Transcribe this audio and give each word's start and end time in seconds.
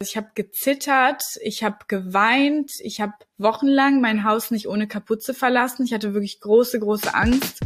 Ich 0.00 0.16
habe 0.16 0.28
gezittert, 0.36 1.24
ich 1.42 1.64
habe 1.64 1.78
geweint, 1.88 2.70
ich 2.84 3.00
habe 3.00 3.14
wochenlang 3.36 4.00
mein 4.00 4.22
Haus 4.22 4.52
nicht 4.52 4.68
ohne 4.68 4.86
Kapuze 4.86 5.34
verlassen. 5.34 5.84
Ich 5.84 5.92
hatte 5.92 6.14
wirklich 6.14 6.38
große, 6.38 6.78
große 6.78 7.12
Angst. 7.12 7.58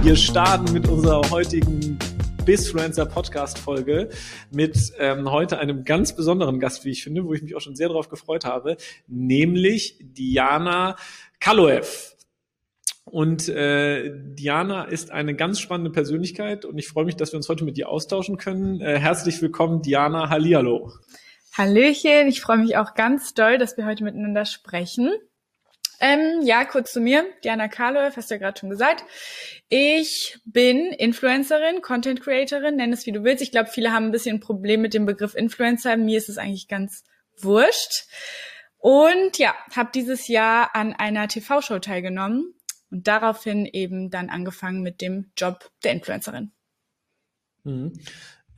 Wir 0.00 0.16
starten 0.16 0.72
mit 0.72 0.88
unserer 0.88 1.20
heutigen 1.30 1.98
Bisfluencer 2.46 3.04
Podcast 3.04 3.58
Folge 3.58 4.08
mit 4.50 4.78
ähm, 4.98 5.30
heute 5.30 5.58
einem 5.58 5.84
ganz 5.84 6.16
besonderen 6.16 6.60
Gast, 6.60 6.86
wie 6.86 6.92
ich 6.92 7.04
finde, 7.04 7.26
wo 7.26 7.34
ich 7.34 7.42
mich 7.42 7.54
auch 7.56 7.60
schon 7.60 7.76
sehr 7.76 7.88
darauf 7.88 8.08
gefreut 8.08 8.46
habe, 8.46 8.78
nämlich 9.06 9.98
Diana 10.00 10.96
Kaloev. 11.40 12.16
Und 13.04 13.48
äh, 13.48 14.12
Diana 14.14 14.84
ist 14.84 15.10
eine 15.10 15.34
ganz 15.34 15.58
spannende 15.58 15.90
Persönlichkeit 15.90 16.64
und 16.64 16.78
ich 16.78 16.88
freue 16.88 17.04
mich, 17.04 17.16
dass 17.16 17.32
wir 17.32 17.38
uns 17.38 17.48
heute 17.48 17.64
mit 17.64 17.76
dir 17.76 17.88
austauschen 17.88 18.36
können. 18.36 18.80
Äh, 18.80 18.98
herzlich 19.00 19.42
willkommen, 19.42 19.82
Diana 19.82 20.30
Hallihallo. 20.30 20.92
Hallöchen, 21.56 22.28
ich 22.28 22.40
freue 22.40 22.58
mich 22.58 22.76
auch 22.76 22.94
ganz 22.94 23.34
doll, 23.34 23.58
dass 23.58 23.76
wir 23.76 23.84
heute 23.84 24.04
miteinander 24.04 24.44
sprechen. 24.44 25.10
Ähm, 25.98 26.40
ja, 26.42 26.64
kurz 26.64 26.92
zu 26.92 27.00
mir. 27.00 27.26
Diana 27.44 27.68
Karlow, 27.68 28.10
hast 28.16 28.30
du 28.30 28.34
ja 28.34 28.38
gerade 28.38 28.58
schon 28.58 28.70
gesagt. 28.70 29.04
Ich 29.68 30.38
bin 30.44 30.92
Influencerin, 30.92 31.82
Content 31.82 32.22
Creatorin, 32.22 32.76
nenn 32.76 32.92
es 32.92 33.04
wie 33.06 33.12
du 33.12 33.24
willst. 33.24 33.42
Ich 33.42 33.50
glaube, 33.50 33.68
viele 33.68 33.92
haben 33.92 34.06
ein 34.06 34.12
bisschen 34.12 34.36
ein 34.36 34.40
Problem 34.40 34.80
mit 34.80 34.94
dem 34.94 35.04
Begriff 35.04 35.34
Influencer. 35.34 35.96
Mir 35.96 36.16
ist 36.16 36.28
es 36.30 36.38
eigentlich 36.38 36.68
ganz 36.68 37.04
wurscht. 37.36 38.06
Und 38.78 39.36
ja, 39.36 39.54
habe 39.76 39.90
dieses 39.92 40.28
Jahr 40.28 40.74
an 40.74 40.94
einer 40.94 41.28
TV-Show 41.28 41.80
teilgenommen 41.80 42.54
und 42.90 43.06
daraufhin 43.06 43.66
eben 43.66 44.10
dann 44.10 44.30
angefangen 44.30 44.82
mit 44.82 45.00
dem 45.00 45.30
Job 45.36 45.70
der 45.84 45.92
Influencerin. 45.92 46.52
Mhm. 47.64 47.92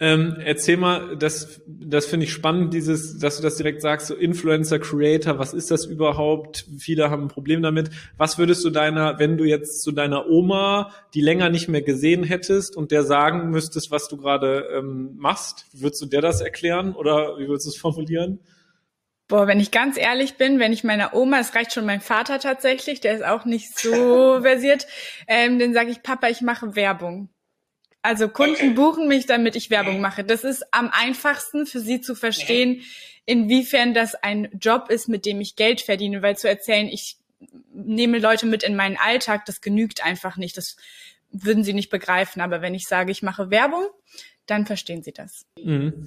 Ähm, 0.02 0.36
erzähl 0.44 0.78
mal, 0.78 1.16
das, 1.16 1.62
das 1.68 2.06
finde 2.06 2.26
ich 2.26 2.32
spannend, 2.32 2.74
dieses, 2.74 3.20
dass 3.20 3.36
du 3.36 3.42
das 3.44 3.54
direkt 3.54 3.82
sagst, 3.82 4.08
so 4.08 4.16
Influencer, 4.16 4.80
Creator, 4.80 5.38
was 5.38 5.54
ist 5.54 5.70
das 5.70 5.84
überhaupt? 5.84 6.66
Viele 6.76 7.08
haben 7.08 7.26
ein 7.26 7.28
Problem 7.28 7.62
damit. 7.62 7.90
Was 8.16 8.36
würdest 8.36 8.64
du 8.64 8.70
deiner, 8.70 9.20
wenn 9.20 9.36
du 9.36 9.44
jetzt 9.44 9.80
zu 9.80 9.92
deiner 9.92 10.28
Oma, 10.28 10.90
die 11.14 11.20
länger 11.20 11.50
nicht 11.50 11.68
mehr 11.68 11.82
gesehen 11.82 12.24
hättest 12.24 12.76
und 12.76 12.90
der 12.90 13.04
sagen 13.04 13.50
müsstest, 13.50 13.92
was 13.92 14.08
du 14.08 14.16
gerade 14.16 14.66
ähm, 14.76 15.14
machst, 15.18 15.66
würdest 15.72 16.02
du 16.02 16.06
der 16.06 16.20
das 16.20 16.40
erklären 16.40 16.94
oder 16.94 17.38
wie 17.38 17.46
würdest 17.46 17.66
du 17.66 17.70
es 17.70 17.76
formulieren? 17.76 18.40
Boah, 19.32 19.46
wenn 19.46 19.60
ich 19.60 19.70
ganz 19.70 19.96
ehrlich 19.96 20.34
bin, 20.34 20.58
wenn 20.58 20.74
ich 20.74 20.84
meiner 20.84 21.14
Oma, 21.14 21.38
es 21.38 21.54
reicht 21.54 21.72
schon 21.72 21.86
mein 21.86 22.02
Vater 22.02 22.38
tatsächlich, 22.38 23.00
der 23.00 23.14
ist 23.14 23.24
auch 23.24 23.46
nicht 23.46 23.78
so 23.78 24.42
versiert, 24.42 24.86
ähm, 25.26 25.58
dann 25.58 25.72
sage 25.72 25.90
ich, 25.90 26.02
Papa, 26.02 26.28
ich 26.28 26.42
mache 26.42 26.76
Werbung. 26.76 27.30
Also 28.02 28.28
Kunden 28.28 28.56
okay. 28.56 28.68
buchen 28.74 29.08
mich, 29.08 29.24
damit 29.24 29.56
ich 29.56 29.70
Werbung 29.70 30.02
mache. 30.02 30.22
Das 30.22 30.44
ist 30.44 30.66
am 30.70 30.90
einfachsten 30.92 31.64
für 31.64 31.80
sie 31.80 32.02
zu 32.02 32.14
verstehen, 32.14 32.82
inwiefern 33.24 33.94
das 33.94 34.14
ein 34.14 34.50
Job 34.60 34.90
ist, 34.90 35.08
mit 35.08 35.24
dem 35.24 35.40
ich 35.40 35.56
Geld 35.56 35.80
verdiene, 35.80 36.20
weil 36.20 36.36
zu 36.36 36.46
erzählen, 36.46 36.86
ich 36.88 37.16
nehme 37.72 38.18
Leute 38.18 38.44
mit 38.44 38.62
in 38.62 38.76
meinen 38.76 38.98
Alltag, 38.98 39.46
das 39.46 39.62
genügt 39.62 40.04
einfach 40.04 40.36
nicht. 40.36 40.58
Das 40.58 40.76
würden 41.30 41.64
sie 41.64 41.72
nicht 41.72 41.88
begreifen. 41.88 42.42
Aber 42.42 42.60
wenn 42.60 42.74
ich 42.74 42.86
sage, 42.86 43.10
ich 43.10 43.22
mache 43.22 43.50
Werbung, 43.50 43.86
dann 44.44 44.66
verstehen 44.66 45.02
sie 45.02 45.12
das. 45.12 45.46
Mhm. 45.58 46.06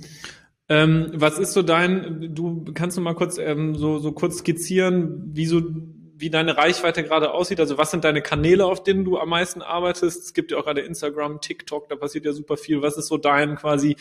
Ähm, 0.67 1.11
was 1.13 1.37
ist 1.37 1.53
so 1.53 1.61
dein, 1.61 2.33
du 2.33 2.65
kannst 2.73 2.97
du 2.97 3.01
mal 3.01 3.13
kurz 3.13 3.37
ähm, 3.37 3.75
so, 3.75 3.99
so 3.99 4.11
kurz 4.11 4.39
skizzieren, 4.39 5.31
wie 5.33 5.45
so 5.45 5.61
wie 6.17 6.29
deine 6.29 6.57
Reichweite 6.57 7.03
gerade 7.03 7.33
aussieht. 7.33 7.59
Also 7.59 7.77
was 7.77 7.91
sind 7.91 8.03
deine 8.03 8.21
Kanäle, 8.21 8.65
auf 8.65 8.83
denen 8.83 9.03
du 9.03 9.17
am 9.17 9.29
meisten 9.29 9.61
arbeitest? 9.61 10.23
Es 10.23 10.33
gibt 10.33 10.51
ja 10.51 10.57
auch 10.57 10.65
gerade 10.65 10.81
Instagram, 10.81 11.41
TikTok, 11.41 11.89
da 11.89 11.95
passiert 11.95 12.25
ja 12.25 12.31
super 12.31 12.57
viel. 12.57 12.81
Was 12.81 12.97
ist 12.97 13.07
so 13.07 13.17
dein 13.17 13.55
quasi 13.55 13.97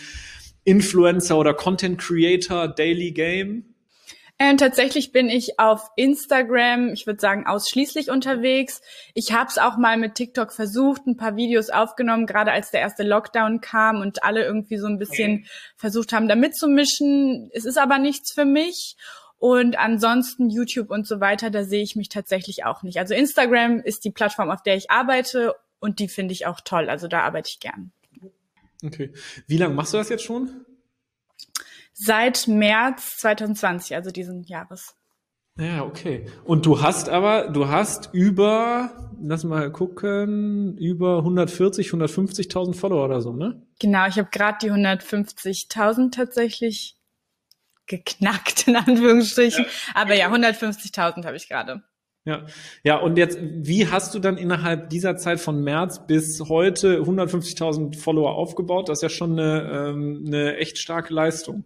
Influencer 0.63 1.37
oder 1.37 1.55
Content 1.55 1.99
Creator 1.99 2.69
Daily 2.69 3.11
Game? 3.11 3.74
Ähm, 4.39 4.57
tatsächlich 4.57 5.13
bin 5.13 5.29
ich 5.29 5.61
auf 5.61 5.91
Instagram, 5.95 6.89
ich 6.93 7.07
würde 7.07 7.21
sagen, 7.21 7.47
ausschließlich 7.47 8.11
unterwegs. 8.11 8.81
Ich 9.15 9.33
habe 9.33 9.49
es 9.49 9.59
auch 9.59 9.77
mal 9.77 9.97
mit 9.97 10.17
TikTok 10.17 10.53
versucht, 10.53 11.07
ein 11.07 11.17
paar 11.17 11.37
Videos 11.37 11.71
aufgenommen, 11.71 12.27
gerade 12.27 12.51
als 12.51 12.73
der 12.73 12.81
erste 12.81 13.05
Lockdown 13.05 13.61
kam 13.61 14.01
und 14.01 14.25
alle 14.25 14.45
irgendwie 14.45 14.79
so 14.79 14.89
ein 14.89 14.99
bisschen 14.99 15.35
okay. 15.35 15.47
versucht 15.77 16.13
haben, 16.13 16.27
da 16.27 16.35
mitzumischen. 16.35 17.49
Es 17.53 17.65
ist 17.65 17.79
aber 17.79 17.99
nichts 17.99 18.33
für 18.33 18.45
mich. 18.45 18.97
Und 19.39 19.79
ansonsten 19.79 20.51
YouTube 20.51 20.91
und 20.91 21.07
so 21.07 21.21
weiter, 21.21 21.51
da 21.51 21.65
sehe 21.65 21.83
ich 21.83 21.97
mich 21.97 22.09
tatsächlich 22.09 22.65
auch 22.65 22.83
nicht. 22.83 22.99
Also 22.99 23.15
Instagram 23.15 23.81
ist 23.81 24.05
die 24.05 24.11
Plattform, 24.11 24.51
auf 24.51 24.63
der 24.63 24.75
ich 24.75 24.91
arbeite 24.91 25.55
und 25.79 25.99
die 25.99 26.09
finde 26.09 26.33
ich 26.33 26.47
auch 26.47 26.61
toll. 26.61 26.89
Also 26.89 27.09
da 27.09 27.21
arbeite 27.21 27.51
ich 27.51 27.61
gern. 27.61 27.93
Okay. 28.83 29.13
Wie 29.47 29.59
lange 29.59 29.75
machst 29.75 29.93
du 29.93 29.99
das 29.99 30.09
jetzt 30.09 30.25
schon? 30.25 30.65
Seit 31.95 32.47
März 32.47 33.19
2020, 33.19 33.97
also 33.97 34.11
diesen 34.11 34.43
Jahres. 34.43 34.95
Ja, 35.57 35.85
okay. 35.85 36.27
Und 36.45 36.67
du 36.67 36.83
hast 36.83 37.09
aber, 37.09 37.49
du 37.49 37.69
hast 37.69 38.11
über, 38.13 39.13
lass 39.23 39.45
mal 39.45 39.71
gucken, 39.71 40.77
über 40.79 41.19
140, 41.19 41.91
150.000 41.91 42.75
Follower 42.75 43.05
oder 43.05 43.21
so, 43.23 43.33
ne? 43.33 43.63
Genau, 43.79 44.07
ich 44.09 44.19
habe 44.19 44.29
gerade 44.33 44.59
die 44.61 44.73
150.000 44.73 46.11
tatsächlich 46.11 46.97
geknackt, 47.87 48.67
in 48.67 48.77
Anführungsstrichen. 48.77 49.65
Ja. 49.65 49.71
Aber 49.95 50.15
ja, 50.15 50.29
150.000 50.29 51.25
habe 51.25 51.37
ich 51.37 51.49
gerade. 51.49 51.85
Ja, 52.27 52.47
ja, 52.83 52.97
und 52.97 53.19
jetzt, 53.19 53.39
wie 53.41 53.87
hast 53.89 54.15
du 54.15 54.19
dann 54.19 54.39
innerhalb 54.39 54.89
dieser 54.89 55.19
Zeit 55.19 55.41
von 55.41 55.63
März 55.63 56.07
bis 56.07 56.41
heute 56.49 57.01
150.000 57.01 57.99
Follower 57.99 58.35
aufgebaut? 58.35 58.89
Das 58.89 58.99
ist 58.99 59.03
ja 59.03 59.09
schon 59.11 59.39
eine, 59.39 59.91
ähm, 59.91 60.25
eine 60.27 60.57
echt 60.57 60.79
starke 60.79 61.13
Leistung. 61.13 61.65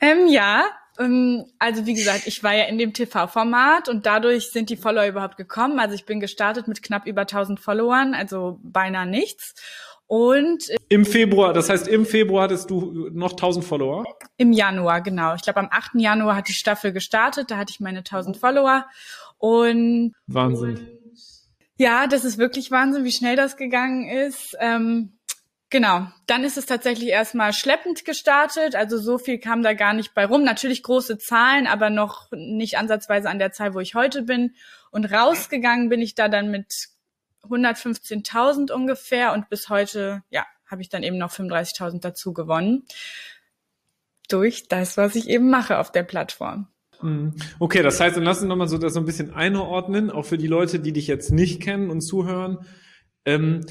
Ähm, 0.00 0.28
ja, 0.28 0.64
ähm, 0.98 1.44
also 1.58 1.84
wie 1.84 1.92
gesagt, 1.92 2.26
ich 2.26 2.42
war 2.42 2.54
ja 2.54 2.64
in 2.64 2.78
dem 2.78 2.94
TV-Format 2.94 3.90
und 3.90 4.06
dadurch 4.06 4.50
sind 4.50 4.70
die 4.70 4.78
Follower 4.78 5.06
überhaupt 5.06 5.36
gekommen. 5.36 5.78
Also 5.78 5.94
ich 5.94 6.06
bin 6.06 6.20
gestartet 6.20 6.66
mit 6.66 6.82
knapp 6.82 7.06
über 7.06 7.22
1000 7.22 7.60
Followern, 7.60 8.14
also 8.14 8.60
beinahe 8.62 9.06
nichts. 9.06 9.54
Und 10.10 10.68
äh, 10.70 10.76
im 10.88 11.06
Februar, 11.06 11.52
das 11.52 11.68
heißt 11.70 11.86
im 11.86 12.04
Februar 12.04 12.42
hattest 12.42 12.68
du 12.68 13.10
noch 13.12 13.30
1000 13.30 13.64
Follower? 13.64 14.04
Im 14.38 14.52
Januar, 14.52 15.02
genau. 15.02 15.36
Ich 15.36 15.42
glaube 15.42 15.60
am 15.60 15.68
8. 15.70 15.92
Januar 15.94 16.34
hat 16.34 16.48
die 16.48 16.52
Staffel 16.52 16.92
gestartet, 16.92 17.52
da 17.52 17.58
hatte 17.58 17.70
ich 17.70 17.78
meine 17.78 18.00
1000 18.00 18.36
Follower 18.36 18.86
und 19.38 20.12
Wahnsinn. 20.26 20.84
Ja, 21.76 22.08
das 22.08 22.24
ist 22.24 22.38
wirklich 22.38 22.72
Wahnsinn, 22.72 23.04
wie 23.04 23.12
schnell 23.12 23.36
das 23.36 23.56
gegangen 23.56 24.08
ist. 24.08 24.56
Ähm, 24.58 25.16
genau. 25.70 26.08
Dann 26.26 26.42
ist 26.42 26.58
es 26.58 26.66
tatsächlich 26.66 27.10
erstmal 27.10 27.52
schleppend 27.52 28.04
gestartet. 28.04 28.74
Also 28.74 28.98
so 28.98 29.16
viel 29.16 29.38
kam 29.38 29.62
da 29.62 29.74
gar 29.74 29.94
nicht 29.94 30.12
bei 30.12 30.26
rum. 30.26 30.42
Natürlich 30.42 30.82
große 30.82 31.18
Zahlen, 31.18 31.68
aber 31.68 31.88
noch 31.88 32.26
nicht 32.32 32.78
ansatzweise 32.78 33.30
an 33.30 33.38
der 33.38 33.52
Zahl, 33.52 33.74
wo 33.74 33.78
ich 33.78 33.94
heute 33.94 34.22
bin. 34.22 34.56
Und 34.90 35.04
rausgegangen 35.04 35.88
bin 35.88 36.02
ich 36.02 36.16
da 36.16 36.26
dann 36.26 36.50
mit 36.50 36.88
115.000 37.48 38.72
ungefähr 38.72 39.32
und 39.32 39.48
bis 39.48 39.68
heute, 39.68 40.22
ja, 40.30 40.44
habe 40.66 40.82
ich 40.82 40.88
dann 40.88 41.02
eben 41.02 41.18
noch 41.18 41.32
35.000 41.32 42.00
dazu 42.00 42.32
gewonnen. 42.32 42.84
Durch 44.28 44.68
das, 44.68 44.96
was 44.96 45.16
ich 45.16 45.28
eben 45.28 45.50
mache 45.50 45.78
auf 45.78 45.90
der 45.90 46.04
Plattform. 46.04 46.68
Mhm. 47.02 47.34
Okay, 47.58 47.82
das 47.82 48.00
heißt, 48.00 48.16
dann 48.16 48.24
lass 48.24 48.40
uns 48.40 48.48
nochmal 48.48 48.68
so 48.68 48.78
das 48.78 48.94
so 48.94 49.00
ein 49.00 49.06
bisschen 49.06 49.32
einordnen, 49.32 50.10
auch 50.10 50.24
für 50.24 50.38
die 50.38 50.46
Leute, 50.46 50.78
die 50.78 50.92
dich 50.92 51.06
jetzt 51.06 51.32
nicht 51.32 51.60
kennen 51.60 51.90
und 51.90 52.02
zuhören. 52.02 52.58
Ähm, 53.24 53.62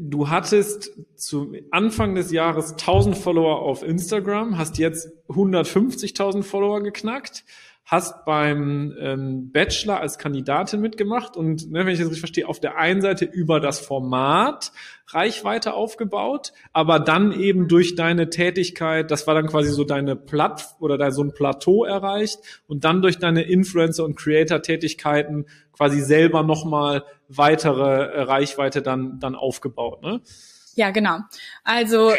du 0.00 0.30
hattest 0.30 0.90
zu 1.16 1.54
Anfang 1.70 2.14
des 2.14 2.32
Jahres 2.32 2.72
1000 2.72 3.16
Follower 3.16 3.60
auf 3.60 3.82
Instagram, 3.82 4.56
hast 4.56 4.78
jetzt 4.78 5.08
150.000 5.28 6.42
Follower 6.42 6.82
geknackt 6.82 7.44
hast 7.86 8.24
beim 8.24 8.92
ähm, 8.98 9.52
Bachelor 9.52 10.00
als 10.00 10.18
Kandidatin 10.18 10.80
mitgemacht 10.80 11.36
und, 11.36 11.70
ne, 11.70 11.86
wenn 11.86 11.92
ich 11.92 12.00
das 12.00 12.08
richtig 12.08 12.18
verstehe, 12.18 12.48
auf 12.48 12.58
der 12.58 12.76
einen 12.76 13.00
Seite 13.00 13.24
über 13.24 13.60
das 13.60 13.78
Format 13.78 14.72
Reichweite 15.06 15.72
aufgebaut, 15.74 16.52
aber 16.72 16.98
dann 16.98 17.30
eben 17.30 17.68
durch 17.68 17.94
deine 17.94 18.28
Tätigkeit, 18.28 19.12
das 19.12 19.28
war 19.28 19.36
dann 19.36 19.46
quasi 19.46 19.70
so 19.70 19.84
deine 19.84 20.16
Platt 20.16 20.74
oder 20.80 20.98
da 20.98 21.12
so 21.12 21.22
ein 21.22 21.32
Plateau 21.32 21.84
erreicht 21.84 22.40
und 22.66 22.84
dann 22.84 23.02
durch 23.02 23.20
deine 23.20 23.42
Influencer- 23.42 24.04
und 24.04 24.16
Creator-Tätigkeiten 24.16 25.46
quasi 25.72 26.00
selber 26.00 26.42
nochmal 26.42 27.04
weitere 27.28 28.06
äh, 28.06 28.20
Reichweite 28.22 28.82
dann, 28.82 29.20
dann 29.20 29.36
aufgebaut, 29.36 30.02
ne? 30.02 30.20
Ja, 30.74 30.90
genau. 30.90 31.20
Also 31.62 32.12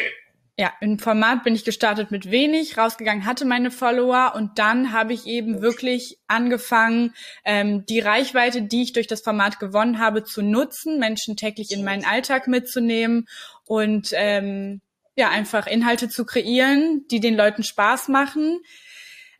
ja, 0.60 0.74
im 0.82 0.98
Format 0.98 1.44
bin 1.44 1.54
ich 1.54 1.66
gestartet 1.66 2.10
mit 2.10 2.32
wenig, 2.32 2.80
rausgegangen 2.80 3.26
hatte 3.26 3.46
meine 3.46 3.70
Follower 3.70 4.34
und 4.36 4.58
dann 4.58 4.92
habe 4.92 5.14
ich 5.14 5.28
eben 5.28 5.62
wirklich 5.62 6.18
angefangen, 6.28 7.14
ähm, 7.46 7.86
die 7.86 8.00
Reichweite, 8.00 8.64
die 8.64 8.82
ich 8.82 8.94
durch 8.94 9.06
das 9.06 9.22
Format 9.22 9.60
gewonnen 9.60 10.00
habe, 10.00 10.24
zu 10.24 10.42
nutzen, 10.42 10.98
Menschen 10.98 11.38
täglich 11.38 11.72
in 11.72 11.84
meinen 11.84 12.06
Alltag 12.06 12.48
mitzunehmen 12.48 13.28
und 13.68 14.10
ähm, 14.14 14.82
ja 15.16 15.30
einfach 15.30 15.68
Inhalte 15.68 16.10
zu 16.10 16.26
kreieren, 16.26 17.06
die 17.12 17.20
den 17.20 17.36
Leuten 17.36 17.62
Spaß 17.62 18.08
machen. 18.08 18.60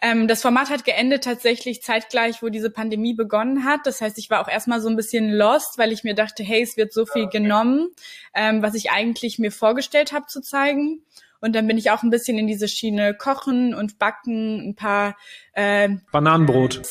Ähm, 0.02 0.28
das 0.28 0.42
Format 0.42 0.70
hat 0.70 0.86
geendet 0.86 1.24
tatsächlich 1.24 1.82
zeitgleich, 1.82 2.44
wo 2.44 2.50
diese 2.50 2.70
Pandemie 2.70 3.14
begonnen 3.14 3.64
hat. 3.66 3.82
Das 3.86 4.02
heißt, 4.02 4.18
ich 4.18 4.30
war 4.30 4.42
auch 4.42 4.48
erstmal 4.48 4.82
so 4.82 4.90
ein 4.90 4.96
bisschen 4.96 5.32
lost, 5.32 5.78
weil 5.78 5.92
ich 5.92 6.04
mir 6.04 6.14
dachte, 6.14 6.44
hey, 6.44 6.62
es 6.62 6.78
wird 6.78 6.94
so 6.94 7.06
viel 7.06 7.26
okay. 7.26 7.40
genommen, 7.40 7.90
ähm, 8.34 8.62
was 8.62 8.76
ich 8.76 8.92
eigentlich 8.92 9.40
mir 9.40 9.52
vorgestellt 9.52 10.12
habe 10.14 10.28
zu 10.28 10.42
zeigen. 10.42 11.02
Und 11.40 11.56
dann 11.56 11.68
bin 11.68 11.78
ich 11.78 11.92
auch 11.92 12.04
ein 12.04 12.10
bisschen 12.10 12.38
in 12.38 12.48
diese 12.48 12.68
Schiene 12.68 13.14
Kochen 13.14 13.74
und 13.74 14.00
Backen, 14.00 14.70
ein 14.70 14.76
paar 14.76 15.16
äh, 15.54 15.90
Bananenbrot. 16.12 16.82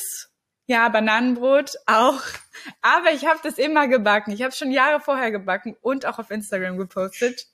Ja, 0.69 0.89
Bananenbrot 0.89 1.73
auch. 1.87 2.21
Aber 2.83 3.13
ich 3.13 3.25
habe 3.25 3.39
das 3.43 3.59
immer 3.59 3.87
gebacken. 3.87 4.33
Ich 4.33 4.43
habe 4.43 4.53
schon 4.53 4.73
Jahre 4.73 5.01
vorher 5.01 5.31
gebacken 5.31 5.77
und 5.81 6.07
auch 6.07 6.19
auf 6.19 6.31
Instagram 6.31 6.77
gepostet. 6.77 7.47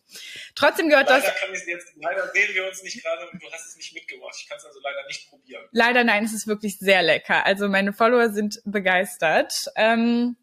Trotzdem 0.54 0.88
gehört 0.88 1.08
leider 1.10 1.26
das. 1.26 1.40
Kann 1.40 1.50
jetzt, 1.52 1.92
leider 1.96 2.30
sehen 2.32 2.54
wir 2.54 2.66
uns 2.66 2.82
nicht 2.82 3.02
gerade 3.02 3.28
und 3.30 3.42
du 3.42 3.50
hast 3.52 3.66
es 3.66 3.76
nicht 3.76 3.92
mitgebracht. 3.94 4.34
Ich 4.38 4.48
kann 4.48 4.56
es 4.56 4.64
also 4.64 4.80
leider 4.82 5.06
nicht 5.06 5.28
probieren. 5.28 5.62
Leider 5.72 6.04
nein, 6.04 6.24
es 6.24 6.32
ist 6.32 6.46
wirklich 6.46 6.78
sehr 6.78 7.02
lecker. 7.02 7.44
Also 7.44 7.68
meine 7.68 7.92
Follower 7.92 8.30
sind 8.30 8.60
begeistert. 8.64 9.52
Ähm, 9.76 10.36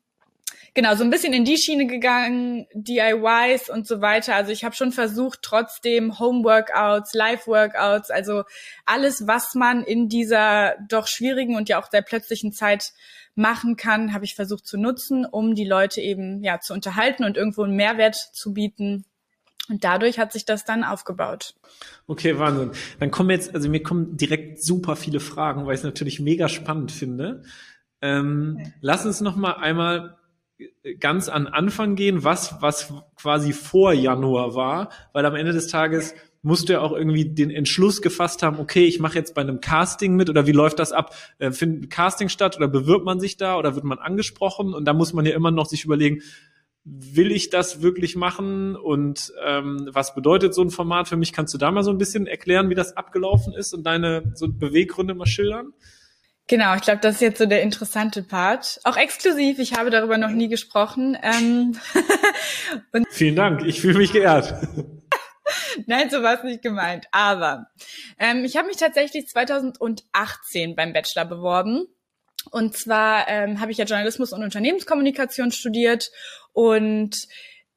genau, 0.74 0.96
so 0.96 1.04
ein 1.04 1.10
bisschen 1.10 1.34
in 1.34 1.46
die 1.46 1.58
Schiene 1.58 1.88
gegangen, 1.88 2.68
DIYs 2.74 3.70
und 3.70 3.88
so 3.88 4.02
weiter. 4.02 4.36
Also 4.36 4.52
ich 4.52 4.64
habe 4.64 4.76
schon 4.76 4.92
versucht, 4.92 5.40
trotzdem 5.42 6.20
Home-Workouts, 6.20 7.14
Live-Workouts, 7.14 8.12
also 8.12 8.44
alles, 8.86 9.28
was 9.28 9.56
man 9.56 9.84
in 9.84 10.10
dieser 10.10 10.76
doch 10.88 11.08
schwierigen 11.08 11.56
und 11.56 11.70
ja 11.70 11.82
auch 11.82 11.90
sehr 11.90 12.02
plötzlichen 12.02 12.52
Zeit 12.52 12.92
machen 13.36 13.78
kann, 13.78 14.14
habe 14.14 14.26
ich 14.26 14.36
versucht 14.36 14.68
zu 14.68 14.78
nutzen, 14.78 15.26
um 15.26 15.56
die 15.56 15.66
Leute 15.66 16.02
eben 16.02 16.44
ja 16.44 16.60
zu 16.60 16.74
unterhalten 16.74 17.24
und 17.24 17.38
irgendwo 17.38 17.64
einen 17.64 17.76
Mehrwert 17.76 18.16
zu 18.16 18.54
bieten. 18.54 19.06
Und 19.70 19.84
dadurch 19.84 20.18
hat 20.18 20.34
sich 20.34 20.46
das 20.46 20.66
dann 20.66 20.84
aufgebaut. 20.84 21.54
Okay, 22.08 22.40
Wahnsinn. 22.40 22.72
Dann 23.00 23.12
kommen 23.12 23.30
jetzt, 23.30 23.54
also 23.54 23.70
mir 23.70 23.84
kommen 23.84 24.18
direkt 24.18 24.64
super 24.64 24.96
viele 24.96 25.20
Fragen, 25.20 25.66
weil 25.66 25.76
ich 25.76 25.82
es 25.82 25.86
natürlich 25.86 26.20
mega 26.20 26.50
spannend 26.50 26.92
finde. 26.92 27.44
Ähm, 28.02 28.58
okay. 28.60 28.74
Lass 28.82 29.06
uns 29.06 29.22
noch 29.22 29.36
mal 29.36 29.54
einmal 29.54 30.19
ganz 31.00 31.30
an 31.30 31.48
Anfang 31.48 31.96
gehen, 31.96 32.24
was, 32.24 32.62
was 32.62 32.94
quasi 33.16 33.54
vor 33.54 33.94
Januar 33.94 34.56
war, 34.56 34.90
weil 35.14 35.26
am 35.26 35.36
Ende 35.36 35.54
des 35.54 35.68
Tages 35.68 36.14
musst 36.42 36.70
du 36.70 36.74
ja 36.74 36.82
auch 36.82 36.94
irgendwie 36.94 37.26
den 37.26 37.52
Entschluss 37.52 38.02
gefasst 38.02 38.44
haben, 38.44 38.60
okay, 38.60 38.86
ich 38.86 39.00
mache 39.00 39.16
jetzt 39.16 39.36
bei 39.36 39.42
einem 39.42 39.60
Casting 39.60 40.16
mit 40.16 40.30
oder 40.30 40.48
wie 40.48 40.52
läuft 40.54 40.80
das 40.80 40.92
ab? 40.92 41.14
Äh, 41.38 41.52
findet 41.52 41.90
Casting 41.90 42.30
statt 42.30 42.56
oder 42.56 42.68
bewirbt 42.68 43.06
man 43.06 43.20
sich 43.20 43.38
da 43.38 43.58
oder 43.58 43.76
wird 43.76 43.84
man 43.84 44.00
angesprochen? 44.00 44.74
Und 44.74 44.86
da 44.86 44.94
muss 44.94 45.14
man 45.14 45.26
ja 45.26 45.36
immer 45.36 45.52
noch 45.52 45.66
sich 45.66 45.84
überlegen, 45.84 46.22
will 46.86 47.32
ich 47.32 47.50
das 47.50 47.82
wirklich 47.82 48.16
machen 48.16 48.76
und 48.76 49.34
ähm, 49.46 49.90
was 49.92 50.16
bedeutet 50.16 50.56
so 50.56 50.62
ein 50.62 50.70
Format 50.70 51.08
für 51.08 51.18
mich? 51.18 51.34
Kannst 51.34 51.54
du 51.54 51.58
da 51.58 51.72
mal 51.72 51.84
so 51.84 51.92
ein 51.92 51.98
bisschen 51.98 52.26
erklären, 52.26 52.70
wie 52.70 52.76
das 52.76 52.96
abgelaufen 52.96 53.54
ist 53.54 53.74
und 53.74 53.84
deine 53.84 54.32
so 54.34 54.48
Beweggründe 54.48 55.14
mal 55.14 55.26
schildern? 55.26 55.74
Genau, 56.50 56.76
ich 56.76 56.82
glaube, 56.82 57.00
das 57.00 57.16
ist 57.16 57.22
jetzt 57.22 57.38
so 57.38 57.46
der 57.46 57.62
interessante 57.62 58.24
Part. 58.24 58.80
Auch 58.84 58.98
exklusiv, 58.98 59.60
ich 59.60 59.78
habe 59.78 59.92
darüber 59.92 60.18
noch 60.18 60.32
nie 60.32 60.50
gesprochen. 60.50 61.16
Ähm 61.22 61.78
Vielen 63.12 63.36
Dank, 63.36 63.64
ich 63.64 63.80
fühle 63.80 64.00
mich 64.00 64.12
geehrt. 64.12 64.56
Nein, 65.86 66.10
so 66.10 66.24
war 66.24 66.34
es 66.34 66.44
nicht 66.44 66.64
gemeint. 66.64 67.06
Aber 67.12 67.68
ähm, 68.18 68.44
ich 68.46 68.58
habe 68.58 68.68
mich 68.68 68.78
tatsächlich 68.78 69.28
2018 69.28 70.76
beim 70.76 70.92
Bachelor 70.92 71.26
beworben. 71.26 71.86
Und 72.50 72.76
zwar 72.76 73.28
ähm, 73.28 73.60
habe 73.60 73.72
ich 73.72 73.78
ja 73.78 73.86
Journalismus 73.86 74.34
und 74.34 74.42
Unternehmenskommunikation 74.42 75.52
studiert 75.52 76.10
und 76.54 77.28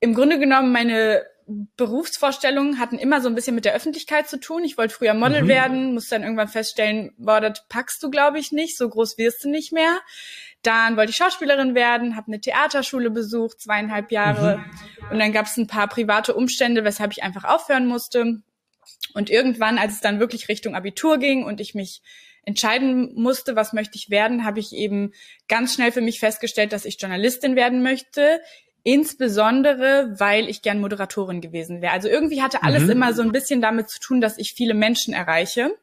im 0.01 0.15
Grunde 0.15 0.39
genommen 0.39 0.73
meine 0.73 1.27
Berufsvorstellungen 1.77 2.79
hatten 2.79 2.99
immer 2.99 3.21
so 3.21 3.29
ein 3.29 3.35
bisschen 3.35 3.55
mit 3.55 3.65
der 3.65 3.75
Öffentlichkeit 3.75 4.29
zu 4.29 4.39
tun. 4.39 4.65
Ich 4.65 4.79
wollte 4.79 4.95
früher 4.95 5.15
Model 5.15 5.43
mhm. 5.43 5.49
werden, 5.49 5.95
musste 5.95 6.15
dann 6.15 6.23
irgendwann 6.23 6.49
feststellen, 6.49 7.13
boah, 7.19 7.41
das 7.41 7.67
packst 7.69 8.03
du, 8.03 8.11
glaube 8.11 8.39
ich, 8.39 8.53
nicht, 8.53 8.77
so 8.77 8.89
groß 8.89 9.19
wirst 9.19 9.45
du 9.45 9.51
nicht 9.51 9.73
mehr. 9.73 10.01
Dann 10.63 10.97
wollte 10.97 11.11
ich 11.11 11.17
Schauspielerin 11.17 11.75
werden, 11.75 12.17
habe 12.17 12.29
eine 12.29 12.41
Theaterschule 12.41 13.11
besucht, 13.11 13.61
zweieinhalb 13.61 14.13
Jahre. 14.13 14.59
Mhm. 14.59 15.11
Und 15.11 15.19
dann 15.19 15.33
gab 15.33 15.47
es 15.47 15.57
ein 15.57 15.67
paar 15.67 15.89
private 15.89 16.35
Umstände, 16.35 16.85
weshalb 16.85 17.13
ich 17.13 17.23
einfach 17.23 17.45
aufhören 17.45 17.87
musste. 17.87 18.43
Und 19.15 19.31
irgendwann, 19.31 19.79
als 19.79 19.95
es 19.95 20.01
dann 20.01 20.21
wirklich 20.21 20.49
Richtung 20.49 20.75
Abitur 20.75 21.19
ging 21.19 21.45
und 21.45 21.61
ich 21.61 21.75
mich 21.75 22.03
entscheiden 22.45 23.15
musste, 23.15 23.55
was 23.57 23.73
möchte 23.73 23.97
ich 23.97 24.11
werden, 24.11 24.45
habe 24.45 24.61
ich 24.61 24.73
eben 24.73 25.13
ganz 25.49 25.75
schnell 25.75 25.93
für 25.93 26.01
mich 26.01 26.19
festgestellt, 26.19 26.73
dass 26.73 26.85
ich 26.85 27.01
Journalistin 27.01 27.57
werden 27.57 27.83
möchte. 27.83 28.41
Insbesondere, 28.85 30.15
weil 30.19 30.49
ich 30.49 30.63
gern 30.63 30.81
Moderatorin 30.81 31.41
gewesen 31.41 31.81
wäre. 31.83 31.93
Also 31.93 32.09
irgendwie 32.09 32.43
hatte 32.43 32.63
alles 32.63 32.85
mhm. 32.85 32.91
immer 32.91 33.15
so 33.15 33.23
ein 33.23 33.33
bisschen 33.33 33.61
damit 33.61 33.89
zu 33.89 34.01
tun, 34.01 34.21
dass 34.21 34.39
ich 34.39 34.55
viele 34.55 34.75
Menschen 34.75 35.15
erreiche. 35.15 35.77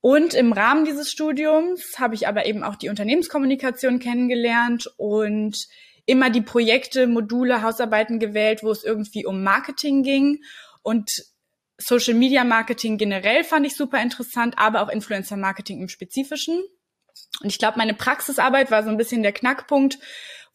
Und 0.00 0.34
im 0.34 0.52
Rahmen 0.52 0.84
dieses 0.84 1.10
Studiums 1.10 1.98
habe 1.98 2.14
ich 2.14 2.28
aber 2.28 2.46
eben 2.46 2.62
auch 2.62 2.76
die 2.76 2.88
Unternehmenskommunikation 2.88 3.98
kennengelernt 3.98 4.90
und 4.96 5.66
immer 6.06 6.30
die 6.30 6.40
Projekte, 6.40 7.06
Module, 7.06 7.62
Hausarbeiten 7.62 8.18
gewählt, 8.18 8.62
wo 8.62 8.70
es 8.70 8.84
irgendwie 8.84 9.26
um 9.26 9.42
Marketing 9.42 10.02
ging. 10.02 10.42
Und 10.82 11.24
Social 11.78 12.14
Media 12.14 12.44
Marketing 12.44 12.96
generell 12.96 13.44
fand 13.44 13.66
ich 13.66 13.76
super 13.76 14.00
interessant, 14.00 14.54
aber 14.56 14.82
auch 14.82 14.88
Influencer 14.88 15.36
Marketing 15.36 15.82
im 15.82 15.88
Spezifischen. 15.88 16.62
Und 17.42 17.50
ich 17.50 17.58
glaube, 17.58 17.76
meine 17.76 17.94
Praxisarbeit 17.94 18.70
war 18.70 18.84
so 18.84 18.90
ein 18.90 18.96
bisschen 18.96 19.22
der 19.22 19.32
Knackpunkt, 19.32 19.98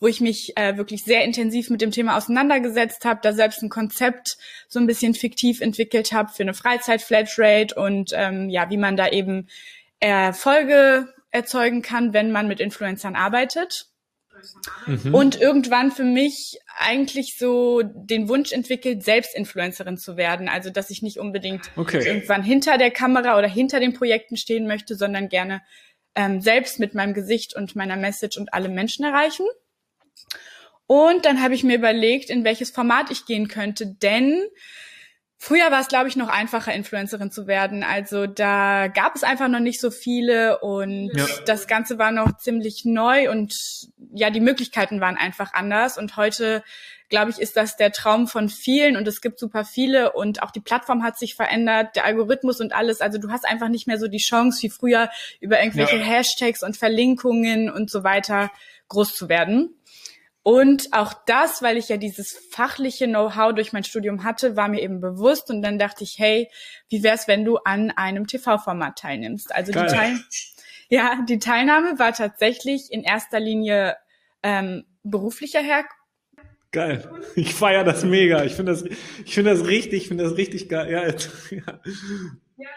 wo 0.02 0.08
ich 0.08 0.20
mich 0.20 0.58
äh, 0.58 0.76
wirklich 0.76 1.06
sehr 1.06 1.24
intensiv 1.24 1.70
mit 1.70 1.80
dem 1.80 1.92
Thema 1.92 2.18
auseinandergesetzt 2.18 3.06
habe, 3.06 3.20
da 3.24 3.32
selbst 3.32 3.62
ein 3.62 3.70
Konzept 3.70 4.38
so 4.68 4.80
ein 4.80 4.88
bisschen 4.88 5.14
fiktiv 5.14 5.62
entwickelt 5.62 6.12
habe 6.12 6.34
für 6.34 6.44
eine 6.44 6.56
Freizeit-Flatrate 6.56 7.76
und 7.76 8.12
ähm, 8.14 8.50
ja, 8.50 8.70
wie 8.72 8.78
man 8.78 8.98
da 8.98 9.08
eben 9.08 9.48
Erfolge 10.00 11.08
erzeugen 11.30 11.84
kann, 11.84 12.14
wenn 12.14 12.32
man 12.32 12.48
mit 12.48 12.60
Influencern 12.60 13.16
arbeitet. 13.16 13.86
Mhm. 14.88 15.14
Und 15.14 15.40
irgendwann 15.40 15.92
für 15.92 16.04
mich 16.04 16.58
eigentlich 16.80 17.38
so 17.38 17.84
den 17.84 18.28
Wunsch 18.28 18.52
entwickelt, 18.52 19.04
selbst 19.04 19.36
Influencerin 19.36 19.98
zu 19.98 20.18
werden. 20.18 20.50
Also, 20.50 20.72
dass 20.72 20.90
ich 20.90 21.04
nicht 21.04 21.20
unbedingt 21.20 21.70
okay. 21.76 22.04
irgendwann 22.04 22.42
hinter 22.42 22.80
der 22.80 22.90
Kamera 22.90 23.38
oder 23.38 23.48
hinter 23.48 23.80
den 23.80 23.94
Projekten 23.94 24.36
stehen 24.36 24.66
möchte, 24.66 24.96
sondern 24.96 25.30
gerne 25.30 25.62
ähm, 26.16 26.42
selbst 26.42 26.80
mit 26.80 26.96
meinem 26.96 27.14
Gesicht 27.14 27.56
und 27.56 27.76
meiner 27.76 27.98
Message 27.98 28.38
und 28.40 28.52
alle 28.52 28.68
Menschen 28.68 29.06
erreichen. 29.06 29.46
Und 30.88 31.26
dann 31.26 31.42
habe 31.42 31.54
ich 31.54 31.64
mir 31.64 31.78
überlegt, 31.78 32.30
in 32.30 32.44
welches 32.44 32.72
Format 32.72 33.12
ich 33.12 33.26
gehen 33.26 33.48
könnte, 33.48 33.88
denn 33.88 34.44
Früher 35.44 35.72
war 35.72 35.82
es, 35.82 35.88
glaube 35.88 36.08
ich, 36.08 36.16
noch 36.16 36.30
einfacher, 36.30 36.72
Influencerin 36.72 37.32
zu 37.32 37.48
werden. 37.48 37.82
Also 37.82 38.28
da 38.28 38.90
gab 38.90 39.16
es 39.16 39.24
einfach 39.24 39.48
noch 39.48 39.60
nicht 39.60 39.82
so 39.82 39.90
viele 39.90 40.60
und 40.60 41.10
ja. 41.16 41.26
das 41.48 41.66
Ganze 41.66 41.98
war 41.98 42.12
noch 42.12 42.38
ziemlich 42.38 42.86
neu 42.86 43.32
und 43.32 43.56
ja, 44.14 44.30
die 44.30 44.40
Möglichkeiten 44.40 45.02
waren 45.02 45.18
einfach 45.18 45.56
anders. 45.56 45.98
Und 45.98 46.16
heute, 46.16 46.64
glaube 47.10 47.32
ich, 47.32 47.40
ist 47.40 47.58
das 47.58 47.76
der 47.76 47.92
Traum 47.92 48.28
von 48.28 48.50
vielen 48.50 48.96
und 48.96 49.08
es 49.08 49.20
gibt 49.20 49.40
super 49.40 49.66
viele 49.66 50.12
und 50.12 50.44
auch 50.44 50.52
die 50.52 50.60
Plattform 50.60 51.02
hat 51.02 51.18
sich 51.18 51.34
verändert, 51.34 51.96
der 51.96 52.06
Algorithmus 52.06 52.62
und 52.62 52.72
alles. 52.72 53.02
Also 53.02 53.18
du 53.18 53.32
hast 53.32 53.48
einfach 53.48 53.70
nicht 53.70 53.88
mehr 53.88 53.98
so 53.98 54.08
die 54.08 54.20
Chance 54.20 54.62
wie 54.62 54.70
früher 54.70 55.10
über 55.40 55.60
irgendwelche 55.60 55.98
ja. 55.98 56.04
Hashtags 56.04 56.62
und 56.62 56.78
Verlinkungen 56.78 57.72
und 57.72 57.90
so 57.90 58.04
weiter 58.04 58.52
groß 58.90 59.16
zu 59.16 59.28
werden. 59.28 59.74
Und 60.44 60.88
auch 60.92 61.14
das, 61.28 61.62
weil 61.62 61.78
ich 61.78 61.90
ja 61.90 61.98
dieses 61.98 62.36
fachliche 62.52 63.06
Know-how 63.06 63.54
durch 63.54 63.74
mein 63.74 63.84
Studium 63.84 64.24
hatte, 64.24 64.56
war 64.56 64.70
mir 64.70 64.82
eben 64.82 65.00
bewusst. 65.00 65.52
Und 65.52 65.62
dann 65.62 65.78
dachte 65.78 66.04
ich, 66.04 66.16
hey, 66.18 66.50
wie 66.90 67.04
wär's, 67.04 67.28
wenn 67.28 67.46
du 67.46 67.58
an 67.58 67.92
einem 67.92 68.26
TV-Format 68.26 68.98
teilnimmst? 68.98 69.54
Also 69.54 69.72
Geil. 69.72 69.88
die, 69.88 69.94
Teil 69.94 70.20
ja, 70.90 71.24
die 71.28 71.40
Teilnahme 71.40 72.00
war 72.00 72.14
tatsächlich 72.14 72.92
in 72.92 73.04
erster 73.04 73.40
Linie 73.40 73.98
ähm, 74.42 74.86
beruflicher 75.04 75.62
Herkunft. 75.62 75.96
Geil. 76.72 77.10
Ich 77.36 77.54
feiere 77.54 77.84
das 77.84 78.04
mega. 78.04 78.44
Ich 78.44 78.54
finde 78.54 78.72
das, 78.72 78.84
ich 79.26 79.34
finde 79.34 79.52
das 79.52 79.68
richtig, 79.68 80.04
ich 80.04 80.08
finde 80.08 80.24
das 80.24 80.38
richtig 80.38 80.70
geil. 80.70 80.90
Ja, 80.92 81.04
ja. 81.58 81.80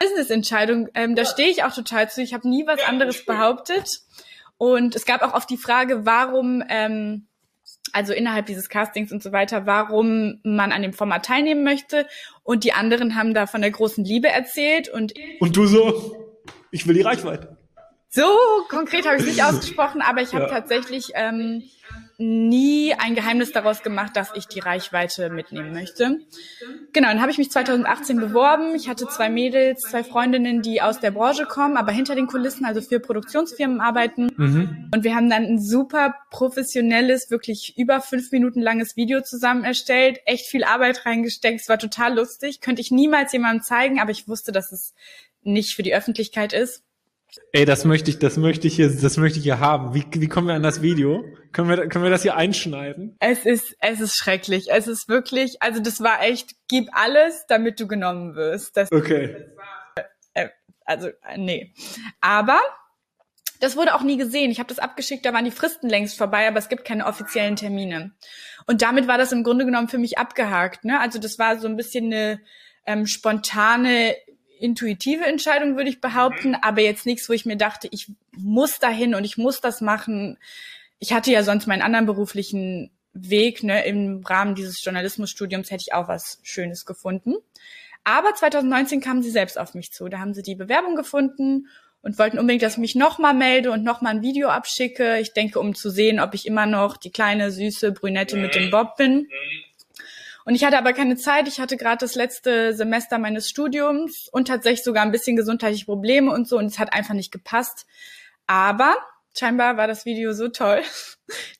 Business-Entscheidung. 0.00 0.88
Ähm, 0.94 1.14
da 1.14 1.24
stehe 1.24 1.48
ich 1.48 1.62
auch 1.62 1.74
total 1.74 2.10
zu. 2.10 2.20
Ich 2.20 2.34
habe 2.34 2.48
nie 2.48 2.66
was 2.66 2.82
anderes 2.82 3.24
behauptet. 3.24 3.88
Und 4.56 4.96
es 4.96 5.04
gab 5.04 5.22
auch 5.22 5.34
oft 5.34 5.48
die 5.48 5.56
Frage, 5.56 6.04
warum 6.04 6.62
ähm, 6.68 7.28
also 7.92 8.12
innerhalb 8.12 8.46
dieses 8.46 8.68
Castings 8.68 9.12
und 9.12 9.22
so 9.22 9.32
weiter, 9.32 9.66
warum 9.66 10.40
man 10.42 10.72
an 10.72 10.82
dem 10.82 10.92
Format 10.92 11.26
teilnehmen 11.26 11.64
möchte. 11.64 12.06
Und 12.42 12.64
die 12.64 12.72
anderen 12.72 13.14
haben 13.14 13.34
da 13.34 13.46
von 13.46 13.60
der 13.60 13.70
großen 13.70 14.04
Liebe 14.04 14.28
erzählt 14.28 14.88
und 14.88 15.14
und 15.40 15.56
du 15.56 15.66
so, 15.66 16.34
ich 16.70 16.86
will 16.86 16.94
die 16.94 17.02
Reichweite. 17.02 17.56
So 18.08 18.22
konkret 18.68 19.06
habe 19.06 19.16
ich 19.16 19.22
es 19.22 19.28
nicht 19.28 19.44
ausgesprochen, 19.44 20.00
aber 20.00 20.22
ich 20.22 20.32
habe 20.34 20.44
ja. 20.44 20.50
tatsächlich 20.50 21.10
ähm, 21.14 21.64
nie 22.18 22.94
ein 22.94 23.14
Geheimnis 23.14 23.52
daraus 23.52 23.82
gemacht, 23.82 24.16
dass 24.16 24.30
ich 24.34 24.46
die 24.46 24.60
Reichweite 24.60 25.30
mitnehmen 25.30 25.72
möchte. 25.72 26.20
Genau, 26.92 27.08
dann 27.08 27.20
habe 27.20 27.32
ich 27.32 27.38
mich 27.38 27.50
2018 27.50 28.20
beworben. 28.20 28.74
Ich 28.74 28.88
hatte 28.88 29.08
zwei 29.08 29.28
Mädels, 29.28 29.82
zwei 29.82 30.04
Freundinnen, 30.04 30.62
die 30.62 30.80
aus 30.80 31.00
der 31.00 31.10
Branche 31.10 31.44
kommen, 31.44 31.76
aber 31.76 31.92
hinter 31.92 32.14
den 32.14 32.26
Kulissen, 32.26 32.64
also 32.64 32.80
für 32.80 33.00
Produktionsfirmen 33.00 33.80
arbeiten. 33.80 34.28
Mhm. 34.36 34.90
Und 34.94 35.04
wir 35.04 35.14
haben 35.14 35.28
dann 35.28 35.44
ein 35.44 35.60
super 35.60 36.14
professionelles, 36.30 37.30
wirklich 37.30 37.76
über 37.76 38.00
fünf 38.00 38.30
Minuten 38.30 38.60
langes 38.60 38.96
Video 38.96 39.20
zusammen 39.22 39.64
erstellt, 39.64 40.20
echt 40.24 40.46
viel 40.46 40.64
Arbeit 40.64 41.04
reingesteckt. 41.06 41.60
Es 41.60 41.68
war 41.68 41.78
total 41.78 42.14
lustig. 42.14 42.60
Könnte 42.60 42.80
ich 42.80 42.90
niemals 42.90 43.32
jemandem 43.32 43.62
zeigen, 43.62 44.00
aber 44.00 44.12
ich 44.12 44.28
wusste, 44.28 44.52
dass 44.52 44.70
es 44.70 44.94
nicht 45.42 45.74
für 45.74 45.82
die 45.82 45.94
Öffentlichkeit 45.94 46.52
ist. 46.52 46.82
Ey, 47.52 47.64
das 47.64 47.84
möchte 47.84 48.10
ich, 48.10 48.18
das 48.18 48.36
möchte 48.36 48.66
ich 48.66 48.76
hier, 48.76 48.90
das 48.90 49.16
möchte 49.16 49.38
ich 49.38 49.44
hier 49.44 49.60
haben. 49.60 49.94
Wie, 49.94 50.04
wie 50.12 50.28
kommen 50.28 50.48
wir 50.48 50.54
an 50.54 50.62
das 50.62 50.82
Video? 50.82 51.24
Können 51.52 51.68
wir, 51.68 51.88
können 51.88 52.04
wir 52.04 52.10
das 52.10 52.22
hier 52.22 52.36
einschneiden? 52.36 53.16
Es 53.20 53.46
ist, 53.46 53.76
es 53.80 54.00
ist 54.00 54.16
schrecklich. 54.16 54.70
Es 54.70 54.88
ist 54.88 55.08
wirklich, 55.08 55.62
also 55.62 55.80
das 55.80 56.00
war 56.00 56.22
echt, 56.22 56.50
gib 56.68 56.88
alles, 56.92 57.44
damit 57.48 57.80
du 57.80 57.86
genommen 57.86 58.34
wirst. 58.34 58.76
Das, 58.76 58.90
Okay. 58.92 59.46
war, 59.56 60.04
äh, 60.34 60.48
also, 60.84 61.08
äh, 61.08 61.38
nee. 61.38 61.72
Aber 62.20 62.60
das 63.60 63.76
wurde 63.76 63.94
auch 63.94 64.02
nie 64.02 64.16
gesehen. 64.16 64.50
Ich 64.50 64.58
habe 64.58 64.68
das 64.68 64.78
abgeschickt, 64.78 65.24
da 65.24 65.32
waren 65.32 65.44
die 65.44 65.50
Fristen 65.50 65.88
längst 65.88 66.18
vorbei, 66.18 66.46
aber 66.48 66.58
es 66.58 66.68
gibt 66.68 66.84
keine 66.84 67.06
offiziellen 67.06 67.56
Termine. 67.56 68.12
Und 68.66 68.82
damit 68.82 69.06
war 69.08 69.16
das 69.18 69.32
im 69.32 69.44
Grunde 69.44 69.64
genommen 69.64 69.88
für 69.88 69.98
mich 69.98 70.18
abgehakt. 70.18 70.84
Ne? 70.84 71.00
Also 71.00 71.18
das 71.18 71.38
war 71.38 71.58
so 71.58 71.68
ein 71.68 71.76
bisschen 71.76 72.06
eine 72.06 72.40
ähm, 72.86 73.06
spontane, 73.06 74.14
intuitive 74.58 75.24
Entscheidung, 75.24 75.76
würde 75.76 75.90
ich 75.90 76.00
behaupten, 76.00 76.54
aber 76.54 76.80
jetzt 76.80 77.06
nichts, 77.06 77.28
wo 77.28 77.32
ich 77.32 77.46
mir 77.46 77.56
dachte, 77.56 77.88
ich 77.90 78.10
muss 78.36 78.78
dahin 78.78 79.14
und 79.14 79.24
ich 79.24 79.36
muss 79.36 79.60
das 79.60 79.80
machen. 79.80 80.38
Ich 80.98 81.12
hatte 81.12 81.30
ja 81.32 81.42
sonst 81.42 81.66
meinen 81.66 81.82
anderen 81.82 82.06
beruflichen 82.06 82.90
Weg, 83.12 83.62
ne, 83.62 83.84
im 83.86 84.22
Rahmen 84.24 84.54
dieses 84.54 84.82
Journalismusstudiums 84.84 85.70
hätte 85.70 85.84
ich 85.86 85.94
auch 85.94 86.08
was 86.08 86.40
Schönes 86.42 86.84
gefunden. 86.84 87.34
Aber 88.02 88.34
2019 88.34 89.00
kamen 89.00 89.22
sie 89.22 89.30
selbst 89.30 89.58
auf 89.58 89.74
mich 89.74 89.92
zu. 89.92 90.08
Da 90.08 90.18
haben 90.18 90.34
sie 90.34 90.42
die 90.42 90.56
Bewerbung 90.56 90.94
gefunden 90.94 91.68
und 92.02 92.18
wollten 92.18 92.38
unbedingt, 92.38 92.62
dass 92.62 92.74
ich 92.74 92.78
mich 92.78 92.94
nochmal 92.94 93.32
melde 93.32 93.70
und 93.70 93.82
nochmal 93.82 94.16
ein 94.16 94.22
Video 94.22 94.48
abschicke. 94.48 95.18
Ich 95.20 95.32
denke, 95.32 95.58
um 95.58 95.74
zu 95.74 95.88
sehen, 95.88 96.20
ob 96.20 96.34
ich 96.34 96.46
immer 96.46 96.66
noch 96.66 96.98
die 96.98 97.10
kleine, 97.10 97.50
süße 97.50 97.92
Brünette 97.92 98.36
mit 98.36 98.54
dem 98.54 98.70
Bob 98.70 98.96
bin. 98.96 99.28
Und 100.44 100.54
ich 100.54 100.64
hatte 100.64 100.78
aber 100.78 100.92
keine 100.92 101.16
Zeit. 101.16 101.48
Ich 101.48 101.58
hatte 101.58 101.76
gerade 101.76 101.98
das 101.98 102.14
letzte 102.14 102.74
Semester 102.74 103.18
meines 103.18 103.48
Studiums 103.48 104.28
und 104.30 104.48
tatsächlich 104.48 104.84
sogar 104.84 105.02
ein 105.02 105.12
bisschen 105.12 105.36
gesundheitliche 105.36 105.86
Probleme 105.86 106.30
und 106.32 106.46
so. 106.46 106.58
Und 106.58 106.66
es 106.66 106.78
hat 106.78 106.92
einfach 106.92 107.14
nicht 107.14 107.32
gepasst. 107.32 107.86
Aber 108.46 108.96
scheinbar 109.36 109.76
war 109.76 109.86
das 109.86 110.04
Video 110.04 110.32
so 110.34 110.48
toll. 110.48 110.82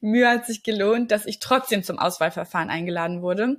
Die 0.03 0.07
Mühe 0.07 0.29
hat 0.29 0.47
sich 0.47 0.63
gelohnt, 0.63 1.11
dass 1.11 1.25
ich 1.25 1.39
trotzdem 1.39 1.83
zum 1.83 1.99
Auswahlverfahren 1.99 2.69
eingeladen 2.69 3.23
wurde. 3.23 3.57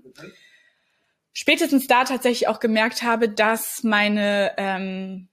Spätestens 1.33 1.87
da 1.87 2.03
tatsächlich 2.03 2.47
auch 2.47 2.59
gemerkt 2.59 3.01
habe, 3.01 3.27
dass 3.27 3.83
meine 3.83 4.53
ähm, 4.57 5.27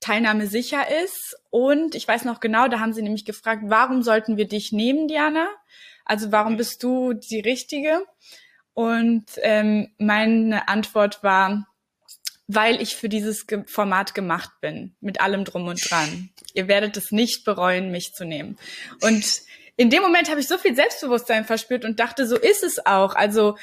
Teilnahme 0.00 0.46
sicher 0.46 0.84
ist. 1.02 1.36
Und 1.50 1.94
ich 1.94 2.06
weiß 2.06 2.24
noch 2.24 2.40
genau, 2.40 2.68
da 2.68 2.78
haben 2.78 2.92
sie 2.92 3.02
nämlich 3.02 3.24
gefragt, 3.24 3.62
warum 3.66 4.02
sollten 4.02 4.36
wir 4.36 4.46
dich 4.46 4.70
nehmen, 4.70 5.08
Diana? 5.08 5.48
Also 6.04 6.30
warum 6.30 6.56
bist 6.56 6.82
du 6.82 7.14
die 7.14 7.40
Richtige? 7.40 8.04
Und 8.74 9.24
ähm, 9.42 9.92
meine 9.98 10.68
Antwort 10.68 11.22
war, 11.22 11.66
weil 12.46 12.80
ich 12.80 12.96
für 12.96 13.08
dieses 13.08 13.46
Format 13.66 14.14
gemacht 14.14 14.50
bin, 14.60 14.94
mit 15.00 15.20
allem 15.20 15.44
drum 15.44 15.68
und 15.68 15.90
dran. 15.90 16.30
Ihr 16.54 16.68
werdet 16.68 16.96
es 16.96 17.12
nicht 17.12 17.44
bereuen, 17.44 17.90
mich 17.90 18.14
zu 18.14 18.24
nehmen. 18.24 18.58
Und 19.00 19.42
in 19.76 19.90
dem 19.90 20.02
Moment 20.02 20.30
habe 20.30 20.40
ich 20.40 20.48
so 20.48 20.58
viel 20.58 20.74
Selbstbewusstsein 20.74 21.44
verspürt 21.44 21.84
und 21.84 22.00
dachte, 22.00 22.26
so 22.26 22.36
ist 22.36 22.62
es 22.62 22.84
auch. 22.84 23.14
Also 23.14 23.56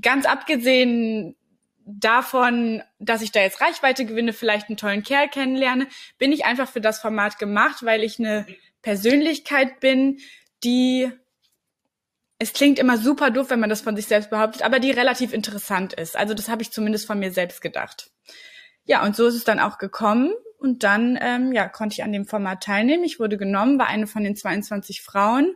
ganz 0.00 0.26
abgesehen 0.26 1.36
davon, 1.84 2.82
dass 2.98 3.22
ich 3.22 3.32
da 3.32 3.40
jetzt 3.40 3.60
Reichweite 3.60 4.04
gewinne, 4.04 4.32
vielleicht 4.32 4.68
einen 4.68 4.76
tollen 4.76 5.02
Kerl 5.02 5.28
kennenlerne, 5.28 5.88
bin 6.18 6.32
ich 6.32 6.44
einfach 6.44 6.68
für 6.68 6.80
das 6.80 7.00
Format 7.00 7.38
gemacht, 7.38 7.84
weil 7.84 8.02
ich 8.02 8.18
eine 8.18 8.46
Persönlichkeit 8.82 9.80
bin, 9.80 10.18
die 10.64 11.10
es 12.42 12.52
klingt 12.52 12.80
immer 12.80 12.98
super 12.98 13.30
doof, 13.30 13.50
wenn 13.50 13.60
man 13.60 13.70
das 13.70 13.82
von 13.82 13.94
sich 13.94 14.06
selbst 14.06 14.30
behauptet, 14.30 14.62
aber 14.62 14.80
die 14.80 14.90
relativ 14.90 15.32
interessant 15.32 15.92
ist. 15.92 16.16
Also 16.16 16.34
das 16.34 16.48
habe 16.48 16.60
ich 16.62 16.72
zumindest 16.72 17.06
von 17.06 17.20
mir 17.20 17.30
selbst 17.30 17.60
gedacht. 17.60 18.10
Ja, 18.84 19.04
und 19.04 19.14
so 19.14 19.28
ist 19.28 19.36
es 19.36 19.44
dann 19.44 19.60
auch 19.60 19.78
gekommen. 19.78 20.32
Und 20.58 20.82
dann 20.82 21.16
ähm, 21.20 21.52
ja, 21.52 21.68
konnte 21.68 21.94
ich 21.94 22.02
an 22.02 22.12
dem 22.12 22.26
Format 22.26 22.64
teilnehmen. 22.64 23.04
Ich 23.04 23.20
wurde 23.20 23.38
genommen, 23.38 23.78
war 23.78 23.86
eine 23.86 24.08
von 24.08 24.24
den 24.24 24.34
22 24.34 25.02
Frauen 25.02 25.54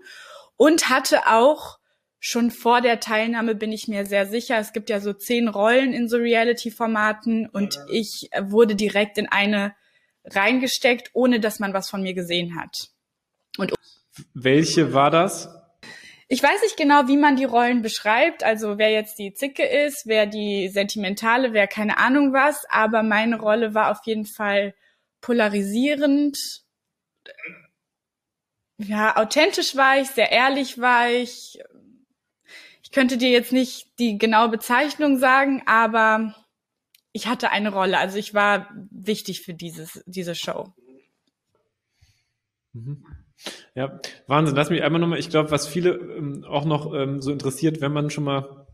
und 0.57 0.89
hatte 0.89 1.27
auch 1.27 1.79
schon 2.21 2.53
vor 2.53 2.81
der 2.81 3.01
Teilnahme 3.01 3.57
bin 3.57 3.73
ich 3.73 3.89
mir 3.89 4.07
sehr 4.07 4.27
sicher. 4.27 4.57
Es 4.59 4.73
gibt 4.73 4.89
ja 4.89 5.01
so 5.01 5.13
zehn 5.13 5.49
Rollen 5.49 5.93
in 5.93 6.09
so 6.09 6.19
Reality-Formaten 6.19 7.49
und 7.49 7.81
ich 7.91 8.31
wurde 8.41 8.77
direkt 8.77 9.19
in 9.19 9.29
eine 9.29 9.75
reingesteckt, 10.25 11.11
ohne 11.15 11.41
dass 11.41 11.59
man 11.59 11.73
was 11.73 11.91
von 11.91 12.03
mir 12.03 12.15
gesehen 12.15 12.57
hat. 12.61 12.91
Und 13.59 13.75
Welche 14.35 14.93
war 14.93 15.11
das? 15.11 15.56
Ich 16.29 16.43
weiß 16.43 16.63
nicht 16.63 16.77
genau, 16.77 17.07
wie 17.07 17.17
man 17.17 17.37
die 17.37 17.45
Rollen 17.45 17.83
beschreibt, 17.83 18.43
also 18.43 18.79
wer 18.79 18.91
jetzt 18.91 19.19
die 19.19 19.33
Zicke 19.33 19.65
ist, 19.65 20.07
wer 20.07 20.27
die 20.27 20.69
Sentimentale, 20.69 21.53
wer 21.53 21.69
keine 21.69 21.99
Ahnung 21.99 22.33
was, 22.33 22.65
aber 22.69 23.03
meine 23.03 23.39
Rolle 23.39 23.75
war 23.75 23.93
auf 23.93 24.01
jeden 24.05 24.27
Fall 24.27 24.75
polarisierend. 25.21 26.37
Ja, 28.79 29.17
authentisch 29.17 29.77
war 29.77 29.99
ich, 29.99 30.09
sehr 30.09 30.33
ehrlich 30.33 30.79
war 30.81 31.09
ich. 31.11 31.61
Ich 32.83 32.91
könnte 32.91 33.17
dir 33.19 33.31
jetzt 33.31 33.53
nicht 33.53 33.99
die 33.99 34.19
genaue 34.19 34.49
Bezeichnung 34.49 35.19
sagen, 35.19 35.63
aber 35.67 36.35
ich 37.13 37.29
hatte 37.29 37.51
eine 37.51 37.73
Rolle, 37.73 37.99
also 37.99 38.19
ich 38.19 38.35
war 38.35 38.69
wichtig 38.91 39.43
für 39.43 39.55
dieses, 39.55 40.03
diese 40.07 40.35
Show. 40.35 40.73
Ja, 43.75 44.01
Wahnsinn. 44.27 44.57
Lass 44.57 44.71
mich 44.71 44.83
einmal 44.83 45.01
nochmal, 45.01 45.19
ich 45.19 45.29
glaube, 45.29 45.51
was 45.51 45.67
viele 45.67 45.91
ähm, 45.91 46.45
auch 46.49 46.65
noch 46.65 46.95
ähm, 46.95 47.21
so 47.21 47.31
interessiert, 47.31 47.81
wenn 47.81 47.93
man 47.93 48.11
schon 48.11 48.25
mal 48.25 48.67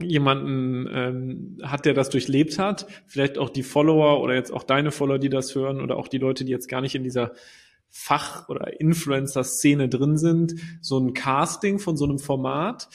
jemanden 0.00 0.88
ähm, 0.92 1.58
hat, 1.62 1.84
der 1.84 1.94
das 1.94 2.10
durchlebt 2.10 2.58
hat, 2.58 2.86
vielleicht 3.06 3.38
auch 3.38 3.50
die 3.50 3.62
Follower 3.62 4.20
oder 4.20 4.34
jetzt 4.34 4.52
auch 4.52 4.64
deine 4.64 4.90
Follower, 4.90 5.18
die 5.18 5.28
das 5.28 5.54
hören 5.54 5.80
oder 5.80 5.96
auch 5.96 6.08
die 6.08 6.18
Leute, 6.18 6.44
die 6.44 6.52
jetzt 6.52 6.68
gar 6.68 6.80
nicht 6.80 6.94
in 6.94 7.04
dieser 7.04 7.32
Fach- 7.88 8.48
oder 8.48 8.80
Influencer-Szene 8.80 9.88
drin 9.88 10.16
sind, 10.16 10.54
so 10.80 10.98
ein 10.98 11.14
Casting 11.14 11.78
von 11.78 11.96
so 11.96 12.04
einem 12.04 12.18
Format. 12.18 12.88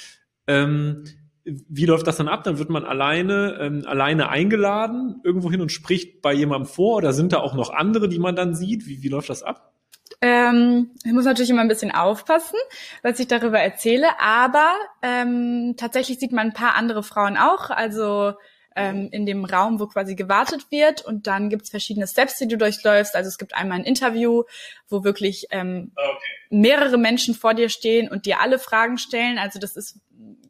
Ähm, 0.48 1.04
wie 1.44 1.86
läuft 1.86 2.08
das 2.08 2.18
dann 2.18 2.28
ab? 2.28 2.44
Dann 2.44 2.60
wird 2.60 2.70
man 2.70 2.84
alleine, 2.84 3.58
ähm, 3.62 3.84
alleine 3.86 4.30
eingeladen 4.30 5.22
irgendwo 5.24 5.50
hin 5.50 5.62
und 5.62 5.72
spricht 5.72 6.22
bei 6.22 6.34
jemandem 6.34 6.68
vor 6.68 6.98
oder 6.98 7.14
sind 7.14 7.32
da 7.32 7.38
auch 7.38 7.54
noch 7.54 7.70
andere, 7.70 8.10
die 8.10 8.20
man 8.20 8.36
dann 8.36 8.54
sieht? 8.54 8.86
Wie, 8.86 9.02
wie 9.02 9.08
läuft 9.08 9.30
das 9.30 9.44
ab? 9.44 9.77
Ähm, 10.22 10.92
ich 11.04 11.12
muss 11.12 11.26
natürlich 11.26 11.52
immer 11.52 11.62
ein 11.62 11.68
bisschen 11.68 11.92
aufpassen, 11.92 12.58
was 13.04 13.20
ich 13.20 13.28
darüber 13.28 13.60
erzähle, 13.60 14.20
aber 14.20 14.74
ähm, 15.04 15.76
tatsächlich 15.78 16.18
sieht 16.20 16.32
man 16.32 16.48
ein 16.48 16.54
paar 16.54 16.76
andere 16.76 17.04
Frauen 17.04 17.38
auch, 17.38 17.70
also 17.70 18.34
ähm, 18.76 19.10
in 19.12 19.26
dem 19.26 19.44
Raum, 19.44 19.80
wo 19.80 19.88
quasi 19.88 20.16
gewartet 20.16 20.68
wird 20.72 21.02
und 21.02 21.28
dann 21.28 21.50
gibt's 21.50 21.70
verschiedene 21.70 22.08
Steps, 22.08 22.38
die 22.38 22.48
du 22.48 22.58
durchläufst. 22.58 23.16
Also 23.16 23.28
es 23.28 23.38
gibt 23.38 23.56
einmal 23.56 23.80
ein 23.80 23.84
Interview, 23.84 24.44
wo 24.88 25.04
wirklich 25.04 25.48
ähm, 25.50 25.92
Okay. 25.96 26.18
mehrere 26.50 26.98
Menschen 26.98 27.34
vor 27.34 27.54
dir 27.54 27.70
stehen 27.70 28.10
und 28.10 28.26
dir 28.26 28.40
alle 28.40 28.60
Fragen 28.60 28.98
stellen. 28.98 29.40
Also 29.40 29.60
das 29.60 29.76
ist 29.76 30.00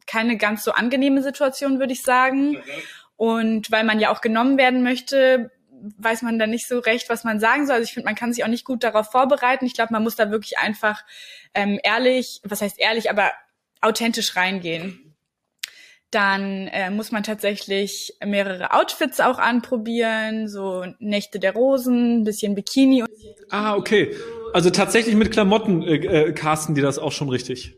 keine 0.06 0.38
ganz 0.38 0.64
so 0.64 0.72
angenehme 0.72 1.24
Situation, 1.24 1.80
würde 1.80 1.94
ich 1.94 2.04
sagen. 2.04 2.52
Mhm. 2.52 2.64
Und 3.16 3.72
weil 3.72 3.84
man 3.84 4.00
ja 4.00 4.12
auch 4.12 4.22
genommen 4.22 4.58
werden 4.58 4.84
möchte, 4.84 5.52
weiß 5.98 6.22
man 6.22 6.40
dann 6.40 6.50
nicht 6.50 6.68
so 6.68 6.80
recht, 6.80 7.10
was 7.10 7.24
man 7.24 7.40
sagen 7.40 7.66
soll. 7.66 7.76
Also 7.76 7.86
ich 7.86 7.94
finde, 7.94 8.06
man 8.06 8.16
kann 8.16 8.34
sich 8.34 8.44
auch 8.44 8.50
nicht 8.50 8.66
gut 8.66 8.84
darauf 8.84 9.12
vorbereiten. 9.12 9.66
Ich 9.66 9.74
glaube, 9.74 9.94
man 9.94 10.04
muss 10.04 10.16
da 10.16 10.32
wirklich 10.32 10.58
einfach 10.58 11.04
ähm, 11.54 11.80
ehrlich, 11.84 12.42
was 12.44 12.62
heißt 12.62 12.80
ehrlich, 12.80 13.10
aber 13.10 13.32
authentisch 13.82 14.36
reingehen. 14.36 15.16
Dann 16.12 16.68
äh, 16.68 16.90
muss 16.90 17.12
man 17.12 17.24
tatsächlich 17.24 18.14
mehrere 18.26 18.74
Outfits 18.74 19.20
auch 19.20 19.40
anprobieren, 19.40 20.48
so 20.48 20.86
Nächte 21.00 21.38
der 21.40 21.54
Rosen, 21.54 22.22
ein 22.22 22.24
bisschen 22.24 22.56
Bikini. 22.56 23.02
Und 23.02 23.10
Ah, 23.50 23.76
okay. 23.76 24.16
Also 24.54 24.70
tatsächlich 24.70 25.16
mit 25.16 25.32
Klamotten 25.32 25.84
äh, 25.84 25.96
äh, 25.96 26.34
casten 26.34 26.76
die 26.76 26.82
das 26.82 26.98
auch 26.98 27.12
schon 27.12 27.30
richtig. 27.30 27.78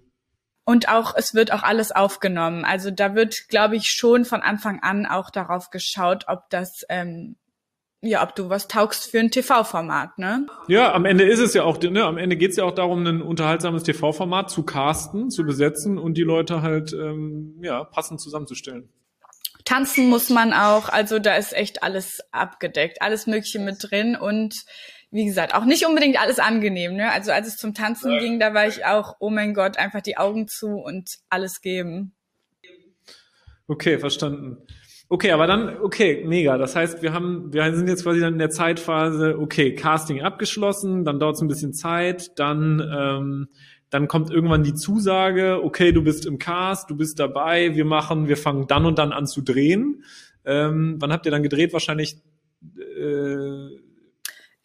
Und 0.64 0.88
auch, 0.88 1.16
es 1.16 1.34
wird 1.34 1.52
auch 1.52 1.64
alles 1.64 1.92
aufgenommen. 1.92 2.64
Also 2.64 2.92
da 2.92 3.16
wird, 3.16 3.48
glaube 3.48 3.76
ich, 3.76 3.90
schon 3.90 4.24
von 4.24 4.42
Anfang 4.42 4.80
an 4.82 5.08
auch 5.08 5.32
darauf 5.32 5.72
geschaut, 5.72 6.26
ob 6.28 6.48
das, 6.52 6.86
ähm, 6.90 7.38
ja, 8.02 8.24
ob 8.24 8.36
du 8.36 8.50
was 8.50 8.68
taugst 8.68 9.12
für 9.12 9.20
ein 9.20 9.32
TV-Format, 9.32 10.18
ne? 10.18 10.48
Ja, 10.68 10.94
am 10.94 11.06
Ende 11.06 11.26
ist 11.26 11.40
es 11.40 11.54
ja 11.54 11.64
auch, 11.64 11.80
ne, 11.82 12.04
am 12.06 12.18
Ende 12.18 12.38
geht 12.38 12.52
es 12.52 12.58
ja 12.58 12.64
auch 12.64 12.74
darum, 12.74 13.06
ein 13.06 13.22
unterhaltsames 13.22 13.84
TV-Format 13.84 14.50
zu 14.50 14.64
casten, 14.64 15.30
zu 15.30 15.44
besetzen 15.44 15.98
und 15.98 16.16
die 16.18 16.24
Leute 16.24 16.62
halt 16.62 16.94
ähm, 16.94 17.60
ja 17.62 17.84
passend 17.84 18.22
zusammenzustellen. 18.22 18.90
Tanzen 19.66 20.10
muss 20.10 20.30
man 20.30 20.54
auch, 20.54 20.90
also 20.90 21.20
da 21.20 21.36
ist 21.36 21.54
echt 21.54 21.84
alles 21.84 22.22
abgedeckt, 22.32 23.02
alles 23.02 23.28
Mögliche 23.28 23.60
mit 23.60 23.78
drin 23.82 24.16
und 24.16 24.56
wie 25.12 25.26
gesagt, 25.26 25.54
auch 25.54 25.66
nicht 25.66 25.86
unbedingt 25.86 26.22
alles 26.22 26.40
angenehm, 26.40 26.96
ne? 26.96 27.12
Also 27.12 27.32
als 27.32 27.48
es 27.48 27.58
zum 27.58 27.74
Tanzen 27.74 28.12
Ja. 28.12 28.20
ging, 28.20 28.40
da 28.40 28.54
war 28.54 28.68
ich 28.68 28.86
auch, 28.86 29.16
oh 29.20 29.30
mein 29.30 29.54
Gott, 29.54 29.78
einfach 29.78 30.02
die 30.02 30.18
Augen 30.18 30.48
zu 30.48 30.68
und 30.68 31.18
alles 31.30 31.62
geben. 31.62 32.16
Okay, 33.68 34.00
verstanden. 34.00 34.66
Okay, 35.12 35.32
aber 35.32 35.48
dann, 35.48 35.82
okay, 35.82 36.24
mega. 36.24 36.60
Das 36.60 36.76
heißt, 36.76 37.02
wir 37.02 37.14
haben, 37.14 37.52
wir 37.52 37.76
sind 37.76 37.88
jetzt 37.88 38.04
quasi 38.04 38.20
dann 38.20 38.34
in 38.34 38.40
der 38.40 38.52
Zeitphase, 38.52 39.40
okay, 39.40 39.74
Casting 39.74 40.22
abgeschlossen, 40.22 41.04
dann 41.04 41.20
dauert 41.20 41.36
es 41.36 41.42
ein 41.42 41.48
bisschen 41.48 41.74
Zeit, 41.74 42.38
dann, 42.38 42.80
ähm, 42.96 43.48
dann 43.90 44.08
kommt 44.08 44.30
irgendwann 44.30 44.62
die 44.62 44.76
Zusage, 44.76 45.64
okay, 45.64 45.92
du 45.92 46.04
bist 46.04 46.28
im 46.28 46.38
Cast, 46.38 46.92
du 46.92 46.96
bist 46.96 47.18
dabei, 47.20 47.76
wir 47.76 47.86
machen, 47.86 48.28
wir 48.28 48.38
fangen 48.38 48.68
dann 48.68 48.86
und 48.86 49.00
dann 49.00 49.12
an 49.12 49.26
zu 49.26 49.42
drehen. 49.42 50.04
Ähm, 50.46 50.98
wann 51.00 51.12
habt 51.12 51.26
ihr 51.26 51.32
dann 51.32 51.42
gedreht? 51.42 51.74
Wahrscheinlich 51.74 52.22
äh, 52.78 53.78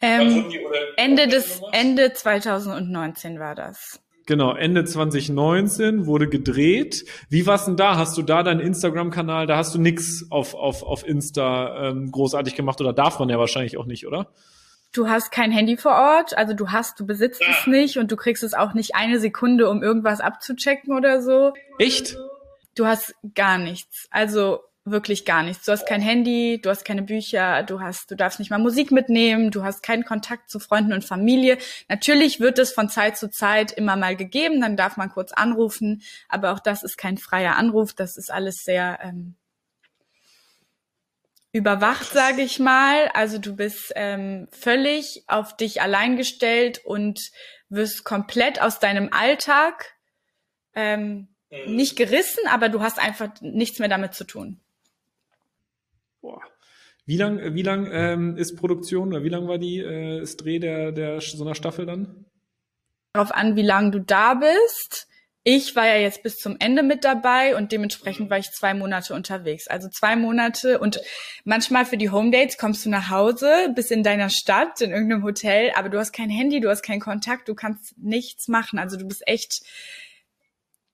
Ähm, 0.03 0.53
Ende 0.99 1.27
des 1.27 1.63
Ende 1.73 2.13
2019 2.13 3.39
war 3.39 3.55
das. 3.55 4.04
Genau, 4.27 4.55
Ende 4.55 4.85
2019 4.85 6.07
wurde 6.07 6.29
gedreht. 6.29 7.05
Wie 7.29 7.47
war's 7.47 7.67
denn 7.67 7.77
da? 7.77 7.97
Hast 7.97 8.17
du 8.17 8.23
da 8.23 8.43
deinen 8.43 8.61
Instagram-Kanal? 8.61 9.47
Da 9.47 9.59
hast 9.59 9.75
du 9.75 9.79
nix 9.79 10.27
auf, 10.31 10.55
auf, 10.55 10.83
auf 10.83 11.07
Insta 11.07 11.91
ähm, 11.91 12.11
großartig 12.11 12.55
gemacht 12.55 12.81
oder 12.81 12.95
darf 12.95 13.19
man 13.19 13.29
ja 13.29 13.39
wahrscheinlich 13.39 13.77
auch 13.77 13.85
nicht, 13.85 14.07
oder? 14.07 14.29
Du 14.93 15.09
hast 15.09 15.31
kein 15.31 15.51
Handy 15.51 15.77
vor 15.77 15.93
Ort, 15.93 16.39
also 16.39 16.55
du 16.55 16.71
hast, 16.71 17.01
du 17.01 17.07
besitzt 17.07 17.43
ja. 17.43 17.49
es 17.51 17.67
nicht 17.67 17.99
und 17.99 18.13
du 18.13 18.17
kriegst 18.17 18.45
es 18.45 18.55
auch 18.55 18.75
nicht 18.75 18.95
eine 18.95 19.19
Sekunde, 19.19 19.69
um 19.69 19.83
irgendwas 19.83 20.21
abzuchecken 20.21 20.97
oder 20.97 21.21
so. 21.21 21.53
Echt? 21.79 22.17
Du 22.77 22.87
hast 22.87 23.15
gar 23.35 23.59
nichts. 23.59 24.07
Also 24.11 24.61
wirklich 24.85 25.25
gar 25.25 25.43
nichts. 25.43 25.65
Du 25.65 25.73
hast 25.73 25.87
kein 25.87 26.03
Handy, 26.03 26.61
du 26.61 26.69
hast 26.69 26.85
keine 26.85 27.03
Bücher, 27.03 27.63
du 27.63 27.81
hast, 27.81 28.11
du 28.11 28.17
darfst 28.17 28.39
nicht 28.39 28.51
mal 28.51 28.59
Musik 28.59 28.91
mitnehmen, 28.93 29.51
du 29.51 29.65
hast 29.65 29.83
keinen 29.83 30.05
Kontakt 30.05 30.51
zu 30.51 30.61
Freunden 30.61 30.93
und 30.93 31.05
Familie. 31.05 31.57
Natürlich 31.89 32.39
wird 32.39 32.59
es 32.59 32.73
von 32.73 32.91
Zeit 32.91 33.17
zu 33.17 33.31
Zeit 33.31 33.73
immer 33.73 33.97
mal 33.97 34.15
gegeben, 34.15 34.61
dann 34.61 34.77
darf 34.77 34.97
man 34.97 35.11
kurz 35.11 35.33
anrufen, 35.33 36.03
aber 36.29 36.53
auch 36.53 36.61
das 36.61 36.83
ist 36.83 36.99
kein 36.99 37.17
freier 37.17 37.57
Anruf, 37.57 37.95
das 37.95 38.19
ist 38.19 38.31
alles 38.31 38.63
sehr 38.63 38.99
ähm, 39.03 39.37
überwacht, 41.53 42.13
sage 42.13 42.43
ich 42.43 42.59
mal. 42.59 43.09
Also 43.15 43.39
du 43.39 43.57
bist 43.57 43.93
ähm, 43.97 44.49
völlig 44.51 45.25
auf 45.29 45.57
dich 45.57 45.81
allein 45.81 46.17
gestellt 46.17 46.83
und 46.85 47.31
wirst 47.71 48.05
komplett 48.05 48.61
aus 48.61 48.81
deinem 48.81 49.11
Alltag 49.13 49.95
ähm, 50.75 51.29
mhm. 51.51 51.75
nicht 51.75 51.97
gerissen, 51.97 52.47
aber 52.51 52.69
du 52.69 52.83
hast 52.83 52.99
einfach 52.99 53.31
nichts 53.41 53.79
mehr 53.79 53.89
damit 53.89 54.13
zu 54.13 54.25
tun. 54.25 54.61
Boah. 56.25 56.41
Wie 57.05 57.19
lang, 57.19 57.55
wie 57.55 57.61
lang 57.61 57.87
ähm, 57.93 58.39
ist 58.39 58.57
Produktion 58.57 59.09
oder 59.09 59.23
wie 59.25 59.29
lang 59.29 59.47
war 59.47 59.59
die 59.59 59.79
äh, 59.81 60.23
ist 60.23 60.39
Dreh 60.39 60.59
der, 60.59 60.91
der 60.91 61.21
so 61.21 61.45
einer 61.45 61.55
Staffel 61.55 61.85
dann? 61.85 62.25
Darauf 63.13 63.31
an, 63.31 63.57
wie 63.57 63.63
lang 63.63 63.93
du 63.93 64.01
da 64.01 64.33
bist. 64.33 65.07
Ich 65.43 65.77
war 65.77 65.87
ja 65.87 65.97
jetzt 65.97 66.23
bis 66.23 66.39
zum 66.39 66.57
Ende 66.61 66.83
mit 66.83 67.05
dabei 67.05 67.57
und 67.57 67.73
dementsprechend 67.73 68.31
war 68.31 68.39
ich 68.39 68.51
zwei 68.53 68.73
Monate 68.73 69.13
unterwegs. 69.13 69.69
Also 69.69 69.91
zwei 69.91 70.17
Monate 70.17 70.79
und 70.79 70.99
manchmal 71.45 71.85
für 71.85 71.99
die 71.99 72.09
Home 72.09 72.31
Dates 72.31 72.57
kommst 72.57 72.87
du 72.87 72.89
nach 72.89 73.11
Hause, 73.11 73.53
bist 73.75 73.93
in 73.93 74.03
deiner 74.03 74.31
Stadt, 74.31 74.81
in 74.81 74.93
irgendeinem 74.93 75.25
Hotel, 75.25 75.73
aber 75.77 75.91
du 75.91 75.99
hast 75.99 76.13
kein 76.13 76.31
Handy, 76.31 76.61
du 76.61 76.71
hast 76.71 76.81
keinen 76.81 77.01
Kontakt, 77.01 77.51
du 77.51 77.55
kannst 77.55 77.99
nichts 77.99 78.49
machen. 78.49 78.79
Also 78.79 78.97
du 78.97 79.07
bist 79.07 79.29
echt 79.29 79.63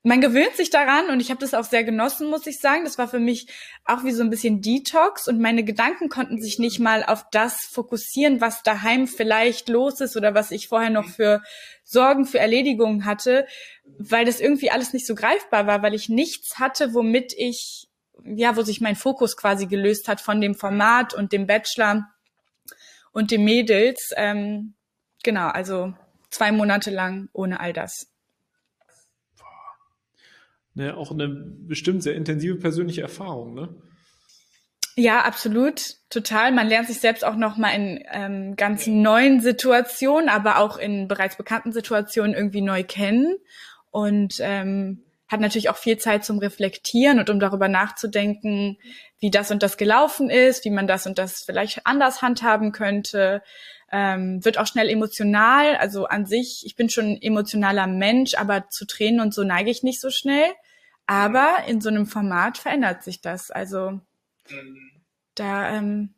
man 0.03 0.23
gewöhnt 0.23 0.57
sich 0.57 0.71
daran 0.71 1.11
und 1.11 1.21
ich 1.21 1.31
habe 1.31 1.41
das 1.41 1.53
auch 1.53 1.65
sehr 1.65 1.85
genossen, 1.85 2.31
muss 2.31 2.47
ich 2.47 2.59
sagen. 2.59 2.85
Das 2.85 2.97
war 2.97 3.07
für 3.07 3.19
mich 3.19 3.49
auch 3.85 4.03
wie 4.03 4.13
so 4.13 4.23
ein 4.23 4.31
bisschen 4.31 4.63
Detox 4.63 5.29
und 5.29 5.41
meine 5.41 5.63
Gedanken 5.63 6.09
konnten 6.09 6.41
sich 6.41 6.59
nicht 6.59 6.79
mal 6.79 7.05
auf 7.05 7.27
das 7.31 7.67
fokussieren, 7.67 8.41
was 8.41 8.63
daheim 8.63 9.07
vielleicht 9.07 9.69
los 9.69 10.01
ist 10.01 10.17
oder 10.17 10.35
was 10.35 10.53
ich 10.53 10.69
vorher 10.69 10.91
noch 10.91 11.09
für 11.09 11.43
Sorgen, 11.85 12.25
für 12.25 12.39
Erledigungen 12.39 13.05
hatte, 13.05 13.47
weil 13.85 14.25
das 14.25 14.41
irgendwie 14.41 14.71
alles 14.71 14.95
nicht 14.95 15.07
so 15.07 15.15
greifbar 15.15 15.67
war, 15.67 15.83
weil 15.83 15.95
ich 15.95 16.09
nichts 16.09 16.59
hatte, 16.59 16.95
womit 16.95 17.35
ich, 17.37 17.89
ja, 18.25 18.57
wo 18.57 18.63
sich 18.63 18.81
mein 18.81 18.97
Fokus 18.97 19.37
quasi 19.37 19.67
gelöst 19.67 20.09
hat 20.09 20.23
von 20.23 20.41
dem 20.41 20.55
Format 20.55 21.13
und 21.13 21.33
dem 21.33 21.47
Bachelor 21.47 22.09
und 23.13 23.31
dem 23.31 23.45
Mädels. 23.45 24.13
Ähm, 24.17 24.77
genau, 25.23 25.49
also 25.49 25.93
zwei 26.31 26.53
Monate 26.53 26.91
lang 26.91 27.29
ohne 27.35 27.61
all 27.61 27.75
das 27.75 28.11
ne, 30.75 30.97
auch 30.97 31.11
eine 31.11 31.29
bestimmt 31.29 32.03
sehr 32.03 32.15
intensive 32.15 32.57
persönliche 32.57 33.03
Erfahrung, 33.03 33.55
ne? 33.55 33.69
Ja, 34.97 35.23
absolut, 35.23 35.97
total. 36.11 36.53
Man 36.53 36.69
lernt 36.69 36.89
sich 36.89 37.01
selbst 37.01 37.25
auch 37.25 37.37
noch 37.37 37.57
mal 37.57 37.71
in 37.71 38.05
ähm, 38.13 38.57
ganz 38.57 38.87
neuen 38.87 39.41
Situationen, 39.41 40.29
aber 40.29 40.59
auch 40.59 40.77
in 40.77 41.09
bereits 41.09 41.37
bekannten 41.37 41.73
Situationen 41.73 42.35
irgendwie 42.35 42.61
neu 42.61 42.83
kennen 42.83 43.37
und 43.91 44.35
ähm, 44.41 45.05
hat 45.29 45.41
natürlich 45.41 45.71
auch 45.71 45.77
viel 45.77 45.97
Zeit 45.97 46.25
zum 46.25 46.39
Reflektieren 46.39 47.21
und 47.21 47.31
um 47.31 47.39
darüber 47.39 47.69
nachzudenken, 47.69 48.79
wie 49.21 49.31
das 49.31 49.51
und 49.53 49.63
das 49.63 49.77
gelaufen 49.77 50.29
ist, 50.29 50.65
wie 50.65 50.71
man 50.71 50.89
das 50.89 51.07
und 51.07 51.19
das 51.19 51.45
vielleicht 51.45 51.87
anders 51.87 52.21
handhaben 52.21 52.73
könnte. 52.73 53.43
Ähm, 53.93 54.45
wird 54.45 54.59
auch 54.59 54.67
schnell 54.67 54.89
emotional. 54.89 55.77
Also 55.77 56.07
an 56.07 56.27
sich, 56.27 56.65
ich 56.65 56.77
bin 56.77 56.89
schon 56.89 57.07
ein 57.07 57.23
emotionaler 57.23 57.87
Mensch, 57.87 58.35
aber 58.35 58.69
zu 58.69 58.87
Tränen 58.87 59.21
und 59.21 59.35
so 59.35 59.43
neige 59.43 59.71
ich 59.71 59.83
nicht 59.83 60.01
so 60.01 60.11
schnell. 60.11 60.51
Aber 61.07 61.65
in 61.67 61.81
so 61.81 61.89
einem 61.89 62.07
Format 62.07 62.57
verändert 62.57 63.03
sich 63.03 63.21
das. 63.21 63.51
Also 63.51 64.01
da, 65.35 65.77
ähm, 65.77 66.15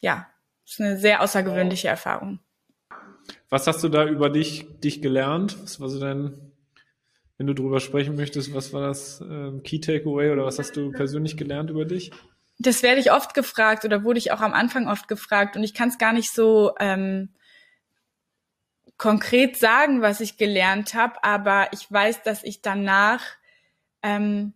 ja, 0.00 0.26
ist 0.66 0.80
eine 0.80 0.98
sehr 0.98 1.22
außergewöhnliche 1.22 1.88
Erfahrung. 1.88 2.40
Was 3.48 3.66
hast 3.66 3.82
du 3.82 3.88
da 3.88 4.06
über 4.06 4.28
dich, 4.28 4.66
dich 4.80 5.00
gelernt? 5.00 5.56
Was 5.62 5.80
war 5.80 5.88
so 5.88 6.00
dein, 6.00 6.52
wenn 7.38 7.46
du 7.46 7.54
drüber 7.54 7.80
sprechen 7.80 8.16
möchtest, 8.16 8.54
was 8.54 8.72
war 8.72 8.82
das 8.82 9.20
ähm, 9.20 9.62
Key 9.62 9.80
Takeaway 9.80 10.30
oder 10.30 10.44
was 10.44 10.58
hast 10.58 10.76
du 10.76 10.90
persönlich 10.90 11.36
gelernt 11.36 11.70
über 11.70 11.84
dich? 11.84 12.10
Das 12.58 12.82
werde 12.82 13.00
ich 13.00 13.12
oft 13.12 13.34
gefragt 13.34 13.84
oder 13.84 14.02
wurde 14.02 14.18
ich 14.18 14.32
auch 14.32 14.40
am 14.40 14.54
Anfang 14.54 14.88
oft 14.88 15.08
gefragt 15.08 15.56
und 15.56 15.64
ich 15.64 15.74
kann 15.74 15.90
es 15.90 15.98
gar 15.98 16.12
nicht 16.12 16.32
so 16.32 16.74
ähm, 16.80 17.34
konkret 18.96 19.58
sagen, 19.58 20.00
was 20.00 20.20
ich 20.20 20.38
gelernt 20.38 20.94
habe, 20.94 21.22
aber 21.22 21.68
ich 21.72 21.90
weiß, 21.90 22.22
dass 22.22 22.42
ich 22.44 22.62
danach 22.62 23.22
ähm, 24.02 24.54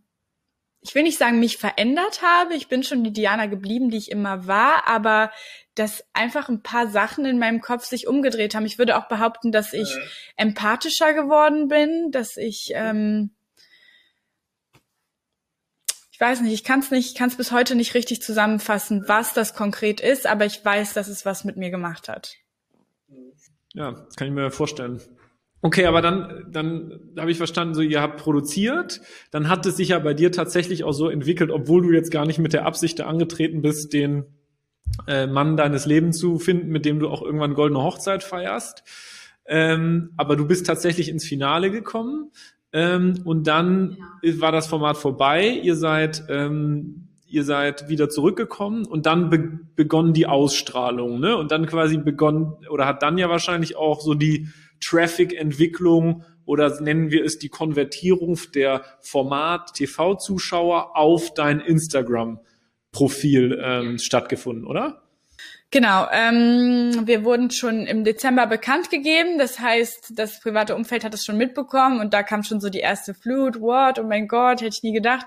ich 0.82 0.94
will 0.94 1.02
nicht 1.02 1.18
sagen, 1.18 1.40
mich 1.40 1.58
verändert 1.58 2.22
habe. 2.22 2.54
Ich 2.54 2.68
bin 2.68 2.82
schon 2.82 3.04
die 3.04 3.12
Diana 3.12 3.46
geblieben, 3.46 3.90
die 3.90 3.98
ich 3.98 4.10
immer 4.10 4.46
war, 4.46 4.88
aber 4.88 5.30
dass 5.74 6.04
einfach 6.14 6.48
ein 6.48 6.62
paar 6.62 6.88
Sachen 6.88 7.24
in 7.26 7.38
meinem 7.38 7.60
Kopf 7.60 7.84
sich 7.84 8.06
umgedreht 8.06 8.54
haben. 8.54 8.66
Ich 8.66 8.78
würde 8.78 8.96
auch 8.96 9.08
behaupten, 9.08 9.52
dass 9.52 9.72
ich 9.72 9.94
mhm. 9.94 10.02
empathischer 10.36 11.12
geworden 11.12 11.68
bin, 11.68 12.10
dass 12.10 12.36
ich 12.36 12.72
ähm, 12.74 13.30
ich 16.20 16.26
weiß 16.26 16.42
nicht, 16.42 16.52
ich 16.52 16.64
kann 16.64 16.80
es 16.80 16.90
nicht, 16.90 17.16
kann 17.16 17.30
es 17.30 17.37
bis 17.37 17.50
heute 17.50 17.74
nicht 17.74 17.94
richtig 17.94 18.20
zusammenfassen, 18.20 19.04
was 19.06 19.33
das 19.33 19.54
konkret 19.54 20.02
ist, 20.02 20.26
aber 20.26 20.44
ich 20.44 20.62
weiß, 20.62 20.92
dass 20.92 21.09
es 21.09 21.24
was 21.24 21.44
mit 21.44 21.56
mir 21.56 21.70
gemacht 21.70 22.11
hat. 22.11 22.37
Ja, 23.72 24.06
kann 24.16 24.28
ich 24.28 24.35
mir 24.35 24.50
vorstellen. 24.50 25.00
Okay, 25.62 25.87
aber 25.87 26.02
dann, 26.02 26.44
dann 26.50 27.00
habe 27.18 27.30
ich 27.30 27.38
verstanden, 27.38 27.72
so 27.72 27.80
ihr 27.80 28.02
habt 28.02 28.18
produziert, 28.18 29.00
dann 29.30 29.48
hat 29.48 29.64
es 29.64 29.78
sich 29.78 29.88
ja 29.88 29.98
bei 29.98 30.12
dir 30.12 30.30
tatsächlich 30.30 30.85
auch 30.85 30.92
so 30.92 31.09
entwickelt, 31.09 31.50
obwohl 31.50 31.80
du 31.80 31.90
jetzt 31.90 32.11
gar 32.11 32.26
nicht 32.26 32.38
mit 32.38 32.52
der 32.52 32.66
Absicht 32.66 32.98
da 32.98 33.06
angetreten 33.06 33.62
bist, 33.62 33.94
den 33.94 34.26
äh, 35.06 35.26
Mann 35.26 35.56
deines 35.56 35.87
Lebens 35.87 36.18
zu 36.18 36.38
finden, 36.38 36.68
mit 36.68 36.85
dem 36.85 36.98
du 36.98 37.09
auch 37.09 37.22
irgendwann 37.22 37.54
goldene 37.54 37.83
Hochzeit 37.83 38.24
feierst. 38.24 38.83
Ähm, 39.46 40.12
aber 40.18 40.37
du 40.37 40.46
bist 40.46 40.66
tatsächlich 40.66 41.09
ins 41.09 41.24
Finale 41.24 41.70
gekommen 41.70 42.30
ähm, 42.72 43.20
und 43.24 43.46
dann 43.46 43.98
ja. 44.22 44.40
war 44.40 44.52
das 44.52 44.66
Format 44.66 44.96
vorbei. 44.96 45.48
Ihr 45.48 45.76
seid 45.76 46.24
ähm, 46.28 47.09
ihr 47.30 47.44
seid 47.44 47.88
wieder 47.88 48.09
zurückgekommen 48.09 48.87
und 48.87 49.06
dann 49.06 49.30
be 49.30 49.61
begonnen 49.76 50.12
die 50.12 50.26
Ausstrahlung, 50.26 51.20
ne? 51.20 51.37
Und 51.37 51.52
dann 51.52 51.66
quasi 51.66 51.96
begonnen 51.96 52.52
oder 52.68 52.87
hat 52.87 53.02
dann 53.02 53.16
ja 53.16 53.30
wahrscheinlich 53.30 53.76
auch 53.76 54.00
so 54.00 54.14
die 54.14 54.48
Traffic-Entwicklung 54.80 56.24
oder 56.44 56.80
nennen 56.80 57.11
wir 57.11 57.24
es 57.24 57.38
die 57.38 57.48
Konvertierung 57.48 58.38
der 58.54 58.83
Format-TV-Zuschauer 59.00 60.96
auf 60.96 61.33
dein 61.35 61.61
Instagram-Profil 61.61 63.59
ähm, 63.62 63.98
stattgefunden, 63.98 64.66
oder? 64.66 64.99
Genau, 65.72 66.09
ähm, 66.11 67.06
wir 67.06 67.24
wurden 67.24 67.52
schon 67.52 67.87
im 67.87 68.02
Dezember 68.02 68.48
bekannt 68.48 68.90
gegeben. 68.90 69.38
Das 69.38 69.61
heißt, 69.61 70.14
das 70.16 70.40
private 70.40 70.74
Umfeld 70.74 71.04
hat 71.04 71.14
es 71.14 71.24
schon 71.24 71.37
mitbekommen 71.37 72.00
und 72.00 72.12
da 72.12 72.24
kam 72.24 72.42
schon 72.42 72.61
so 72.61 72.70
die 72.70 72.80
erste 72.80 73.14
Flut. 73.14 73.61
What? 73.61 74.00
Oh 74.00 74.02
mein 74.02 74.26
Gott, 74.26 74.62
hätte 74.62 74.74
ich 74.74 74.83
nie 74.83 74.92
gedacht. 74.92 75.26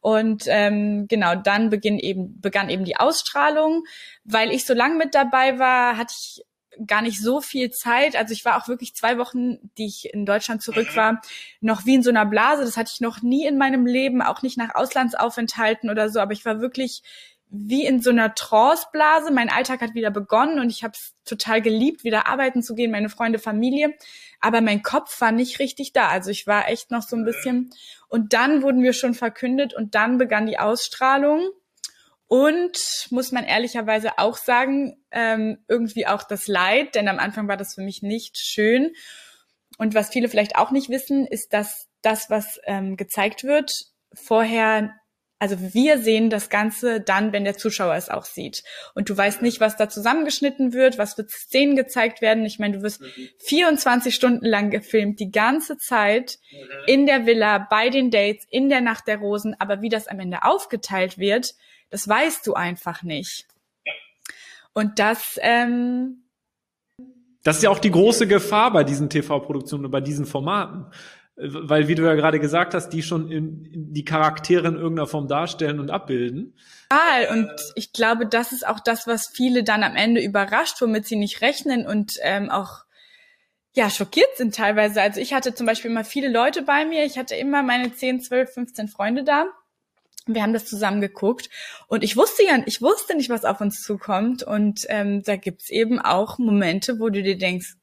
Und 0.00 0.44
ähm, 0.46 1.06
genau, 1.08 1.34
dann 1.34 1.68
beginn 1.68 1.98
eben, 1.98 2.40
begann 2.40 2.70
eben 2.70 2.84
die 2.84 2.96
Ausstrahlung. 2.96 3.82
Weil 4.22 4.52
ich 4.52 4.66
so 4.66 4.72
lange 4.72 4.94
mit 4.94 5.16
dabei 5.16 5.58
war, 5.58 5.96
hatte 5.96 6.14
ich 6.16 6.44
gar 6.86 7.02
nicht 7.02 7.20
so 7.20 7.40
viel 7.40 7.70
Zeit. 7.70 8.14
Also 8.14 8.32
ich 8.32 8.44
war 8.44 8.62
auch 8.62 8.68
wirklich 8.68 8.94
zwei 8.94 9.18
Wochen, 9.18 9.58
die 9.78 9.86
ich 9.86 10.14
in 10.14 10.24
Deutschland 10.24 10.62
zurück 10.62 10.88
mhm. 10.92 10.96
war, 10.96 11.22
noch 11.60 11.86
wie 11.86 11.96
in 11.96 12.04
so 12.04 12.10
einer 12.10 12.24
Blase. 12.24 12.64
Das 12.64 12.76
hatte 12.76 12.92
ich 12.94 13.00
noch 13.00 13.20
nie 13.22 13.46
in 13.46 13.58
meinem 13.58 13.84
Leben, 13.84 14.22
auch 14.22 14.42
nicht 14.42 14.58
nach 14.58 14.76
Auslandsaufenthalten 14.76 15.90
oder 15.90 16.08
so. 16.08 16.20
Aber 16.20 16.32
ich 16.32 16.44
war 16.44 16.60
wirklich 16.60 17.02
wie 17.54 17.84
in 17.84 18.00
so 18.00 18.08
einer 18.08 18.34
Trance-Blase. 18.34 19.30
Mein 19.30 19.50
Alltag 19.50 19.82
hat 19.82 19.94
wieder 19.94 20.10
begonnen 20.10 20.58
und 20.58 20.70
ich 20.70 20.82
habe 20.82 20.94
es 20.96 21.12
total 21.26 21.60
geliebt, 21.60 22.02
wieder 22.02 22.26
arbeiten 22.26 22.62
zu 22.62 22.74
gehen, 22.74 22.90
meine 22.90 23.10
Freunde, 23.10 23.38
Familie. 23.38 23.94
Aber 24.40 24.62
mein 24.62 24.82
Kopf 24.82 25.20
war 25.20 25.32
nicht 25.32 25.58
richtig 25.58 25.92
da. 25.92 26.08
Also 26.08 26.30
ich 26.30 26.46
war 26.46 26.68
echt 26.70 26.90
noch 26.90 27.02
so 27.02 27.14
ein 27.14 27.26
bisschen. 27.26 27.70
Und 28.08 28.32
dann 28.32 28.62
wurden 28.62 28.82
wir 28.82 28.94
schon 28.94 29.12
verkündet 29.12 29.74
und 29.74 29.94
dann 29.94 30.16
begann 30.16 30.46
die 30.46 30.58
Ausstrahlung. 30.58 31.50
Und 32.26 32.78
muss 33.10 33.32
man 33.32 33.44
ehrlicherweise 33.44 34.18
auch 34.18 34.38
sagen, 34.38 34.96
ähm, 35.10 35.58
irgendwie 35.68 36.06
auch 36.06 36.22
das 36.22 36.46
Leid, 36.46 36.94
denn 36.94 37.06
am 37.08 37.18
Anfang 37.18 37.48
war 37.48 37.58
das 37.58 37.74
für 37.74 37.82
mich 37.82 38.00
nicht 38.00 38.38
schön. 38.38 38.92
Und 39.76 39.94
was 39.94 40.08
viele 40.08 40.30
vielleicht 40.30 40.56
auch 40.56 40.70
nicht 40.70 40.88
wissen, 40.88 41.26
ist, 41.26 41.52
dass 41.52 41.88
das, 42.00 42.30
was 42.30 42.58
ähm, 42.64 42.96
gezeigt 42.96 43.44
wird, 43.44 43.72
vorher 44.14 44.94
also 45.42 45.56
wir 45.74 45.98
sehen 45.98 46.30
das 46.30 46.50
Ganze 46.50 47.00
dann, 47.00 47.32
wenn 47.32 47.42
der 47.42 47.56
Zuschauer 47.56 47.96
es 47.96 48.08
auch 48.08 48.24
sieht. 48.24 48.62
Und 48.94 49.10
du 49.10 49.16
weißt 49.16 49.42
nicht, 49.42 49.58
was 49.58 49.76
da 49.76 49.88
zusammengeschnitten 49.88 50.72
wird, 50.72 50.98
was 50.98 51.14
für 51.14 51.26
Szenen 51.28 51.74
gezeigt 51.74 52.22
werden. 52.22 52.46
Ich 52.46 52.60
meine, 52.60 52.76
du 52.76 52.82
wirst 52.84 53.02
24 53.38 54.14
Stunden 54.14 54.46
lang 54.46 54.70
gefilmt, 54.70 55.18
die 55.18 55.32
ganze 55.32 55.78
Zeit 55.78 56.38
in 56.86 57.06
der 57.06 57.26
Villa, 57.26 57.58
bei 57.58 57.90
den 57.90 58.12
Dates, 58.12 58.46
in 58.50 58.68
der 58.68 58.82
Nacht 58.82 59.08
der 59.08 59.18
Rosen. 59.18 59.56
Aber 59.58 59.82
wie 59.82 59.88
das 59.88 60.06
am 60.06 60.20
Ende 60.20 60.44
aufgeteilt 60.44 61.18
wird, 61.18 61.56
das 61.90 62.06
weißt 62.06 62.46
du 62.46 62.54
einfach 62.54 63.02
nicht. 63.02 63.48
Und 64.74 65.00
das, 65.00 65.40
ähm, 65.42 66.22
das 67.42 67.56
ist 67.56 67.62
ja 67.64 67.70
auch 67.70 67.80
die 67.80 67.90
große 67.90 68.28
Gefahr 68.28 68.72
bei 68.72 68.84
diesen 68.84 69.10
TV-Produktionen 69.10 69.86
und 69.86 69.90
bei 69.90 70.00
diesen 70.00 70.24
Formaten 70.24 70.86
weil 71.36 71.88
wie 71.88 71.94
du 71.94 72.02
ja 72.02 72.14
gerade 72.14 72.38
gesagt 72.38 72.74
hast, 72.74 72.90
die 72.90 73.02
schon 73.02 73.30
in, 73.30 73.64
in 73.64 73.92
die 73.94 74.04
Charaktere 74.04 74.68
in 74.68 74.76
irgendeiner 74.76 75.06
Form 75.06 75.28
darstellen 75.28 75.80
und 75.80 75.90
abbilden. 75.90 76.54
Und 77.30 77.50
ich 77.74 77.92
glaube, 77.92 78.26
das 78.26 78.52
ist 78.52 78.66
auch 78.66 78.80
das, 78.80 79.06
was 79.06 79.28
viele 79.28 79.64
dann 79.64 79.82
am 79.82 79.96
Ende 79.96 80.22
überrascht, 80.22 80.80
womit 80.80 81.06
sie 81.06 81.16
nicht 81.16 81.40
rechnen 81.40 81.86
und 81.86 82.12
ähm, 82.22 82.50
auch 82.50 82.84
ja 83.74 83.88
schockiert 83.88 84.36
sind 84.36 84.54
teilweise. 84.54 85.00
Also 85.00 85.20
ich 85.20 85.32
hatte 85.32 85.54
zum 85.54 85.66
Beispiel 85.66 85.90
immer 85.90 86.04
viele 86.04 86.28
Leute 86.30 86.62
bei 86.62 86.84
mir. 86.84 87.04
Ich 87.04 87.16
hatte 87.16 87.34
immer 87.34 87.62
meine 87.62 87.94
10, 87.94 88.20
12, 88.20 88.52
15 88.52 88.88
Freunde 88.88 89.24
da. 89.24 89.46
Wir 90.26 90.42
haben 90.42 90.52
das 90.52 90.66
zusammen 90.66 91.00
geguckt 91.00 91.50
und 91.88 92.04
ich 92.04 92.16
wusste 92.16 92.44
ja, 92.44 92.62
ich 92.66 92.80
wusste 92.80 93.16
nicht, 93.16 93.30
was 93.30 93.44
auf 93.44 93.60
uns 93.60 93.80
zukommt. 93.82 94.42
Und 94.42 94.80
ähm, 94.88 95.22
da 95.22 95.36
gibt's 95.36 95.70
eben 95.70 95.98
auch 95.98 96.38
Momente, 96.38 97.00
wo 97.00 97.08
du 97.08 97.22
dir 97.22 97.38
denkst, 97.38 97.74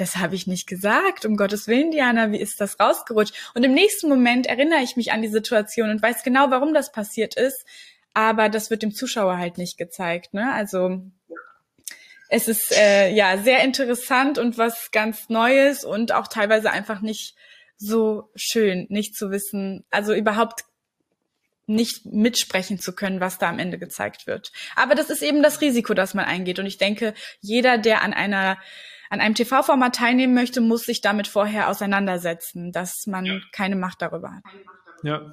das 0.00 0.16
habe 0.16 0.34
ich 0.34 0.46
nicht 0.46 0.66
gesagt, 0.66 1.24
um 1.24 1.36
Gottes 1.36 1.66
Willen, 1.66 1.90
Diana, 1.90 2.30
wie 2.30 2.40
ist 2.40 2.60
das 2.60 2.78
rausgerutscht? 2.78 3.34
Und 3.54 3.64
im 3.64 3.74
nächsten 3.74 4.08
Moment 4.08 4.46
erinnere 4.46 4.82
ich 4.82 4.96
mich 4.96 5.12
an 5.12 5.22
die 5.22 5.28
Situation 5.28 5.90
und 5.90 6.02
weiß 6.02 6.22
genau, 6.22 6.50
warum 6.50 6.72
das 6.74 6.92
passiert 6.92 7.34
ist, 7.36 7.64
aber 8.14 8.48
das 8.48 8.70
wird 8.70 8.82
dem 8.82 8.92
Zuschauer 8.92 9.38
halt 9.38 9.58
nicht 9.58 9.76
gezeigt. 9.78 10.34
Ne? 10.34 10.52
Also 10.52 11.02
es 12.28 12.48
ist 12.48 12.72
äh, 12.72 13.10
ja 13.10 13.38
sehr 13.38 13.64
interessant 13.64 14.38
und 14.38 14.58
was 14.58 14.90
ganz 14.90 15.28
Neues 15.28 15.84
und 15.84 16.12
auch 16.12 16.28
teilweise 16.28 16.70
einfach 16.70 17.00
nicht 17.00 17.34
so 17.76 18.30
schön, 18.34 18.86
nicht 18.90 19.16
zu 19.16 19.30
wissen, 19.30 19.84
also 19.90 20.14
überhaupt 20.14 20.64
nicht 21.66 22.06
mitsprechen 22.06 22.78
zu 22.78 22.94
können, 22.94 23.20
was 23.20 23.38
da 23.38 23.48
am 23.48 23.58
Ende 23.58 23.78
gezeigt 23.78 24.26
wird. 24.26 24.52
Aber 24.74 24.94
das 24.94 25.10
ist 25.10 25.22
eben 25.22 25.42
das 25.42 25.60
Risiko, 25.60 25.94
das 25.94 26.14
man 26.14 26.24
eingeht. 26.24 26.58
Und 26.58 26.66
ich 26.66 26.78
denke, 26.78 27.14
jeder, 27.40 27.78
der 27.78 28.02
an 28.02 28.14
einer 28.14 28.58
an 29.10 29.20
einem 29.20 29.34
TV-Format 29.34 29.94
teilnehmen 29.94 30.34
möchte, 30.34 30.60
muss 30.60 30.84
sich 30.84 31.00
damit 31.00 31.26
vorher 31.26 31.68
auseinandersetzen, 31.68 32.72
dass 32.72 33.06
man 33.06 33.24
ja. 33.24 33.40
keine 33.52 33.76
Macht 33.76 34.02
darüber 34.02 34.32
hat. 34.32 34.42
Ja. 35.02 35.32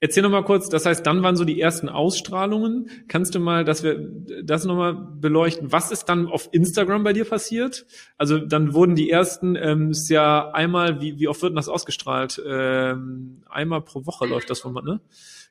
Erzähl 0.00 0.22
noch 0.22 0.30
mal 0.30 0.44
kurz, 0.44 0.68
das 0.68 0.86
heißt, 0.86 1.06
dann 1.06 1.22
waren 1.22 1.36
so 1.36 1.44
die 1.44 1.60
ersten 1.60 1.88
Ausstrahlungen. 1.88 2.88
Kannst 3.08 3.34
du 3.34 3.40
mal, 3.40 3.64
dass 3.64 3.82
wir 3.82 4.08
das 4.42 4.64
noch 4.64 4.76
mal 4.76 4.94
beleuchten? 4.94 5.70
Was 5.70 5.90
ist 5.92 6.06
dann 6.06 6.26
auf 6.26 6.48
Instagram 6.52 7.04
bei 7.04 7.12
dir 7.12 7.24
passiert? 7.24 7.86
Also 8.16 8.38
dann 8.38 8.72
wurden 8.74 8.94
die 8.94 9.10
ersten, 9.10 9.54
ähm, 9.56 9.90
ist 9.90 10.08
ja 10.08 10.50
einmal, 10.52 11.00
wie, 11.00 11.18
wie 11.18 11.28
oft 11.28 11.42
wird 11.42 11.50
denn 11.50 11.56
das 11.56 11.68
ausgestrahlt? 11.68 12.42
Ähm, 12.46 13.42
einmal 13.48 13.82
pro 13.82 14.06
Woche 14.06 14.26
läuft 14.26 14.50
das 14.50 14.60
Format, 14.60 14.84
ne? 14.84 15.00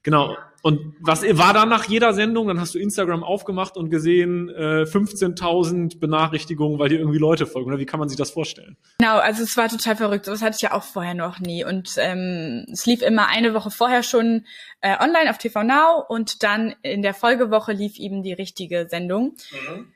Genau. 0.04 0.36
Und 0.64 0.96
was 1.00 1.24
war 1.24 1.54
da 1.54 1.66
nach 1.66 1.86
jeder 1.86 2.14
Sendung? 2.14 2.48
Dann 2.48 2.60
hast 2.60 2.76
du 2.76 2.80
Instagram 2.80 3.24
aufgemacht 3.24 3.78
und 3.78 3.90
gesehen 3.90 4.50
äh, 4.50 4.84
15.000 4.84 6.00
Benachrichtigungen, 6.00 6.78
weil 6.78 6.90
dir 6.90 7.00
irgendwie 7.00 7.18
Leute 7.18 7.48
folgen. 7.48 7.68
Oder 7.68 7.80
wie 7.80 7.88
kann 7.88 8.00
man 8.00 8.10
sich 8.10 8.18
das 8.18 8.30
vorstellen? 8.30 8.78
Genau, 9.00 9.18
also 9.18 9.42
es 9.42 9.58
war 9.58 9.70
total 9.70 9.96
verrückt. 9.96 10.28
Das 10.28 10.44
hatte 10.44 10.58
ich 10.58 10.62
ja 10.62 10.74
auch 10.74 10.84
vorher 10.84 11.16
noch 11.16 11.40
nie. 11.40 11.66
Und 11.66 11.96
ähm, 11.98 12.66
es 12.72 12.86
lief 12.86 13.02
immer 13.02 13.28
eine 13.28 13.56
Woche 13.56 13.72
vorher 13.72 14.04
schon 14.04 14.46
äh, 14.82 14.96
online 15.04 15.32
auf 15.32 15.40
TV 15.40 15.64
Now 15.64 16.04
und 16.08 16.44
dann 16.44 16.76
in 16.84 17.02
der 17.02 17.16
Folgewoche 17.16 17.74
lief 17.74 17.98
eben 17.98 18.22
die 18.22 18.34
richtige 18.34 18.88
Sendung. 18.88 19.36
Mhm. 19.52 19.94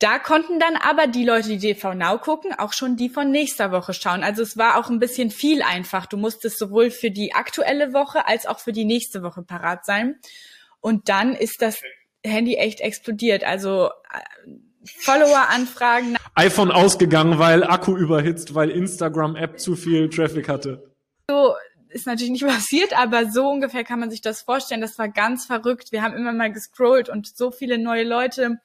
Da 0.00 0.18
konnten 0.18 0.58
dann 0.58 0.76
aber 0.76 1.06
die 1.06 1.24
Leute, 1.24 1.48
die 1.48 1.58
TV 1.58 1.94
Now 1.94 2.18
gucken, 2.18 2.52
auch 2.52 2.72
schon 2.72 2.96
die 2.96 3.08
von 3.08 3.30
nächster 3.30 3.70
Woche 3.70 3.94
schauen. 3.94 4.24
Also 4.24 4.42
es 4.42 4.56
war 4.56 4.78
auch 4.78 4.90
ein 4.90 4.98
bisschen 4.98 5.30
viel 5.30 5.62
einfach. 5.62 6.06
Du 6.06 6.16
musstest 6.16 6.58
sowohl 6.58 6.90
für 6.90 7.10
die 7.10 7.32
aktuelle 7.34 7.92
Woche 7.92 8.26
als 8.26 8.46
auch 8.46 8.58
für 8.58 8.72
die 8.72 8.84
nächste 8.84 9.22
Woche 9.22 9.42
parat 9.42 9.86
sein. 9.86 10.18
Und 10.80 11.08
dann 11.08 11.34
ist 11.34 11.62
das 11.62 11.80
Handy 12.24 12.56
echt 12.56 12.80
explodiert. 12.80 13.44
Also 13.44 13.88
äh, 14.12 14.50
Follower-Anfragen. 14.84 16.16
iPhone 16.34 16.70
ausgegangen, 16.70 17.38
weil 17.38 17.64
Akku 17.64 17.96
überhitzt, 17.96 18.54
weil 18.54 18.70
Instagram-App 18.70 19.58
zu 19.58 19.76
viel 19.76 20.10
Traffic 20.10 20.48
hatte. 20.48 20.90
So 21.30 21.54
ist 21.88 22.06
natürlich 22.06 22.32
nicht 22.32 22.46
passiert, 22.46 22.98
aber 22.98 23.30
so 23.30 23.48
ungefähr 23.48 23.84
kann 23.84 24.00
man 24.00 24.10
sich 24.10 24.20
das 24.20 24.42
vorstellen. 24.42 24.80
Das 24.80 24.98
war 24.98 25.08
ganz 25.08 25.46
verrückt. 25.46 25.92
Wir 25.92 26.02
haben 26.02 26.14
immer 26.14 26.32
mal 26.32 26.52
gescrollt 26.52 27.08
und 27.08 27.34
so 27.34 27.50
viele 27.50 27.78
neue 27.78 28.04
Leute 28.04 28.58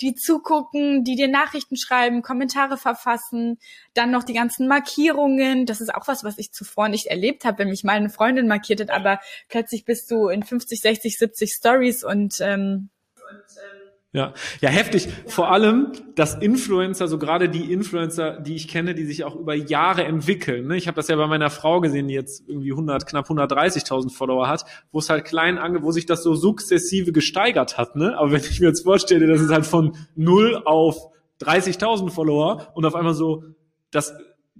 die 0.00 0.14
zugucken, 0.14 1.04
die 1.04 1.16
dir 1.16 1.28
Nachrichten 1.28 1.76
schreiben, 1.76 2.22
Kommentare 2.22 2.76
verfassen, 2.76 3.58
dann 3.94 4.10
noch 4.10 4.24
die 4.24 4.34
ganzen 4.34 4.68
Markierungen. 4.68 5.66
Das 5.66 5.80
ist 5.80 5.94
auch 5.94 6.08
was, 6.08 6.24
was 6.24 6.38
ich 6.38 6.52
zuvor 6.52 6.88
nicht 6.88 7.06
erlebt 7.06 7.44
habe, 7.44 7.58
wenn 7.58 7.68
mich 7.68 7.84
mal 7.84 7.94
eine 7.94 8.10
Freundin 8.10 8.48
markiert 8.48 8.80
hat, 8.80 8.90
aber 8.90 9.20
plötzlich 9.48 9.84
bist 9.84 10.10
du 10.10 10.28
in 10.28 10.42
50, 10.42 10.80
60, 10.80 11.18
70 11.18 11.52
Stories 11.52 12.04
und 12.04 12.40
ähm, 12.40 12.90
und, 13.30 13.44
ähm 13.56 13.77
ja, 14.12 14.32
ja, 14.62 14.70
heftig. 14.70 15.08
Vor 15.26 15.52
allem, 15.52 15.92
dass 16.14 16.34
Influencer, 16.34 17.08
so 17.08 17.18
gerade 17.18 17.50
die 17.50 17.70
Influencer, 17.70 18.40
die 18.40 18.54
ich 18.54 18.66
kenne, 18.66 18.94
die 18.94 19.04
sich 19.04 19.24
auch 19.24 19.36
über 19.36 19.54
Jahre 19.54 20.04
entwickeln. 20.04 20.66
Ne? 20.66 20.78
Ich 20.78 20.86
habe 20.86 20.96
das 20.96 21.08
ja 21.08 21.16
bei 21.16 21.26
meiner 21.26 21.50
Frau 21.50 21.80
gesehen, 21.80 22.08
die 22.08 22.14
jetzt 22.14 22.48
irgendwie 22.48 22.70
100, 22.70 23.06
knapp 23.06 23.28
130.000 23.28 24.10
Follower 24.10 24.48
hat, 24.48 24.64
wo 24.92 24.98
es 24.98 25.10
halt 25.10 25.26
klein 25.26 25.58
ange, 25.58 25.82
wo 25.82 25.92
sich 25.92 26.06
das 26.06 26.22
so 26.22 26.34
sukzessive 26.34 27.12
gesteigert 27.12 27.76
hat. 27.76 27.96
Ne? 27.96 28.16
Aber 28.16 28.32
wenn 28.32 28.40
ich 28.40 28.60
mir 28.60 28.68
jetzt 28.68 28.84
vorstelle, 28.84 29.26
das 29.26 29.42
ist 29.42 29.50
halt 29.50 29.66
von 29.66 29.94
null 30.16 30.62
auf 30.64 31.10
30.000 31.42 32.08
Follower 32.10 32.72
und 32.74 32.86
auf 32.86 32.94
einmal 32.94 33.14
so, 33.14 33.44
das, 33.90 34.14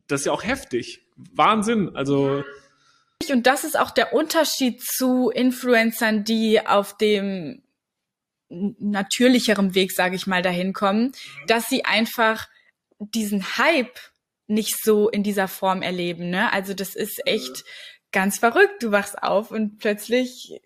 das 0.09 0.21
ist 0.21 0.27
ja 0.27 0.33
auch 0.33 0.45
heftig. 0.45 1.07
Wahnsinn. 1.35 1.97
Also 1.97 2.45
und 3.31 3.47
das 3.47 3.65
ist 3.65 3.79
auch 3.79 3.91
der 3.91 4.13
Unterschied 4.13 4.83
zu 4.83 5.31
Influencern, 5.31 6.25
die 6.25 6.65
auf 6.65 6.97
dem 6.97 7.63
natürlicherem 8.49 9.75
Weg, 9.75 9.93
sage 9.93 10.17
ich 10.17 10.27
mal, 10.27 10.43
dahin 10.43 10.73
kommen, 10.73 11.13
dass 11.47 11.69
sie 11.69 11.85
einfach 11.85 12.49
diesen 12.99 13.59
Hype 13.59 13.99
nicht 14.47 14.83
so 14.83 15.09
in 15.09 15.23
dieser 15.23 15.49
Form 15.49 15.83
erleben. 15.83 16.31
Ne? 16.31 16.53
Also 16.53 16.75
das 16.75 16.95
ist 16.95 17.27
echt 17.27 17.65
ganz 18.13 18.39
verrückt. 18.39 18.83
Du 18.83 18.91
wachst 18.91 19.23
auf 19.23 19.51
und 19.51 19.79
plötzlich 19.79 20.61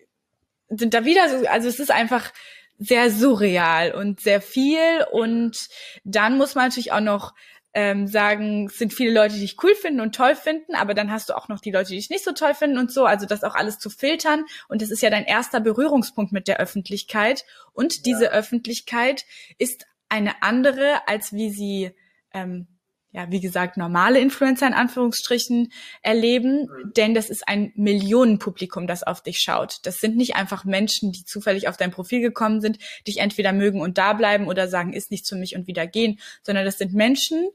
sind 0.69 0.93
da 0.93 1.05
wieder 1.05 1.29
so, 1.29 1.47
also 1.47 1.67
es 1.67 1.79
ist 1.79 1.91
einfach 1.91 2.31
sehr 2.79 3.11
surreal 3.11 3.93
und 3.93 4.19
sehr 4.19 4.41
viel 4.41 5.05
und 5.11 5.57
dann 6.03 6.37
muss 6.37 6.55
man 6.55 6.65
natürlich 6.65 6.91
auch 6.91 7.01
noch 7.01 7.33
ähm, 7.73 8.07
sagen, 8.07 8.67
es 8.67 8.77
sind 8.77 8.93
viele 8.93 9.11
Leute, 9.11 9.33
die 9.35 9.41
dich 9.41 9.57
cool 9.63 9.73
finden 9.75 10.01
und 10.01 10.13
toll 10.13 10.35
finden, 10.35 10.75
aber 10.75 10.93
dann 10.93 11.11
hast 11.11 11.29
du 11.29 11.37
auch 11.37 11.47
noch 11.47 11.59
die 11.59 11.71
Leute, 11.71 11.89
die 11.89 11.95
dich 11.95 12.09
nicht 12.09 12.23
so 12.23 12.31
toll 12.31 12.53
finden 12.53 12.77
und 12.77 12.91
so. 12.91 13.05
Also 13.05 13.25
das 13.25 13.43
auch 13.43 13.55
alles 13.55 13.79
zu 13.79 13.89
filtern. 13.89 14.45
Und 14.67 14.81
das 14.81 14.91
ist 14.91 15.01
ja 15.01 15.09
dein 15.09 15.25
erster 15.25 15.59
Berührungspunkt 15.59 16.31
mit 16.31 16.47
der 16.47 16.59
Öffentlichkeit. 16.59 17.45
Und 17.73 17.95
ja. 17.95 18.01
diese 18.05 18.31
Öffentlichkeit 18.31 19.25
ist 19.57 19.87
eine 20.07 20.43
andere, 20.43 21.07
als 21.07 21.33
wie 21.33 21.49
sie, 21.49 21.91
ähm, 22.33 22.67
ja, 23.13 23.29
wie 23.29 23.39
gesagt, 23.39 23.77
normale 23.77 24.19
Influencer 24.19 24.65
in 24.65 24.73
Anführungsstrichen 24.73 25.71
erleben. 26.01 26.63
Mhm. 26.63 26.93
Denn 26.97 27.13
das 27.13 27.29
ist 27.29 27.47
ein 27.47 27.71
Millionenpublikum, 27.75 28.87
das 28.87 29.03
auf 29.03 29.21
dich 29.21 29.37
schaut. 29.37 29.77
Das 29.83 29.99
sind 29.99 30.17
nicht 30.17 30.35
einfach 30.35 30.65
Menschen, 30.65 31.11
die 31.11 31.23
zufällig 31.23 31.67
auf 31.67 31.77
dein 31.77 31.91
Profil 31.91 32.21
gekommen 32.21 32.59
sind, 32.59 32.79
dich 33.07 33.19
entweder 33.19 33.53
mögen 33.53 33.81
und 33.81 33.99
da 33.99 34.13
bleiben 34.13 34.47
oder 34.47 34.67
sagen, 34.67 34.93
ist 34.93 35.11
nicht 35.11 35.27
zu 35.27 35.35
mich 35.35 35.55
und 35.55 35.67
wieder 35.67 35.85
gehen, 35.85 36.19
sondern 36.41 36.65
das 36.65 36.79
sind 36.79 36.93
Menschen, 36.93 37.47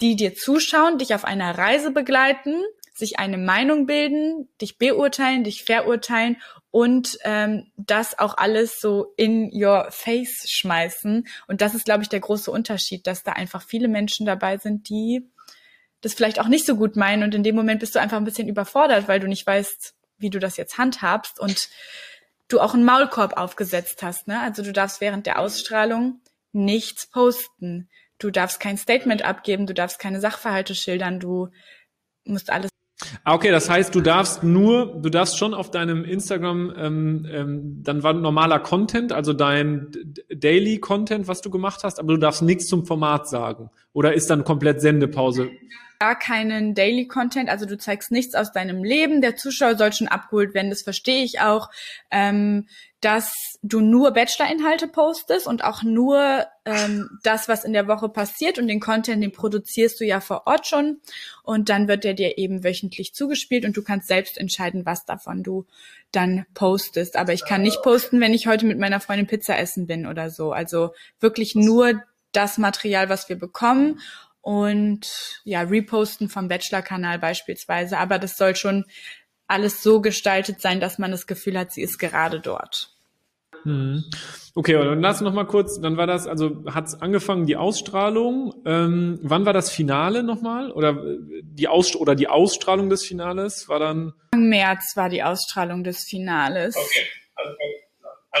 die 0.00 0.16
dir 0.16 0.34
zuschauen, 0.34 0.98
dich 0.98 1.14
auf 1.14 1.24
einer 1.24 1.56
Reise 1.56 1.92
begleiten, 1.92 2.56
sich 2.92 3.20
eine 3.20 3.38
Meinung 3.38 3.86
bilden, 3.86 4.48
dich 4.60 4.78
beurteilen, 4.78 5.44
dich 5.44 5.62
verurteilen 5.62 6.38
und 6.70 7.18
ähm, 7.24 7.70
das 7.76 8.18
auch 8.18 8.36
alles 8.36 8.80
so 8.80 9.12
in 9.16 9.50
your 9.52 9.86
face 9.90 10.50
schmeißen. 10.50 11.26
Und 11.46 11.60
das 11.60 11.74
ist, 11.74 11.84
glaube 11.84 12.02
ich, 12.02 12.08
der 12.08 12.20
große 12.20 12.50
Unterschied, 12.50 13.06
dass 13.06 13.22
da 13.22 13.32
einfach 13.32 13.62
viele 13.62 13.88
Menschen 13.88 14.26
dabei 14.26 14.58
sind, 14.58 14.88
die 14.88 15.30
das 16.00 16.14
vielleicht 16.14 16.40
auch 16.40 16.48
nicht 16.48 16.66
so 16.66 16.76
gut 16.76 16.96
meinen. 16.96 17.22
Und 17.22 17.34
in 17.34 17.42
dem 17.42 17.56
Moment 17.56 17.80
bist 17.80 17.94
du 17.94 18.00
einfach 18.00 18.18
ein 18.18 18.24
bisschen 18.24 18.48
überfordert, 18.48 19.08
weil 19.08 19.20
du 19.20 19.28
nicht 19.28 19.46
weißt, 19.46 19.94
wie 20.18 20.30
du 20.30 20.38
das 20.38 20.56
jetzt 20.56 20.78
handhabst 20.78 21.40
und 21.40 21.68
du 22.48 22.60
auch 22.60 22.74
einen 22.74 22.84
Maulkorb 22.84 23.36
aufgesetzt 23.36 24.02
hast. 24.02 24.26
Ne? 24.26 24.40
Also 24.40 24.62
du 24.62 24.72
darfst 24.72 25.00
während 25.00 25.26
der 25.26 25.38
Ausstrahlung 25.38 26.20
nichts 26.52 27.06
posten. 27.06 27.88
Du 28.18 28.30
darfst 28.30 28.58
kein 28.58 28.78
Statement 28.78 29.22
abgeben, 29.22 29.66
du 29.66 29.74
darfst 29.74 29.98
keine 29.98 30.20
Sachverhalte 30.20 30.74
schildern, 30.74 31.20
du 31.20 31.48
musst 32.24 32.50
alles. 32.50 32.70
Ah, 33.22 33.34
okay, 33.34 33.50
das 33.50 33.70
heißt, 33.70 33.94
du 33.94 34.00
darfst 34.00 34.42
nur, 34.42 34.86
du 35.00 35.08
darfst 35.08 35.38
schon 35.38 35.54
auf 35.54 35.70
deinem 35.70 36.04
Instagram, 36.04 36.72
ähm, 36.76 37.26
ähm, 37.30 37.82
dann 37.82 38.02
war 38.02 38.12
normaler 38.12 38.58
Content, 38.58 39.12
also 39.12 39.32
dein 39.32 39.86
Daily 40.34 40.78
Content, 40.78 41.28
was 41.28 41.40
du 41.40 41.50
gemacht 41.50 41.84
hast, 41.84 42.00
aber 42.00 42.14
du 42.14 42.18
darfst 42.18 42.42
nichts 42.42 42.66
zum 42.66 42.86
Format 42.86 43.28
sagen. 43.28 43.70
Oder 43.92 44.14
ist 44.14 44.30
dann 44.30 44.42
komplett 44.42 44.80
Sendepause? 44.80 45.50
Gar 45.98 46.18
keinen 46.18 46.74
Daily 46.74 47.06
Content, 47.08 47.48
also 47.48 47.66
du 47.66 47.76
zeigst 47.76 48.10
nichts 48.10 48.34
aus 48.34 48.52
deinem 48.52 48.84
Leben. 48.84 49.20
Der 49.20 49.36
Zuschauer 49.36 49.76
soll 49.76 49.92
schon 49.92 50.08
abgeholt 50.08 50.54
werden, 50.54 50.70
das 50.70 50.82
verstehe 50.82 51.24
ich 51.24 51.40
auch. 51.40 51.70
Ähm, 52.10 52.66
dass 53.00 53.32
du 53.62 53.80
nur 53.80 54.10
Bachelor-Inhalte 54.10 54.88
postest 54.88 55.46
und 55.46 55.62
auch 55.62 55.84
nur 55.84 56.46
ähm, 56.64 57.08
das, 57.22 57.48
was 57.48 57.64
in 57.64 57.72
der 57.72 57.86
Woche 57.86 58.08
passiert 58.08 58.58
und 58.58 58.66
den 58.66 58.80
Content, 58.80 59.22
den 59.22 59.30
produzierst 59.30 60.00
du 60.00 60.04
ja 60.04 60.20
vor 60.20 60.46
Ort 60.46 60.66
schon 60.66 61.00
und 61.44 61.68
dann 61.68 61.86
wird 61.86 62.02
der 62.02 62.14
dir 62.14 62.38
eben 62.38 62.64
wöchentlich 62.64 63.14
zugespielt 63.14 63.64
und 63.64 63.76
du 63.76 63.84
kannst 63.84 64.08
selbst 64.08 64.36
entscheiden, 64.36 64.84
was 64.84 65.04
davon 65.04 65.44
du 65.44 65.64
dann 66.10 66.44
postest. 66.54 67.16
Aber 67.16 67.32
ich 67.32 67.44
kann 67.44 67.62
nicht 67.62 67.82
posten, 67.82 68.20
wenn 68.20 68.34
ich 68.34 68.48
heute 68.48 68.66
mit 68.66 68.78
meiner 68.78 68.98
Freundin 68.98 69.28
Pizza 69.28 69.56
essen 69.56 69.86
bin 69.86 70.04
oder 70.04 70.30
so. 70.30 70.50
Also 70.50 70.92
wirklich 71.20 71.54
nur 71.54 72.02
das 72.32 72.58
Material, 72.58 73.08
was 73.08 73.28
wir 73.28 73.38
bekommen 73.38 74.00
und 74.48 75.42
ja, 75.44 75.60
reposten 75.60 76.30
vom 76.30 76.48
Bachelor-Kanal 76.48 77.18
beispielsweise. 77.18 77.98
Aber 77.98 78.18
das 78.18 78.38
soll 78.38 78.56
schon 78.56 78.86
alles 79.46 79.82
so 79.82 80.00
gestaltet 80.00 80.62
sein, 80.62 80.80
dass 80.80 80.98
man 80.98 81.10
das 81.10 81.26
Gefühl 81.26 81.58
hat, 81.58 81.70
sie 81.70 81.82
ist 81.82 81.98
gerade 81.98 82.40
dort. 82.40 82.96
Hm. 83.64 84.04
Okay, 84.54 84.76
und 84.76 84.86
dann 84.86 85.02
lass 85.02 85.20
noch 85.20 85.34
mal 85.34 85.44
kurz, 85.44 85.78
dann 85.82 85.98
war 85.98 86.06
das, 86.06 86.26
also 86.26 86.64
hat 86.64 86.86
es 86.86 86.94
angefangen, 86.94 87.44
die 87.44 87.56
Ausstrahlung. 87.56 88.54
Ähm, 88.64 89.18
wann 89.22 89.44
war 89.44 89.52
das 89.52 89.70
Finale 89.70 90.22
nochmal? 90.22 90.72
Oder 90.72 90.92
äh, 90.92 91.18
die 91.42 91.68
Aus 91.68 91.94
oder 91.94 92.14
die 92.14 92.28
Ausstrahlung 92.28 92.88
des 92.88 93.04
Finales 93.04 93.68
war 93.68 93.80
dann? 93.80 94.14
März 94.34 94.96
war 94.96 95.10
die 95.10 95.22
Ausstrahlung 95.22 95.84
des 95.84 96.04
Finales. 96.04 96.74
Okay. 96.74 97.06
Also, 97.34 97.52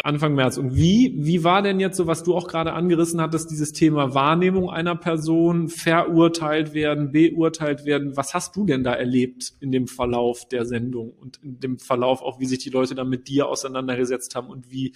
Anfang 0.04 0.34
März. 0.34 0.58
Und 0.58 0.76
wie, 0.76 1.14
wie 1.16 1.44
war 1.44 1.62
denn 1.62 1.80
jetzt 1.80 1.96
so, 1.96 2.06
was 2.06 2.22
du 2.22 2.34
auch 2.34 2.48
gerade 2.48 2.72
angerissen 2.72 3.20
hattest, 3.20 3.50
dieses 3.50 3.72
Thema 3.72 4.14
Wahrnehmung 4.14 4.70
einer 4.70 4.96
Person, 4.96 5.68
verurteilt 5.68 6.74
werden, 6.74 7.12
beurteilt 7.12 7.84
werden? 7.84 8.16
Was 8.16 8.34
hast 8.34 8.56
du 8.56 8.64
denn 8.64 8.84
da 8.84 8.94
erlebt 8.94 9.54
in 9.60 9.72
dem 9.72 9.86
Verlauf 9.86 10.46
der 10.48 10.64
Sendung 10.64 11.10
und 11.10 11.38
in 11.42 11.60
dem 11.60 11.78
Verlauf 11.78 12.22
auch, 12.22 12.40
wie 12.40 12.46
sich 12.46 12.58
die 12.58 12.70
Leute 12.70 12.94
dann 12.94 13.08
mit 13.08 13.28
dir 13.28 13.48
auseinandergesetzt 13.48 14.34
haben 14.34 14.48
und 14.48 14.70
wie 14.70 14.94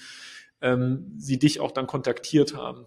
ähm, 0.61 1.13
sie 1.17 1.39
dich 1.39 1.61
auch 1.61 1.73
dann 1.73 1.87
kontaktiert 1.87 2.57
haben? 2.57 2.87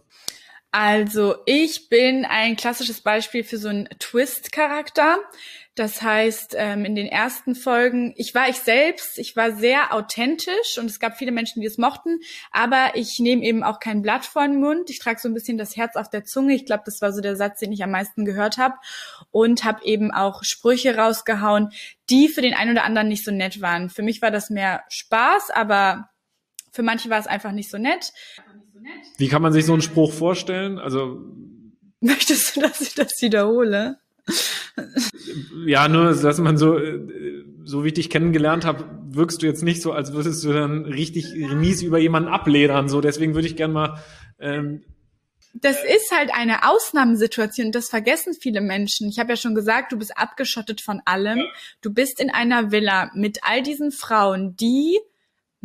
Also 0.77 1.38
ich 1.45 1.88
bin 1.88 2.25
ein 2.25 2.57
klassisches 2.57 2.99
Beispiel 2.99 3.45
für 3.45 3.57
so 3.57 3.69
einen 3.69 3.88
Twist-Charakter. 3.97 5.19
Das 5.73 6.01
heißt, 6.01 6.53
ähm, 6.57 6.83
in 6.83 6.95
den 6.95 7.07
ersten 7.07 7.55
Folgen, 7.55 8.13
ich 8.17 8.35
war 8.35 8.49
ich 8.49 8.57
selbst, 8.57 9.17
ich 9.17 9.38
war 9.38 9.53
sehr 9.53 9.93
authentisch 9.93 10.77
und 10.77 10.88
es 10.88 10.99
gab 10.99 11.17
viele 11.17 11.31
Menschen, 11.31 11.61
die 11.61 11.67
es 11.67 11.77
mochten, 11.77 12.19
aber 12.51 12.91
ich 12.95 13.19
nehme 13.19 13.45
eben 13.45 13.63
auch 13.63 13.79
kein 13.79 14.01
Blatt 14.01 14.25
vor 14.25 14.45
den 14.45 14.59
Mund. 14.59 14.89
Ich 14.89 14.99
trage 14.99 15.17
so 15.17 15.29
ein 15.29 15.33
bisschen 15.33 15.57
das 15.57 15.77
Herz 15.77 15.95
auf 15.95 16.09
der 16.09 16.25
Zunge. 16.25 16.53
Ich 16.53 16.65
glaube, 16.65 16.83
das 16.85 17.01
war 17.01 17.13
so 17.13 17.21
der 17.21 17.38
Satz, 17.38 17.59
den 17.61 17.71
ich 17.71 17.81
am 17.81 17.91
meisten 17.91 18.25
gehört 18.25 18.57
habe 18.57 18.75
und 19.31 19.63
habe 19.63 19.85
eben 19.85 20.11
auch 20.11 20.43
Sprüche 20.43 20.97
rausgehauen, 20.97 21.71
die 22.09 22.27
für 22.27 22.41
den 22.41 22.53
einen 22.53 22.71
oder 22.71 22.83
anderen 22.83 23.07
nicht 23.07 23.23
so 23.23 23.31
nett 23.31 23.61
waren. 23.61 23.89
Für 23.89 24.03
mich 24.03 24.21
war 24.21 24.31
das 24.31 24.49
mehr 24.49 24.83
Spaß, 24.89 25.51
aber 25.51 26.09
für 26.75 26.83
manche 26.83 27.09
war 27.09 27.19
es 27.19 27.27
einfach 27.27 27.53
nicht 27.53 27.71
so 27.71 27.77
nett. 27.77 28.11
Wie 29.17 29.28
kann 29.28 29.41
man 29.41 29.54
sich 29.54 29.65
so 29.65 29.74
einen 29.74 29.82
Spruch 29.82 30.12
vorstellen? 30.12 30.80
Also 30.80 31.21
möchtest 32.00 32.56
du, 32.56 32.62
dass 32.62 32.82
ich 32.82 32.93
das 32.95 33.21
wiederhole? 33.21 33.98
ja, 35.65 35.88
nur, 35.88 36.13
dass 36.13 36.39
man 36.39 36.58
so, 36.58 36.80
so 37.63 37.84
wie 37.84 37.89
ich 37.89 37.93
dich 37.93 38.10
kennengelernt 38.10 38.65
habe, 38.65 38.86
wirkst 39.08 39.41
du 39.41 39.45
jetzt 39.45 39.63
nicht 39.63 39.82
so, 39.82 39.91
als 39.91 40.13
würdest 40.13 40.43
du 40.43 40.52
dann 40.52 40.86
richtig 40.86 41.34
mies 41.34 41.82
über 41.82 42.00
jemanden 42.00 42.30
abledern. 42.30 42.89
So, 42.89 43.02
deswegen 43.02 43.36
würde 43.36 43.48
ich 43.48 43.56
gerne 43.56 43.74
mal. 43.74 44.04
Ähm, 44.39 44.84
das 45.62 45.78
ist 45.84 46.12
halt 46.13 46.32
eine 46.34 46.69
Ausnahmesituation. 46.69 47.71
Das 47.71 47.89
vergessen 47.89 48.34
viele 48.34 48.60
Menschen. 48.60 49.08
Ich 49.08 49.19
habe 49.19 49.32
ja 49.32 49.38
schon 49.38 49.56
gesagt, 49.56 49.93
du 49.93 49.98
bist 49.98 50.17
abgeschottet 50.17 50.82
von 50.82 51.02
allem. 51.06 51.39
Du 51.82 51.93
bist 51.93 52.19
in 52.19 52.30
einer 52.30 52.71
Villa 52.71 53.10
mit 53.13 53.39
all 53.43 53.63
diesen 53.63 53.91
Frauen, 53.91 54.58
die 54.58 55.00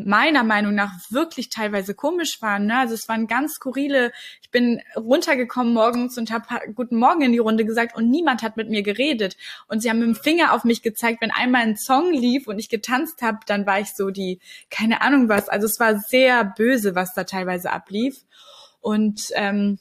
meiner 0.06 0.44
Meinung 0.44 0.74
nach 0.74 0.92
wirklich 1.10 1.48
teilweise 1.48 1.94
komisch 1.94 2.40
waren. 2.42 2.66
Ne? 2.66 2.78
Also 2.78 2.94
es 2.94 3.08
waren 3.08 3.26
ganz 3.26 3.54
skurrile. 3.54 4.12
Ich 4.42 4.50
bin 4.50 4.80
runtergekommen 4.96 5.72
morgens 5.72 6.18
und 6.18 6.30
habe 6.30 6.46
Guten 6.74 6.96
Morgen 6.96 7.22
in 7.22 7.32
die 7.32 7.38
Runde 7.38 7.64
gesagt 7.64 7.96
und 7.96 8.10
niemand 8.10 8.42
hat 8.42 8.56
mit 8.56 8.68
mir 8.68 8.82
geredet. 8.82 9.36
Und 9.68 9.80
sie 9.80 9.90
haben 9.90 9.98
mit 9.98 10.08
dem 10.08 10.14
Finger 10.14 10.52
auf 10.52 10.64
mich 10.64 10.82
gezeigt, 10.82 11.20
wenn 11.20 11.30
einmal 11.30 11.62
ein 11.62 11.76
Song 11.76 12.12
lief 12.12 12.46
und 12.46 12.58
ich 12.58 12.68
getanzt 12.68 13.22
habe, 13.22 13.38
dann 13.46 13.66
war 13.66 13.80
ich 13.80 13.94
so 13.94 14.10
die, 14.10 14.40
keine 14.70 15.02
Ahnung 15.02 15.28
was. 15.28 15.48
Also 15.48 15.66
es 15.66 15.80
war 15.80 15.98
sehr 15.98 16.44
böse, 16.44 16.94
was 16.94 17.14
da 17.14 17.24
teilweise 17.24 17.70
ablief. 17.70 18.24
Und 18.80 19.30
ähm, 19.34 19.78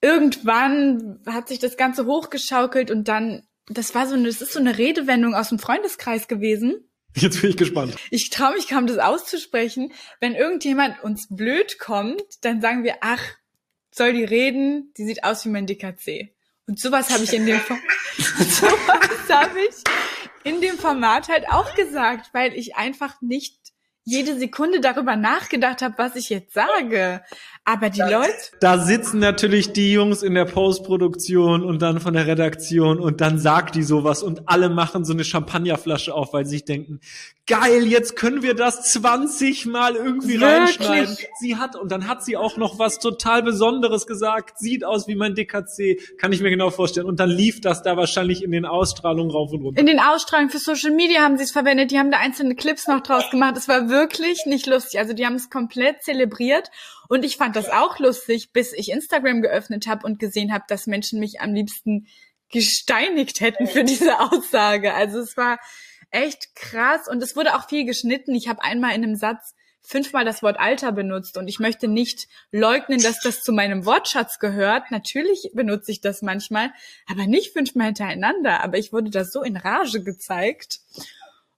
irgendwann 0.00 1.20
hat 1.26 1.48
sich 1.48 1.58
das 1.58 1.76
Ganze 1.76 2.06
hochgeschaukelt 2.06 2.90
und 2.90 3.08
dann, 3.08 3.42
das 3.66 3.94
war 3.94 4.06
so 4.06 4.14
eine, 4.14 4.28
das 4.28 4.42
ist 4.42 4.52
so 4.52 4.60
eine 4.60 4.76
Redewendung 4.76 5.34
aus 5.34 5.48
dem 5.48 5.58
Freundeskreis 5.58 6.28
gewesen 6.28 6.88
Jetzt 7.14 7.40
bin 7.40 7.50
ich 7.50 7.56
gespannt. 7.56 7.96
Ich 8.10 8.30
traue 8.30 8.54
mich 8.54 8.68
kaum, 8.68 8.86
das 8.86 8.98
auszusprechen. 8.98 9.92
Wenn 10.20 10.34
irgendjemand 10.34 11.02
uns 11.02 11.26
blöd 11.28 11.78
kommt, 11.78 12.22
dann 12.40 12.60
sagen 12.60 12.84
wir, 12.84 12.96
ach, 13.00 13.22
soll 13.90 14.12
die 14.14 14.24
reden, 14.24 14.92
die 14.96 15.04
sieht 15.04 15.24
aus 15.24 15.44
wie 15.44 15.50
mein 15.50 15.66
DKC. 15.66 16.34
Und 16.66 16.80
sowas 16.80 17.10
habe 17.10 17.24
ich 17.24 17.32
in 17.32 17.44
dem 17.44 17.60
sowas 18.18 19.28
habe 19.28 19.58
ich 19.60 19.74
in 20.44 20.60
dem 20.60 20.78
Format 20.78 21.28
halt 21.28 21.48
auch 21.48 21.74
gesagt, 21.74 22.30
weil 22.32 22.54
ich 22.54 22.76
einfach 22.76 23.20
nicht 23.20 23.58
jede 24.04 24.36
Sekunde 24.38 24.80
darüber 24.80 25.14
nachgedacht 25.14 25.82
habe, 25.82 25.94
was 25.98 26.16
ich 26.16 26.28
jetzt 26.28 26.54
sage. 26.54 27.22
Aber 27.64 27.90
die 27.90 28.00
Leute. 28.00 28.32
Da 28.60 28.78
sitzen 28.78 29.20
natürlich 29.20 29.72
die 29.72 29.92
Jungs 29.92 30.24
in 30.24 30.34
der 30.34 30.46
Postproduktion 30.46 31.62
und 31.62 31.80
dann 31.80 32.00
von 32.00 32.12
der 32.12 32.26
Redaktion 32.26 32.98
und 32.98 33.20
dann 33.20 33.38
sagt 33.38 33.76
die 33.76 33.84
sowas 33.84 34.24
und 34.24 34.48
alle 34.48 34.68
machen 34.68 35.04
so 35.04 35.12
eine 35.12 35.22
Champagnerflasche 35.22 36.12
auf, 36.12 36.32
weil 36.32 36.44
sie 36.44 36.56
sich 36.56 36.64
denken, 36.64 36.98
geil, 37.46 37.86
jetzt 37.86 38.16
können 38.16 38.42
wir 38.42 38.54
das 38.54 38.92
20 38.92 39.66
Mal 39.66 39.94
irgendwie 39.94 40.40
Wirklich? 40.40 40.80
reinschneiden. 40.80 41.16
Sie 41.40 41.56
hat, 41.56 41.76
und 41.76 41.92
dann 41.92 42.08
hat 42.08 42.24
sie 42.24 42.36
auch 42.36 42.56
noch 42.56 42.80
was 42.80 42.98
total 42.98 43.44
Besonderes 43.44 44.06
gesagt, 44.08 44.58
sieht 44.58 44.84
aus 44.84 45.06
wie 45.06 45.14
mein 45.14 45.34
DKC, 45.36 46.18
kann 46.18 46.32
ich 46.32 46.40
mir 46.40 46.50
genau 46.50 46.70
vorstellen. 46.70 47.06
Und 47.06 47.20
dann 47.20 47.30
lief 47.30 47.60
das 47.60 47.82
da 47.82 47.96
wahrscheinlich 47.96 48.42
in 48.42 48.50
den 48.50 48.64
Ausstrahlungen 48.64 49.30
rauf 49.30 49.52
und 49.52 49.62
runter. 49.62 49.80
In 49.80 49.86
den 49.86 50.00
Ausstrahlungen 50.00 50.50
für 50.50 50.58
Social 50.58 50.90
Media 50.90 51.22
haben 51.22 51.36
sie 51.36 51.44
es 51.44 51.52
verwendet, 51.52 51.92
die 51.92 51.98
haben 51.98 52.10
da 52.10 52.18
einzelne 52.18 52.56
Clips 52.56 52.88
noch 52.88 53.02
draus 53.02 53.30
gemacht. 53.30 53.56
Es 53.56 53.68
war 53.68 53.88
wirklich 53.88 54.46
nicht 54.46 54.66
lustig. 54.66 54.98
Also 54.98 55.12
die 55.12 55.26
haben 55.26 55.36
es 55.36 55.48
komplett 55.48 56.02
zelebriert. 56.02 56.70
Und 57.08 57.24
ich 57.24 57.36
fand 57.36 57.56
das 57.56 57.68
auch 57.68 57.98
lustig, 57.98 58.52
bis 58.52 58.72
ich 58.72 58.90
Instagram 58.90 59.42
geöffnet 59.42 59.86
habe 59.86 60.06
und 60.06 60.18
gesehen 60.18 60.52
habe, 60.52 60.64
dass 60.68 60.86
Menschen 60.86 61.20
mich 61.20 61.40
am 61.40 61.54
liebsten 61.54 62.06
gesteinigt 62.50 63.40
hätten 63.40 63.66
für 63.66 63.84
diese 63.84 64.20
Aussage. 64.20 64.94
Also 64.94 65.18
es 65.18 65.36
war 65.36 65.58
echt 66.10 66.54
krass 66.54 67.08
und 67.08 67.22
es 67.22 67.34
wurde 67.34 67.56
auch 67.56 67.68
viel 67.68 67.84
geschnitten. 67.84 68.34
Ich 68.34 68.48
habe 68.48 68.62
einmal 68.62 68.94
in 68.94 69.02
einem 69.02 69.16
Satz 69.16 69.54
fünfmal 69.80 70.24
das 70.24 70.42
Wort 70.42 70.60
Alter 70.60 70.92
benutzt 70.92 71.36
und 71.36 71.48
ich 71.48 71.58
möchte 71.58 71.88
nicht 71.88 72.28
leugnen, 72.52 73.02
dass 73.02 73.18
das 73.20 73.42
zu 73.42 73.52
meinem 73.52 73.84
Wortschatz 73.84 74.38
gehört. 74.38 74.90
Natürlich 74.90 75.50
benutze 75.54 75.90
ich 75.90 76.00
das 76.00 76.22
manchmal, 76.22 76.72
aber 77.06 77.26
nicht 77.26 77.52
fünfmal 77.52 77.86
hintereinander. 77.86 78.62
Aber 78.62 78.78
ich 78.78 78.92
wurde 78.92 79.10
da 79.10 79.24
so 79.24 79.42
in 79.42 79.56
Rage 79.56 80.02
gezeigt. 80.02 80.80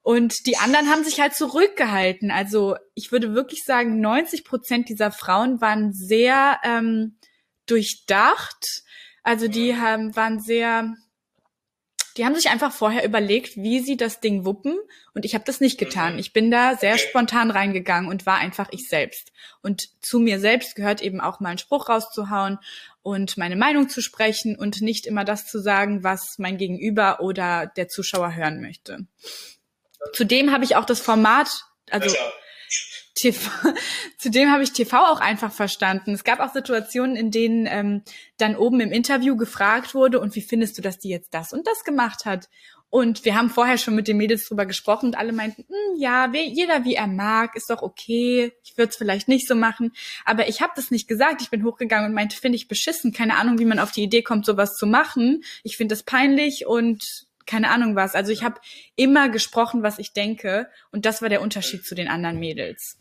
Und 0.04 0.46
die 0.46 0.58
anderen 0.58 0.90
haben 0.90 1.02
sich 1.02 1.18
halt 1.18 1.34
zurückgehalten. 1.34 2.30
Also 2.30 2.76
ich 2.94 3.10
würde 3.10 3.34
wirklich 3.34 3.64
sagen, 3.64 4.02
90 4.02 4.44
Prozent 4.44 4.90
dieser 4.90 5.10
Frauen 5.10 5.62
waren 5.62 5.94
sehr 5.94 6.60
ähm, 6.62 7.16
durchdacht. 7.64 8.82
Also 9.22 9.48
die 9.48 9.76
haben, 9.76 10.14
waren 10.14 10.40
sehr, 10.40 10.92
die 12.18 12.26
haben 12.26 12.34
sich 12.34 12.50
einfach 12.50 12.70
vorher 12.70 13.06
überlegt, 13.06 13.56
wie 13.56 13.80
sie 13.80 13.96
das 13.96 14.20
Ding 14.20 14.44
wuppen. 14.44 14.76
Und 15.14 15.24
ich 15.24 15.34
habe 15.34 15.46
das 15.46 15.62
nicht 15.62 15.78
getan. 15.78 16.18
Ich 16.18 16.34
bin 16.34 16.50
da 16.50 16.76
sehr 16.76 16.98
spontan 16.98 17.50
reingegangen 17.50 18.10
und 18.10 18.26
war 18.26 18.36
einfach 18.36 18.68
ich 18.72 18.86
selbst. 18.86 19.32
Und 19.62 19.84
zu 20.02 20.18
mir 20.18 20.38
selbst 20.38 20.76
gehört 20.76 21.00
eben 21.00 21.22
auch 21.22 21.40
mal 21.40 21.48
einen 21.48 21.58
Spruch 21.58 21.88
rauszuhauen 21.88 22.58
und 23.00 23.38
meine 23.38 23.56
Meinung 23.56 23.88
zu 23.88 24.02
sprechen 24.02 24.54
und 24.54 24.82
nicht 24.82 25.06
immer 25.06 25.24
das 25.24 25.46
zu 25.46 25.60
sagen, 25.60 26.04
was 26.04 26.34
mein 26.36 26.58
Gegenüber 26.58 27.20
oder 27.20 27.72
der 27.74 27.88
Zuschauer 27.88 28.34
hören 28.34 28.60
möchte. 28.60 29.06
Zudem 30.12 30.52
habe 30.52 30.64
ich 30.64 30.76
auch 30.76 30.84
das 30.84 31.00
Format, 31.00 31.48
also 31.90 32.14
TV, 33.14 33.50
zudem 34.18 34.50
habe 34.50 34.62
ich 34.62 34.72
TV 34.72 34.96
auch 34.96 35.20
einfach 35.20 35.52
verstanden. 35.52 36.12
Es 36.12 36.24
gab 36.24 36.40
auch 36.40 36.52
Situationen, 36.52 37.16
in 37.16 37.30
denen 37.30 37.66
ähm, 37.66 38.02
dann 38.38 38.56
oben 38.56 38.80
im 38.80 38.92
Interview 38.92 39.36
gefragt 39.36 39.94
wurde, 39.94 40.20
und 40.20 40.34
wie 40.34 40.42
findest 40.42 40.76
du, 40.78 40.82
dass 40.82 40.98
die 40.98 41.10
jetzt 41.10 41.32
das 41.32 41.52
und 41.52 41.66
das 41.66 41.84
gemacht 41.84 42.24
hat? 42.24 42.48
Und 42.94 43.24
wir 43.24 43.34
haben 43.34 43.50
vorher 43.50 43.76
schon 43.76 43.96
mit 43.96 44.06
den 44.06 44.18
Mädels 44.18 44.46
drüber 44.46 44.66
gesprochen 44.66 45.06
und 45.06 45.18
alle 45.18 45.32
meinten, 45.32 45.62
hm, 45.62 46.00
ja, 46.00 46.30
jeder 46.32 46.84
wie 46.84 46.94
er 46.94 47.08
mag, 47.08 47.56
ist 47.56 47.68
doch 47.68 47.82
okay. 47.82 48.52
Ich 48.62 48.78
würde 48.78 48.90
es 48.90 48.96
vielleicht 48.96 49.26
nicht 49.26 49.48
so 49.48 49.56
machen. 49.56 49.92
Aber 50.24 50.46
ich 50.46 50.62
habe 50.62 50.74
das 50.76 50.92
nicht 50.92 51.08
gesagt. 51.08 51.42
Ich 51.42 51.50
bin 51.50 51.64
hochgegangen 51.64 52.06
und 52.06 52.14
meinte, 52.14 52.36
finde 52.36 52.54
ich 52.54 52.68
beschissen. 52.68 53.12
Keine 53.12 53.36
Ahnung, 53.36 53.58
wie 53.58 53.64
man 53.64 53.80
auf 53.80 53.90
die 53.90 54.04
Idee 54.04 54.22
kommt, 54.22 54.46
sowas 54.46 54.76
zu 54.76 54.86
machen. 54.86 55.42
Ich 55.64 55.76
finde 55.76 55.92
das 55.92 56.04
peinlich 56.04 56.66
und 56.66 57.26
keine 57.46 57.70
Ahnung 57.70 57.96
was. 57.96 58.14
Also 58.14 58.32
ich 58.32 58.42
habe 58.42 58.60
immer 58.96 59.28
gesprochen, 59.28 59.82
was 59.82 59.98
ich 59.98 60.12
denke 60.12 60.68
und 60.90 61.06
das 61.06 61.22
war 61.22 61.28
der 61.28 61.42
Unterschied 61.42 61.84
zu 61.84 61.94
den 61.94 62.08
anderen 62.08 62.38
Mädels. 62.38 62.98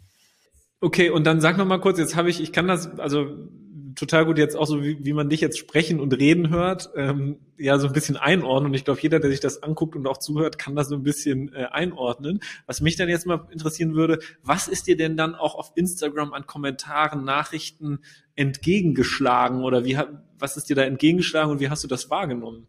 Okay, 0.81 1.09
und 1.09 1.25
dann 1.25 1.39
sag 1.39 1.57
noch 1.57 1.65
mal 1.65 1.79
kurz, 1.79 1.97
jetzt 1.97 2.15
habe 2.15 2.29
ich, 2.29 2.41
ich 2.41 2.51
kann 2.51 2.67
das, 2.67 2.99
also 2.99 3.47
total 3.95 4.25
gut 4.25 4.37
jetzt 4.37 4.55
auch 4.55 4.65
so, 4.65 4.83
wie, 4.83 5.03
wie 5.03 5.13
man 5.13 5.29
dich 5.29 5.41
jetzt 5.41 5.57
sprechen 5.57 5.99
und 5.99 6.17
reden 6.17 6.49
hört, 6.49 6.89
ähm, 6.95 7.37
ja, 7.57 7.77
so 7.77 7.87
ein 7.87 7.93
bisschen 7.93 8.17
einordnen. 8.17 8.71
Und 8.71 8.75
ich 8.75 8.83
glaube, 8.83 8.99
jeder, 9.01 9.19
der 9.19 9.29
sich 9.29 9.39
das 9.39 9.63
anguckt 9.63 9.95
und 9.95 10.07
auch 10.07 10.17
zuhört, 10.17 10.57
kann 10.57 10.75
das 10.75 10.89
so 10.89 10.95
ein 10.95 11.03
bisschen 11.03 11.53
äh, 11.53 11.65
einordnen. 11.65 12.41
Was 12.65 12.81
mich 12.81 12.95
dann 12.95 13.09
jetzt 13.09 13.25
mal 13.25 13.47
interessieren 13.51 13.93
würde, 13.93 14.19
was 14.41 14.67
ist 14.67 14.87
dir 14.87 14.97
denn 14.97 15.17
dann 15.17 15.35
auch 15.35 15.55
auf 15.55 15.71
Instagram 15.75 16.33
an 16.33 16.47
Kommentaren, 16.47 17.23
Nachrichten 17.23 17.99
entgegengeschlagen 18.35 19.63
oder 19.63 19.85
wie 19.85 19.97
was 20.39 20.57
ist 20.57 20.69
dir 20.69 20.75
da 20.75 20.83
entgegengeschlagen 20.83 21.51
und 21.51 21.59
wie 21.59 21.69
hast 21.69 21.83
du 21.83 21.87
das 21.87 22.09
wahrgenommen? 22.09 22.67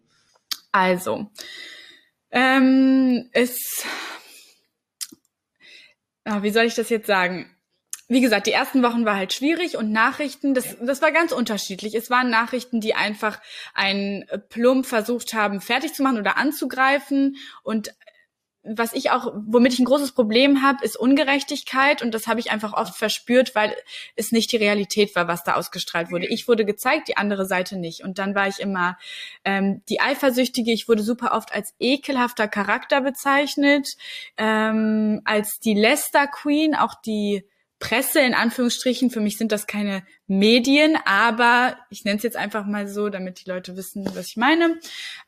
Also, 0.75 1.31
ähm, 2.33 3.31
es, 3.33 3.85
ah, 6.25 6.43
wie 6.43 6.51
soll 6.51 6.65
ich 6.65 6.75
das 6.75 6.89
jetzt 6.89 7.07
sagen? 7.07 7.49
wie 8.07 8.21
gesagt, 8.21 8.47
die 8.47 8.53
ersten 8.53 8.83
Wochen 8.83 9.07
war 9.07 9.17
halt 9.17 9.33
schwierig 9.33 9.79
und 9.79 9.91
Nachrichten, 9.91 10.53
das, 10.53 10.77
das 10.79 11.01
war 11.01 11.11
ganz 11.11 11.33
unterschiedlich. 11.33 11.95
Es 11.95 12.11
waren 12.11 12.29
Nachrichten, 12.29 12.83
die 12.83 12.95
einfach 12.95 13.41
einen 13.73 14.27
Plump 14.51 14.85
versucht 14.85 15.33
haben, 15.33 15.63
fertig 15.63 15.95
zu 15.95 16.03
machen 16.03 16.19
oder 16.19 16.37
anzugreifen 16.37 17.37
und 17.63 17.95
was 18.65 18.95
ich 18.95 19.11
auch, 19.11 19.33
womit 19.47 19.75
ich 19.75 19.79
ein 19.79 19.85
großes 19.85 20.13
Problem 20.13 20.63
habe, 20.63 20.85
ist 20.85 20.97
Ungerechtigkeit 20.97 22.03
und 22.03 22.13
das 22.13 22.27
habe 22.27 22.41
ich 22.41 22.51
einfach 22.51 22.73
oft 22.73 22.97
verspürt, 22.97 23.55
weil 23.55 23.75
es 24.17 24.33
nicht 24.33 24.51
die 24.53 24.57
Realität 24.57 25.15
war, 25.15 25.29
was 25.29 25.45
da 25.45 25.55
ausgestrahlt 25.55 26.11
wurde. 26.11 26.27
Ich 26.27 26.49
wurde 26.49 26.65
gezeigt, 26.65 27.09
die 27.09 27.17
andere 27.17 27.45
Seite 27.47 27.77
nicht. 27.77 28.03
Und 28.03 28.19
dann 28.19 28.35
war 28.35 28.49
ich 28.49 28.61
immer 28.61 28.97
ähm, 29.45 29.83
die 29.89 30.01
Eifersüchtige. 30.01 30.73
Ich 30.73 30.89
wurde 30.89 31.03
super 31.03 31.33
oft 31.33 31.55
als 31.55 31.75
ekelhafter 31.79 32.49
Charakter 32.49 33.03
bezeichnet, 33.03 33.97
ähm, 34.39 35.21
als 35.25 35.61
die 35.61 35.75
Lester 35.75 36.27
Queen, 36.27 36.75
auch 36.75 36.95
die 36.95 37.45
Presse 37.79 38.21
in 38.21 38.33
Anführungsstrichen. 38.33 39.11
Für 39.11 39.21
mich 39.21 39.37
sind 39.37 39.53
das 39.53 39.67
keine 39.67 40.05
Medien, 40.27 40.97
aber 41.05 41.77
ich 41.91 42.05
nenne 42.05 42.17
es 42.17 42.23
jetzt 42.23 42.37
einfach 42.37 42.65
mal 42.65 42.89
so, 42.89 43.11
damit 43.11 43.45
die 43.45 43.51
Leute 43.51 43.77
wissen, 43.77 44.07
was 44.15 44.29
ich 44.29 44.37
meine. 44.37 44.79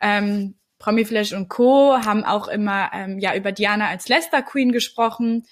Ähm, 0.00 0.54
Promiflash 0.78 1.32
und 1.32 1.48
Co. 1.48 1.96
haben 2.04 2.24
auch 2.24 2.48
immer 2.48 2.90
ähm, 2.92 3.18
ja 3.18 3.34
über 3.34 3.52
Diana 3.52 3.88
als 3.88 4.08
Lester 4.08 4.42
Queen 4.42 4.72
gesprochen. 4.72 5.46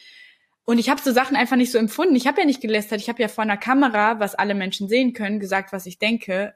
Und 0.64 0.78
ich 0.78 0.88
habe 0.88 1.00
so 1.00 1.12
Sachen 1.12 1.36
einfach 1.36 1.56
nicht 1.56 1.72
so 1.72 1.78
empfunden. 1.78 2.16
Ich 2.16 2.26
habe 2.26 2.40
ja 2.40 2.46
nicht 2.46 2.60
gelästert. 2.60 3.00
Ich 3.00 3.08
habe 3.08 3.20
ja 3.20 3.28
vor 3.28 3.42
einer 3.42 3.56
Kamera, 3.56 4.18
was 4.20 4.34
alle 4.34 4.54
Menschen 4.54 4.88
sehen 4.88 5.12
können, 5.12 5.40
gesagt, 5.40 5.72
was 5.72 5.86
ich 5.86 5.98
denke. 5.98 6.54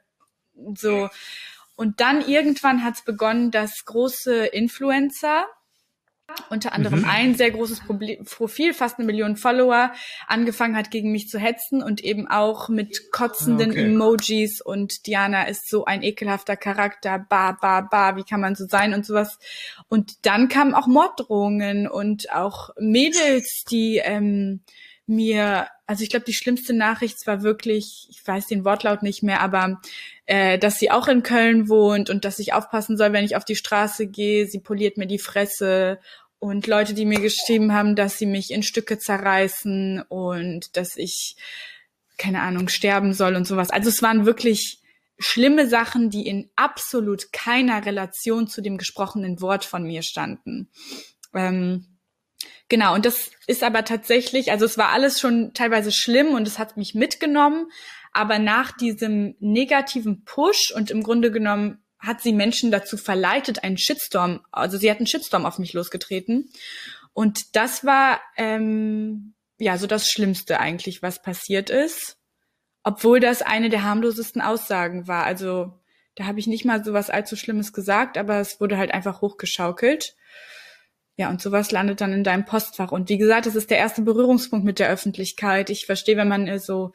So. 0.74 1.08
Und 1.76 2.00
dann 2.00 2.26
irgendwann 2.26 2.82
hat 2.82 2.94
es 2.94 3.02
begonnen, 3.02 3.50
dass 3.50 3.84
große 3.84 4.46
Influencer 4.46 5.46
unter 6.50 6.72
anderem 6.72 7.00
mhm. 7.00 7.08
ein 7.08 7.34
sehr 7.34 7.50
großes 7.50 7.82
Profil, 8.24 8.74
fast 8.74 8.98
eine 8.98 9.06
Million 9.06 9.36
Follower, 9.36 9.92
angefangen 10.26 10.76
hat, 10.76 10.90
gegen 10.90 11.12
mich 11.12 11.28
zu 11.28 11.38
hetzen 11.38 11.82
und 11.82 12.02
eben 12.04 12.28
auch 12.28 12.68
mit 12.68 13.10
kotzenden 13.12 13.70
okay. 13.70 13.84
Emojis 13.84 14.60
und 14.60 15.06
Diana 15.06 15.44
ist 15.44 15.68
so 15.68 15.84
ein 15.84 16.02
ekelhafter 16.02 16.56
Charakter, 16.56 17.18
ba, 17.18 17.52
ba, 17.52 17.80
ba, 17.80 18.16
wie 18.16 18.24
kann 18.24 18.40
man 18.40 18.54
so 18.54 18.66
sein 18.66 18.94
und 18.94 19.06
sowas. 19.06 19.38
Und 19.88 20.26
dann 20.26 20.48
kamen 20.48 20.74
auch 20.74 20.86
Morddrohungen 20.86 21.88
und 21.88 22.32
auch 22.32 22.70
Mädels, 22.78 23.64
die 23.70 24.00
ähm, 24.02 24.60
mir, 25.08 25.68
also 25.86 26.02
ich 26.02 26.10
glaube, 26.10 26.26
die 26.26 26.34
schlimmste 26.34 26.74
Nachricht 26.74 27.26
war 27.26 27.42
wirklich, 27.42 28.06
ich 28.10 28.26
weiß 28.26 28.46
den 28.46 28.64
Wortlaut 28.64 29.02
nicht 29.02 29.22
mehr, 29.22 29.40
aber 29.40 29.80
äh, 30.26 30.58
dass 30.58 30.78
sie 30.78 30.90
auch 30.90 31.08
in 31.08 31.22
Köln 31.22 31.68
wohnt 31.68 32.10
und 32.10 32.24
dass 32.24 32.38
ich 32.38 32.52
aufpassen 32.52 32.96
soll, 32.96 33.12
wenn 33.12 33.24
ich 33.24 33.36
auf 33.36 33.44
die 33.44 33.56
Straße 33.56 34.06
gehe. 34.06 34.46
Sie 34.46 34.60
poliert 34.60 34.98
mir 34.98 35.06
die 35.06 35.18
Fresse 35.18 35.98
und 36.38 36.66
Leute, 36.66 36.94
die 36.94 37.06
mir 37.06 37.20
geschrieben 37.20 37.72
haben, 37.72 37.96
dass 37.96 38.18
sie 38.18 38.26
mich 38.26 38.50
in 38.50 38.62
Stücke 38.62 38.98
zerreißen 38.98 40.02
und 40.08 40.76
dass 40.76 40.96
ich 40.96 41.36
keine 42.16 42.42
Ahnung 42.42 42.68
sterben 42.68 43.14
soll 43.14 43.34
und 43.34 43.46
sowas. 43.46 43.70
Also 43.70 43.88
es 43.88 44.02
waren 44.02 44.26
wirklich 44.26 44.80
schlimme 45.18 45.68
Sachen, 45.68 46.10
die 46.10 46.26
in 46.26 46.50
absolut 46.54 47.32
keiner 47.32 47.84
Relation 47.86 48.46
zu 48.46 48.60
dem 48.60 48.78
gesprochenen 48.78 49.40
Wort 49.40 49.64
von 49.64 49.84
mir 49.84 50.02
standen. 50.02 50.68
Ähm, 51.34 51.97
Genau, 52.68 52.94
und 52.94 53.06
das 53.06 53.30
ist 53.46 53.62
aber 53.62 53.84
tatsächlich, 53.84 54.50
also 54.50 54.64
es 54.64 54.76
war 54.76 54.90
alles 54.90 55.20
schon 55.20 55.54
teilweise 55.54 55.90
schlimm 55.90 56.34
und 56.34 56.46
es 56.46 56.58
hat 56.58 56.76
mich 56.76 56.94
mitgenommen, 56.94 57.70
aber 58.12 58.38
nach 58.38 58.72
diesem 58.72 59.36
negativen 59.40 60.24
Push 60.24 60.72
und 60.74 60.90
im 60.90 61.02
Grunde 61.02 61.30
genommen 61.30 61.82
hat 61.98 62.20
sie 62.20 62.32
Menschen 62.32 62.70
dazu 62.70 62.96
verleitet, 62.96 63.64
einen 63.64 63.78
Shitstorm, 63.78 64.40
also 64.52 64.76
sie 64.76 64.90
hat 64.90 64.98
einen 64.98 65.06
Shitstorm 65.06 65.46
auf 65.46 65.58
mich 65.58 65.72
losgetreten. 65.72 66.50
Und 67.12 67.56
das 67.56 67.84
war 67.84 68.20
ähm, 68.36 69.34
ja 69.58 69.76
so 69.78 69.86
das 69.86 70.08
Schlimmste 70.08 70.60
eigentlich, 70.60 71.02
was 71.02 71.22
passiert 71.22 71.70
ist. 71.70 72.16
Obwohl 72.84 73.18
das 73.18 73.42
eine 73.42 73.70
der 73.70 73.82
harmlosesten 73.82 74.40
Aussagen 74.40 75.08
war. 75.08 75.24
Also 75.24 75.80
da 76.14 76.26
habe 76.26 76.38
ich 76.38 76.46
nicht 76.46 76.64
mal 76.64 76.84
so 76.84 76.92
was 76.92 77.10
allzu 77.10 77.34
Schlimmes 77.34 77.72
gesagt, 77.72 78.16
aber 78.16 78.38
es 78.38 78.60
wurde 78.60 78.78
halt 78.78 78.92
einfach 78.92 79.20
hochgeschaukelt. 79.20 80.14
Ja, 81.18 81.30
und 81.30 81.42
sowas 81.42 81.72
landet 81.72 82.00
dann 82.00 82.12
in 82.12 82.22
deinem 82.22 82.44
Postfach. 82.44 82.92
Und 82.92 83.08
wie 83.08 83.18
gesagt, 83.18 83.46
das 83.46 83.56
ist 83.56 83.70
der 83.70 83.78
erste 83.78 84.02
Berührungspunkt 84.02 84.64
mit 84.64 84.78
der 84.78 84.88
Öffentlichkeit. 84.88 85.68
Ich 85.68 85.84
verstehe, 85.84 86.16
wenn 86.16 86.28
man 86.28 86.46
äh, 86.46 86.60
so 86.60 86.92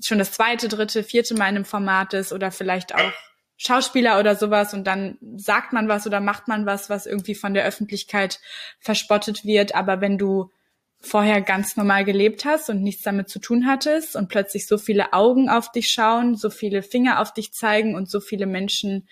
schon 0.00 0.18
das 0.18 0.30
zweite, 0.30 0.68
dritte, 0.68 1.02
vierte 1.02 1.34
Mal 1.34 1.48
in 1.48 1.56
einem 1.56 1.64
Format 1.64 2.14
ist 2.14 2.32
oder 2.32 2.52
vielleicht 2.52 2.94
auch 2.94 3.12
Schauspieler 3.56 4.20
oder 4.20 4.36
sowas 4.36 4.72
und 4.72 4.86
dann 4.86 5.18
sagt 5.36 5.72
man 5.72 5.88
was 5.88 6.06
oder 6.06 6.20
macht 6.20 6.46
man 6.46 6.64
was, 6.64 6.88
was 6.90 7.06
irgendwie 7.06 7.34
von 7.34 7.52
der 7.52 7.64
Öffentlichkeit 7.64 8.38
verspottet 8.78 9.44
wird. 9.44 9.74
Aber 9.74 10.00
wenn 10.00 10.16
du 10.16 10.52
vorher 11.00 11.40
ganz 11.40 11.76
normal 11.76 12.04
gelebt 12.04 12.44
hast 12.44 12.70
und 12.70 12.82
nichts 12.82 13.02
damit 13.02 13.28
zu 13.28 13.40
tun 13.40 13.66
hattest 13.66 14.14
und 14.14 14.28
plötzlich 14.28 14.68
so 14.68 14.78
viele 14.78 15.12
Augen 15.12 15.48
auf 15.48 15.72
dich 15.72 15.88
schauen, 15.88 16.36
so 16.36 16.50
viele 16.50 16.82
Finger 16.84 17.20
auf 17.20 17.34
dich 17.34 17.52
zeigen 17.52 17.96
und 17.96 18.08
so 18.08 18.20
viele 18.20 18.46
Menschen 18.46 19.08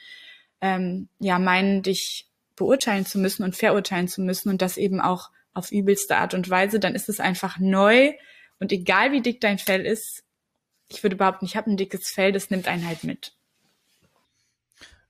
ähm, 0.60 1.08
ja 1.18 1.40
meinen, 1.40 1.82
dich 1.82 2.27
beurteilen 2.58 3.06
zu 3.06 3.18
müssen 3.18 3.42
und 3.42 3.56
verurteilen 3.56 4.08
zu 4.08 4.20
müssen 4.20 4.50
und 4.50 4.62
das 4.62 4.76
eben 4.76 5.00
auch 5.00 5.30
auf 5.54 5.72
übelste 5.72 6.16
Art 6.16 6.34
und 6.34 6.48
Weise, 6.50 6.78
dann 6.78 6.94
ist 6.94 7.08
es 7.08 7.20
einfach 7.20 7.58
neu 7.58 8.12
und 8.60 8.72
egal 8.72 9.12
wie 9.12 9.22
dick 9.22 9.40
dein 9.40 9.58
Fell 9.58 9.84
ist, 9.86 10.24
ich 10.88 11.02
würde 11.02 11.16
behaupten, 11.16 11.44
ich 11.44 11.56
habe 11.56 11.70
ein 11.70 11.76
dickes 11.76 12.08
Fell, 12.08 12.32
das 12.32 12.50
nimmt 12.50 12.68
einen 12.68 12.86
halt 12.86 13.04
mit. 13.04 13.32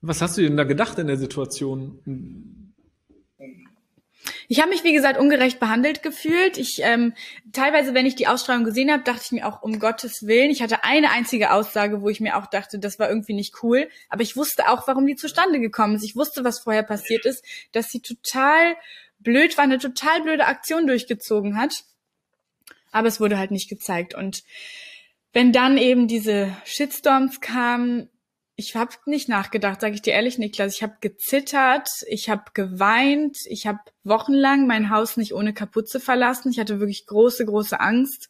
Was 0.00 0.22
hast 0.22 0.38
du 0.38 0.42
denn 0.42 0.56
da 0.56 0.64
gedacht 0.64 0.98
in 0.98 1.06
der 1.06 1.16
Situation? 1.16 2.57
Ich 4.48 4.60
habe 4.60 4.70
mich, 4.70 4.84
wie 4.84 4.92
gesagt, 4.92 5.18
ungerecht 5.18 5.60
behandelt 5.60 6.02
gefühlt. 6.02 6.58
Ich 6.58 6.80
ähm, 6.82 7.14
teilweise, 7.52 7.94
wenn 7.94 8.06
ich 8.06 8.14
die 8.14 8.26
Ausstrahlung 8.26 8.64
gesehen 8.64 8.90
habe, 8.90 9.02
dachte 9.02 9.22
ich 9.24 9.32
mir 9.32 9.46
auch, 9.46 9.62
um 9.62 9.78
Gottes 9.78 10.26
Willen. 10.26 10.50
Ich 10.50 10.62
hatte 10.62 10.84
eine 10.84 11.10
einzige 11.10 11.52
Aussage, 11.52 12.02
wo 12.02 12.08
ich 12.08 12.20
mir 12.20 12.36
auch 12.36 12.46
dachte, 12.46 12.78
das 12.78 12.98
war 12.98 13.08
irgendwie 13.08 13.34
nicht 13.34 13.62
cool. 13.62 13.88
Aber 14.08 14.22
ich 14.22 14.36
wusste 14.36 14.68
auch, 14.68 14.86
warum 14.88 15.06
die 15.06 15.16
zustande 15.16 15.60
gekommen 15.60 15.96
ist. 15.96 16.04
Ich 16.04 16.16
wusste, 16.16 16.44
was 16.44 16.60
vorher 16.60 16.82
passiert 16.82 17.24
ist, 17.26 17.44
dass 17.72 17.90
sie 17.90 18.00
total 18.00 18.76
blöd 19.18 19.56
war, 19.56 19.64
eine 19.64 19.78
total 19.78 20.22
blöde 20.22 20.46
Aktion 20.46 20.86
durchgezogen 20.86 21.56
hat. 21.56 21.84
Aber 22.92 23.08
es 23.08 23.20
wurde 23.20 23.38
halt 23.38 23.50
nicht 23.50 23.68
gezeigt. 23.68 24.14
Und 24.14 24.42
wenn 25.32 25.52
dann 25.52 25.76
eben 25.78 26.08
diese 26.08 26.56
Shitstorms 26.64 27.40
kamen, 27.40 28.08
ich 28.60 28.74
habe 28.74 28.90
nicht 29.06 29.28
nachgedacht, 29.28 29.80
sage 29.80 29.94
ich 29.94 30.02
dir 30.02 30.14
ehrlich, 30.14 30.36
Niklas. 30.36 30.74
Ich 30.74 30.82
habe 30.82 30.96
gezittert, 31.00 31.88
ich 32.08 32.28
habe 32.28 32.42
geweint, 32.54 33.36
ich 33.46 33.68
habe 33.68 33.78
wochenlang 34.02 34.66
mein 34.66 34.90
Haus 34.90 35.16
nicht 35.16 35.32
ohne 35.32 35.54
Kapuze 35.54 36.00
verlassen. 36.00 36.50
Ich 36.50 36.58
hatte 36.58 36.80
wirklich 36.80 37.06
große, 37.06 37.46
große 37.46 37.78
Angst. 37.78 38.28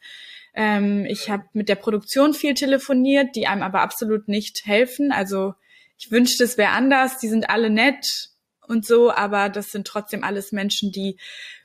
Ähm, 0.53 1.07
ich 1.07 1.31
habe 1.31 1.45
mit 1.55 1.71
der 1.71 1.77
Produktion 1.77 2.35
viel 2.35 2.53
telefoniert, 2.53 3.37
die 3.37 3.47
einem 3.47 3.63
aber 3.63 3.81
absolut 3.81 4.29
nicht 4.29 4.67
helfen. 4.67 5.13
Also 5.13 5.55
ich 5.97 6.11
wünschte, 6.11 6.45
es 6.45 6.59
wäre 6.59 6.73
anders. 6.73 7.17
Die 7.17 7.29
sind 7.29 7.49
alle 7.49 7.71
nett 7.71 8.29
und 8.67 8.85
so, 8.85 9.11
aber 9.11 9.49
das 9.49 9.71
sind 9.71 9.87
trotzdem 9.87 10.25
alles 10.25 10.53
Menschen, 10.53 10.93
die 10.93 11.19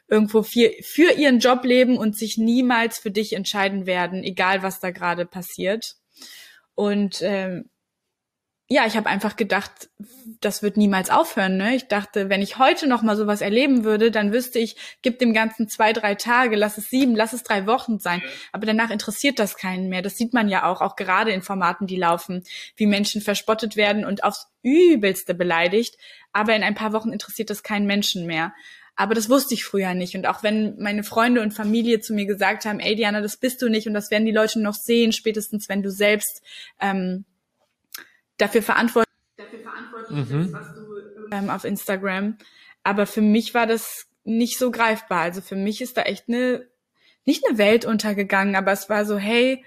irgendwo 0.08 0.42
für, 0.42 0.72
für 0.84 1.12
ihren 1.12 1.40
Job 1.40 1.66
leben 1.66 1.98
und 1.98 2.18
sich 2.18 2.38
niemals 2.38 2.98
für 2.98 3.12
dich 3.12 3.34
entscheiden 3.34 3.86
werden, 3.86 4.24
egal 4.24 4.64
was 4.64 4.80
da 4.80 4.92
gerade 4.92 5.26
passiert. 5.26 5.98
Und 6.76 7.18
ähm, 7.22 7.70
ja, 8.70 8.86
ich 8.88 8.96
habe 8.96 9.10
einfach 9.10 9.36
gedacht, 9.36 9.90
das 10.40 10.64
wird 10.64 10.78
niemals 10.78 11.10
aufhören. 11.10 11.58
Ne? 11.58 11.76
Ich 11.76 11.90
dachte, 11.90 12.30
wenn 12.30 12.42
ich 12.42 12.58
heute 12.58 12.88
noch 12.88 13.02
mal 13.02 13.18
sowas 13.18 13.42
erleben 13.42 13.84
würde, 13.84 14.10
dann 14.10 14.32
wüsste 14.32 14.58
ich, 14.58 14.78
gib 15.02 15.20
dem 15.20 15.34
Ganzen 15.34 15.68
zwei, 15.68 15.92
drei 15.92 16.16
Tage, 16.16 16.56
lass 16.56 16.78
es 16.78 16.90
sieben, 16.90 17.16
lass 17.16 17.34
es 17.34 17.44
drei 17.44 17.68
Wochen 17.68 18.00
sein. 18.00 18.22
Aber 18.52 18.66
danach 18.66 18.90
interessiert 18.90 19.38
das 19.38 19.58
keinen 19.58 19.90
mehr. 19.90 20.02
Das 20.02 20.18
sieht 20.18 20.34
man 20.34 20.48
ja 20.48 20.66
auch, 20.66 20.82
auch 20.82 20.96
gerade 20.96 21.32
in 21.32 21.42
Formaten, 21.42 21.88
die 21.88 21.98
laufen, 21.98 22.44
wie 22.78 22.88
Menschen 22.88 23.22
verspottet 23.22 23.76
werden 23.76 24.06
und 24.06 24.24
aufs 24.24 24.48
Übelste 24.62 25.34
beleidigt. 25.34 25.98
Aber 26.32 26.56
in 26.56 26.64
ein 26.64 26.76
paar 26.76 26.94
Wochen 26.94 27.12
interessiert 27.12 27.50
das 27.50 27.64
keinen 27.64 27.86
Menschen 27.86 28.26
mehr. 28.26 28.54
Aber 28.96 29.14
das 29.14 29.30
wusste 29.30 29.56
ich 29.56 29.66
früher 29.66 29.94
nicht. 29.94 30.16
Und 30.16 30.26
auch 30.26 30.42
wenn 30.42 30.78
meine 30.80 31.04
Freunde 31.04 31.42
und 31.42 31.54
Familie 31.54 32.00
zu 32.00 32.14
mir 32.14 32.26
gesagt 32.26 32.66
haben, 32.66 32.80
ey 32.80 32.96
Diana, 32.96 33.22
das 33.22 33.38
bist 33.38 33.62
du 33.62 33.70
nicht 33.70 33.88
und 33.88 33.94
das 33.94 34.10
werden 34.10 34.26
die 34.26 34.32
Leute 34.32 34.62
noch 34.62 34.76
sehen, 34.76 35.12
spätestens 35.12 35.68
wenn 35.68 35.84
du 35.84 35.92
selbst 35.92 36.42
ähm, 36.80 37.26
dafür 38.38 38.62
verantwortlich, 38.62 39.14
dafür 39.38 39.60
verantwortlich 39.60 40.30
mhm. 40.30 40.42
bist, 40.44 40.54
was 40.54 40.76
du 40.76 40.84
ähm, 41.32 41.50
auf 41.50 41.64
Instagram. 41.64 42.38
Aber 42.84 43.06
für 43.06 43.22
mich 43.22 43.54
war 43.54 43.68
das 43.68 44.08
nicht 44.24 44.58
so 44.58 44.72
greifbar. 44.72 45.22
Also 45.22 45.42
für 45.42 45.56
mich 45.56 45.82
ist 45.82 45.98
da 45.98 46.04
echt 46.04 46.28
eine, 46.28 46.68
nicht 47.26 47.46
eine 47.48 47.58
Welt 47.58 47.86
untergegangen, 47.86 48.56
aber 48.56 48.72
es 48.72 48.90
war 48.90 49.06
so, 49.06 49.18
hey, 49.18 49.64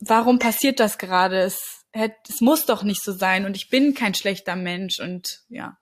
warum 0.00 0.38
passiert 0.38 0.80
das 0.80 0.98
gerade? 0.98 1.38
Es, 1.38 1.84
es 1.92 2.40
muss 2.40 2.66
doch 2.66 2.82
nicht 2.82 3.02
so 3.02 3.12
sein 3.12 3.46
und 3.46 3.56
ich 3.56 3.70
bin 3.70 3.94
kein 3.94 4.14
schlechter 4.14 4.56
Mensch 4.56 5.00
und 5.00 5.44
ja. 5.48 5.78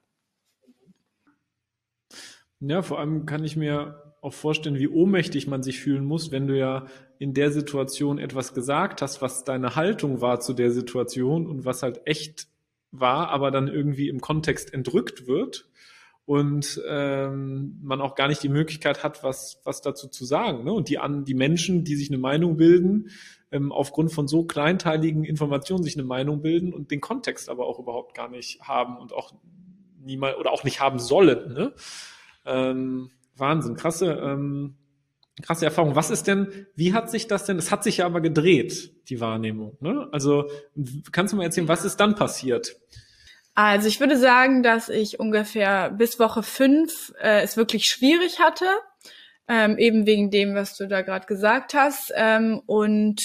Ja, 2.60 2.82
vor 2.82 2.98
allem 2.98 3.26
kann 3.26 3.44
ich 3.44 3.56
mir 3.56 4.03
auch 4.24 4.32
vorstellen, 4.32 4.78
wie 4.78 4.88
ohnmächtig 4.88 5.46
man 5.46 5.62
sich 5.62 5.80
fühlen 5.80 6.04
muss, 6.04 6.30
wenn 6.30 6.46
du 6.46 6.56
ja 6.56 6.86
in 7.18 7.34
der 7.34 7.52
Situation 7.52 8.18
etwas 8.18 8.54
gesagt 8.54 9.02
hast, 9.02 9.20
was 9.20 9.44
deine 9.44 9.76
Haltung 9.76 10.20
war 10.20 10.40
zu 10.40 10.54
der 10.54 10.70
Situation 10.70 11.46
und 11.46 11.64
was 11.64 11.82
halt 11.82 12.00
echt 12.06 12.48
war, 12.90 13.28
aber 13.28 13.50
dann 13.50 13.68
irgendwie 13.68 14.08
im 14.08 14.20
Kontext 14.20 14.72
entrückt 14.72 15.26
wird 15.26 15.68
und 16.24 16.80
ähm, 16.88 17.78
man 17.82 18.00
auch 18.00 18.14
gar 18.14 18.28
nicht 18.28 18.42
die 18.42 18.48
Möglichkeit 18.48 19.04
hat, 19.04 19.22
was, 19.22 19.60
was 19.64 19.82
dazu 19.82 20.08
zu 20.08 20.24
sagen. 20.24 20.64
Ne? 20.64 20.72
Und 20.72 20.88
die, 20.88 20.98
an, 20.98 21.26
die 21.26 21.34
Menschen, 21.34 21.84
die 21.84 21.96
sich 21.96 22.08
eine 22.08 22.18
Meinung 22.18 22.56
bilden, 22.56 23.10
ähm, 23.52 23.72
aufgrund 23.72 24.10
von 24.10 24.26
so 24.26 24.44
kleinteiligen 24.44 25.24
Informationen 25.24 25.84
sich 25.84 25.96
eine 25.96 26.06
Meinung 26.06 26.40
bilden 26.40 26.72
und 26.72 26.90
den 26.90 27.02
Kontext 27.02 27.50
aber 27.50 27.66
auch 27.66 27.78
überhaupt 27.78 28.14
gar 28.14 28.28
nicht 28.28 28.62
haben 28.62 28.96
und 28.96 29.12
auch 29.12 29.34
niemals 30.00 30.38
oder 30.38 30.50
auch 30.50 30.64
nicht 30.64 30.80
haben 30.80 30.98
sollen. 30.98 31.52
Ne? 31.52 31.72
Ähm, 32.46 33.10
Wahnsinn, 33.36 33.76
krasse, 33.76 34.12
ähm, 34.12 34.76
krasse 35.42 35.64
Erfahrung. 35.64 35.96
Was 35.96 36.10
ist 36.10 36.26
denn, 36.26 36.66
wie 36.76 36.92
hat 36.94 37.10
sich 37.10 37.26
das 37.26 37.44
denn, 37.44 37.58
es 37.58 37.70
hat 37.70 37.84
sich 37.84 37.98
ja 37.98 38.06
aber 38.06 38.20
gedreht, 38.20 38.92
die 39.08 39.20
Wahrnehmung. 39.20 39.76
Ne? 39.80 40.08
Also 40.12 40.50
kannst 41.12 41.32
du 41.32 41.36
mal 41.36 41.44
erzählen, 41.44 41.68
was 41.68 41.84
ist 41.84 41.96
dann 41.96 42.14
passiert? 42.14 42.76
Also 43.54 43.86
ich 43.86 44.00
würde 44.00 44.16
sagen, 44.16 44.62
dass 44.62 44.88
ich 44.88 45.20
ungefähr 45.20 45.90
bis 45.90 46.18
Woche 46.18 46.42
fünf 46.42 47.12
äh, 47.20 47.42
es 47.42 47.56
wirklich 47.56 47.84
schwierig 47.84 48.40
hatte, 48.40 48.66
ähm, 49.46 49.78
eben 49.78 50.06
wegen 50.06 50.30
dem, 50.30 50.54
was 50.54 50.76
du 50.76 50.88
da 50.88 51.02
gerade 51.02 51.26
gesagt 51.26 51.74
hast. 51.74 52.12
Ähm, 52.16 52.60
und 52.66 53.20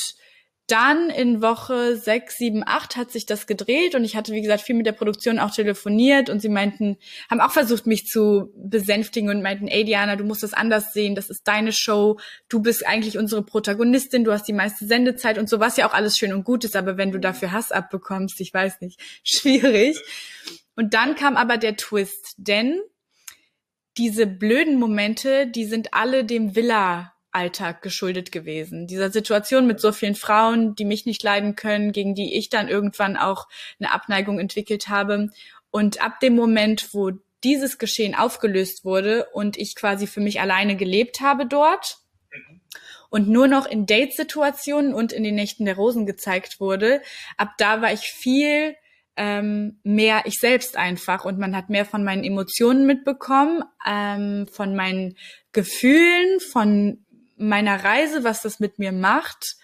dann 0.71 1.09
in 1.09 1.41
Woche 1.41 1.95
sechs, 1.97 2.37
sieben, 2.37 2.63
acht 2.65 2.95
hat 2.95 3.11
sich 3.11 3.25
das 3.25 3.47
gedreht 3.47 3.95
und 3.95 4.03
ich 4.03 4.15
hatte, 4.15 4.33
wie 4.33 4.41
gesagt, 4.41 4.61
viel 4.61 4.75
mit 4.75 4.85
der 4.85 4.93
Produktion 4.93 5.39
auch 5.39 5.51
telefoniert 5.51 6.29
und 6.29 6.41
sie 6.41 6.49
meinten, 6.49 6.97
haben 7.29 7.41
auch 7.41 7.51
versucht, 7.51 7.87
mich 7.87 8.05
zu 8.05 8.53
besänftigen 8.55 9.29
und 9.29 9.41
meinten, 9.41 9.67
ey 9.67 9.83
Diana, 9.83 10.15
du 10.15 10.23
musst 10.23 10.43
das 10.43 10.53
anders 10.53 10.93
sehen, 10.93 11.15
das 11.15 11.29
ist 11.29 11.47
deine 11.47 11.71
Show, 11.71 12.19
du 12.47 12.61
bist 12.61 12.85
eigentlich 12.87 13.17
unsere 13.17 13.43
Protagonistin, 13.43 14.23
du 14.23 14.31
hast 14.31 14.47
die 14.47 14.53
meiste 14.53 14.85
Sendezeit 14.85 15.37
und 15.37 15.49
so, 15.49 15.59
was 15.59 15.77
ja 15.77 15.87
auch 15.87 15.93
alles 15.93 16.17
schön 16.17 16.33
und 16.33 16.43
gut 16.43 16.63
ist, 16.63 16.75
aber 16.75 16.97
wenn 16.97 17.11
du 17.11 17.19
dafür 17.19 17.51
Hass 17.51 17.71
abbekommst, 17.71 18.39
ich 18.41 18.53
weiß 18.53 18.81
nicht, 18.81 18.99
schwierig. 19.23 20.01
Und 20.75 20.93
dann 20.93 21.15
kam 21.15 21.35
aber 21.35 21.57
der 21.57 21.75
Twist, 21.75 22.35
denn 22.37 22.79
diese 23.97 24.25
blöden 24.25 24.79
Momente, 24.79 25.47
die 25.47 25.65
sind 25.65 25.93
alle 25.93 26.23
dem 26.23 26.55
Villa 26.55 27.13
Alltag 27.31 27.81
geschuldet 27.81 28.31
gewesen. 28.31 28.87
Dieser 28.87 29.11
Situation 29.11 29.67
mit 29.67 29.79
so 29.79 29.91
vielen 29.91 30.15
Frauen, 30.15 30.75
die 30.75 30.85
mich 30.85 31.05
nicht 31.05 31.21
leiden 31.23 31.55
können, 31.55 31.91
gegen 31.91 32.15
die 32.15 32.37
ich 32.37 32.49
dann 32.49 32.67
irgendwann 32.67 33.17
auch 33.17 33.47
eine 33.79 33.91
Abneigung 33.91 34.39
entwickelt 34.39 34.89
habe. 34.89 35.29
Und 35.71 36.01
ab 36.01 36.19
dem 36.19 36.35
Moment, 36.35 36.93
wo 36.93 37.11
dieses 37.43 37.77
Geschehen 37.77 38.15
aufgelöst 38.15 38.83
wurde 38.83 39.27
und 39.33 39.57
ich 39.57 39.75
quasi 39.75 40.07
für 40.07 40.21
mich 40.21 40.41
alleine 40.41 40.75
gelebt 40.75 41.21
habe 41.21 41.45
dort 41.45 41.99
und 43.09 43.27
nur 43.27 43.47
noch 43.47 43.65
in 43.65 43.85
Date-Situationen 43.85 44.93
und 44.93 45.13
in 45.13 45.23
den 45.23 45.35
Nächten 45.35 45.65
der 45.65 45.75
Rosen 45.75 46.05
gezeigt 46.05 46.59
wurde, 46.59 47.01
ab 47.37 47.53
da 47.57 47.81
war 47.81 47.93
ich 47.93 48.01
viel 48.01 48.75
ähm, 49.15 49.79
mehr 49.83 50.23
ich 50.25 50.39
selbst 50.39 50.77
einfach 50.77 51.25
und 51.25 51.39
man 51.39 51.55
hat 51.55 51.69
mehr 51.69 51.85
von 51.85 52.03
meinen 52.05 52.23
Emotionen 52.23 52.85
mitbekommen, 52.85 53.63
ähm, 53.85 54.47
von 54.47 54.75
meinen 54.75 55.17
Gefühlen, 55.51 56.39
von 56.39 57.05
meiner 57.39 57.83
Reise, 57.83 58.23
was 58.23 58.41
das 58.41 58.59
mit 58.59 58.79
mir 58.79 58.91
macht. 58.91 59.55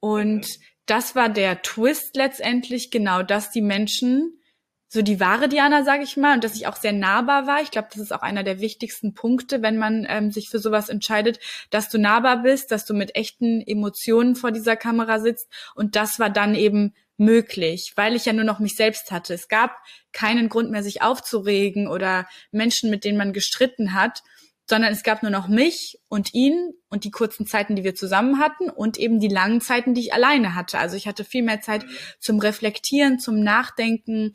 Und 0.00 0.46
das 0.86 1.14
war 1.14 1.28
der 1.28 1.62
Twist 1.62 2.16
letztendlich, 2.16 2.90
genau, 2.90 3.22
dass 3.22 3.50
die 3.50 3.62
Menschen, 3.62 4.40
so 4.88 5.02
die 5.02 5.18
wahre 5.18 5.48
Diana, 5.48 5.84
sage 5.84 6.04
ich 6.04 6.16
mal, 6.16 6.34
und 6.34 6.44
dass 6.44 6.54
ich 6.54 6.68
auch 6.68 6.76
sehr 6.76 6.92
nahbar 6.92 7.46
war. 7.46 7.60
Ich 7.60 7.72
glaube, 7.72 7.88
das 7.90 8.00
ist 8.00 8.12
auch 8.12 8.22
einer 8.22 8.44
der 8.44 8.60
wichtigsten 8.60 9.14
Punkte, 9.14 9.62
wenn 9.62 9.78
man 9.78 10.06
ähm, 10.08 10.30
sich 10.30 10.48
für 10.48 10.60
sowas 10.60 10.88
entscheidet, 10.88 11.40
dass 11.70 11.88
du 11.88 11.98
nahbar 11.98 12.42
bist, 12.42 12.70
dass 12.70 12.84
du 12.84 12.94
mit 12.94 13.16
echten 13.16 13.60
Emotionen 13.60 14.36
vor 14.36 14.52
dieser 14.52 14.76
Kamera 14.76 15.18
sitzt. 15.18 15.48
Und 15.74 15.96
das 15.96 16.20
war 16.20 16.30
dann 16.30 16.54
eben 16.54 16.94
möglich, 17.16 17.92
weil 17.96 18.14
ich 18.14 18.26
ja 18.26 18.32
nur 18.32 18.44
noch 18.44 18.60
mich 18.60 18.76
selbst 18.76 19.10
hatte. 19.10 19.34
Es 19.34 19.48
gab 19.48 19.76
keinen 20.12 20.48
Grund 20.48 20.70
mehr, 20.70 20.82
sich 20.82 21.02
aufzuregen 21.02 21.88
oder 21.88 22.28
Menschen, 22.52 22.90
mit 22.90 23.04
denen 23.04 23.18
man 23.18 23.32
gestritten 23.32 23.94
hat 23.94 24.22
sondern 24.68 24.92
es 24.92 25.02
gab 25.02 25.22
nur 25.22 25.30
noch 25.30 25.48
mich 25.48 25.98
und 26.08 26.34
ihn 26.34 26.74
und 26.88 27.04
die 27.04 27.10
kurzen 27.10 27.46
Zeiten, 27.46 27.76
die 27.76 27.84
wir 27.84 27.94
zusammen 27.94 28.40
hatten 28.40 28.68
und 28.68 28.98
eben 28.98 29.20
die 29.20 29.28
langen 29.28 29.60
Zeiten, 29.60 29.94
die 29.94 30.00
ich 30.00 30.12
alleine 30.12 30.54
hatte. 30.54 30.78
Also 30.78 30.96
ich 30.96 31.06
hatte 31.06 31.24
viel 31.24 31.42
mehr 31.42 31.60
Zeit 31.60 31.86
zum 32.18 32.40
Reflektieren, 32.40 33.18
zum 33.18 33.40
Nachdenken 33.40 34.34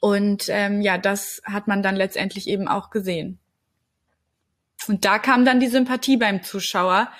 und 0.00 0.44
ähm, 0.48 0.80
ja, 0.80 0.98
das 0.98 1.42
hat 1.44 1.68
man 1.68 1.82
dann 1.82 1.96
letztendlich 1.96 2.48
eben 2.48 2.68
auch 2.68 2.90
gesehen. 2.90 3.38
Und 4.88 5.04
da 5.04 5.18
kam 5.18 5.44
dann 5.44 5.60
die 5.60 5.68
Sympathie 5.68 6.16
beim 6.16 6.42
Zuschauer. 6.42 7.10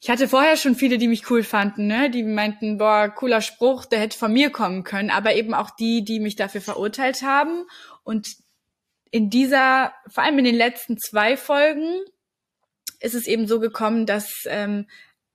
Ich 0.00 0.10
hatte 0.10 0.28
vorher 0.28 0.56
schon 0.56 0.74
viele, 0.74 0.98
die 0.98 1.08
mich 1.08 1.30
cool 1.30 1.42
fanden, 1.42 1.86
ne? 1.86 2.10
die 2.10 2.24
meinten, 2.24 2.76
boah, 2.76 3.08
cooler 3.08 3.40
Spruch, 3.40 3.86
der 3.86 4.00
hätte 4.00 4.18
von 4.18 4.32
mir 4.32 4.50
kommen 4.50 4.82
können, 4.84 5.10
aber 5.10 5.34
eben 5.34 5.54
auch 5.54 5.70
die, 5.70 6.04
die 6.04 6.20
mich 6.20 6.36
dafür 6.36 6.60
verurteilt 6.60 7.22
haben. 7.22 7.64
Und 8.02 8.36
in 9.12 9.30
dieser, 9.30 9.92
vor 10.08 10.24
allem 10.24 10.38
in 10.38 10.46
den 10.46 10.56
letzten 10.56 10.98
zwei 10.98 11.36
Folgen, 11.36 12.00
ist 12.98 13.14
es 13.14 13.26
eben 13.26 13.46
so 13.46 13.60
gekommen, 13.60 14.06
dass 14.06 14.44
ähm, 14.46 14.88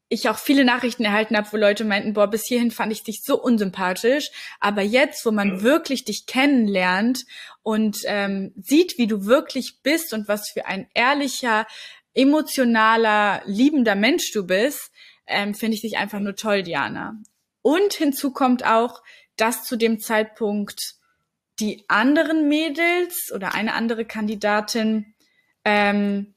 ich 0.10 0.30
auch 0.30 0.38
viele 0.38 0.66
Nachrichten 0.66 1.06
erhalten 1.06 1.38
habe, 1.38 1.52
wo 1.52 1.58
Leute 1.58 1.86
meinten, 1.86 2.14
boah, 2.14 2.28
bis 2.28 2.46
hierhin 2.48 2.72
fand 2.72 2.92
ich 2.92 3.04
dich 3.04 3.22
so 3.24 3.42
unsympathisch, 3.42 4.30
aber 4.60 4.82
jetzt, 4.82 5.26
wo 5.26 5.32
man 5.32 5.62
wirklich 5.62 6.06
dich 6.06 6.26
kennenlernt 6.26 7.26
und 7.62 8.00
ähm, 8.06 8.52
sieht, 8.56 8.98
wie 8.98 9.08
du 9.08 9.26
wirklich 9.26 9.80
bist 9.84 10.12
und 10.14 10.28
was 10.28 10.50
für 10.50 10.66
ein 10.66 10.88
ehrlicher, 10.94 11.68
emotionaler, 12.16 13.44
liebender 13.46 13.96
Mensch 13.96 14.32
du 14.32 14.48
bist, 14.48 14.92
ähm, 15.28 15.54
finde 15.54 15.76
ich 15.76 15.82
dich 15.82 15.98
einfach 15.98 16.20
nur 16.20 16.36
toll, 16.36 16.64
Diana. 16.64 17.16
Und 17.62 17.94
hinzu 17.94 18.32
kommt 18.32 18.66
auch, 18.66 19.04
dass 19.36 19.66
zu 19.66 19.76
dem 19.76 20.00
Zeitpunkt 20.00 20.97
die 21.60 21.86
anderen 21.88 22.48
Mädels 22.48 23.32
oder 23.34 23.54
eine 23.56 23.74
andere 23.74 24.06
Kandidatin, 24.06 25.16
ähm, 25.66 26.36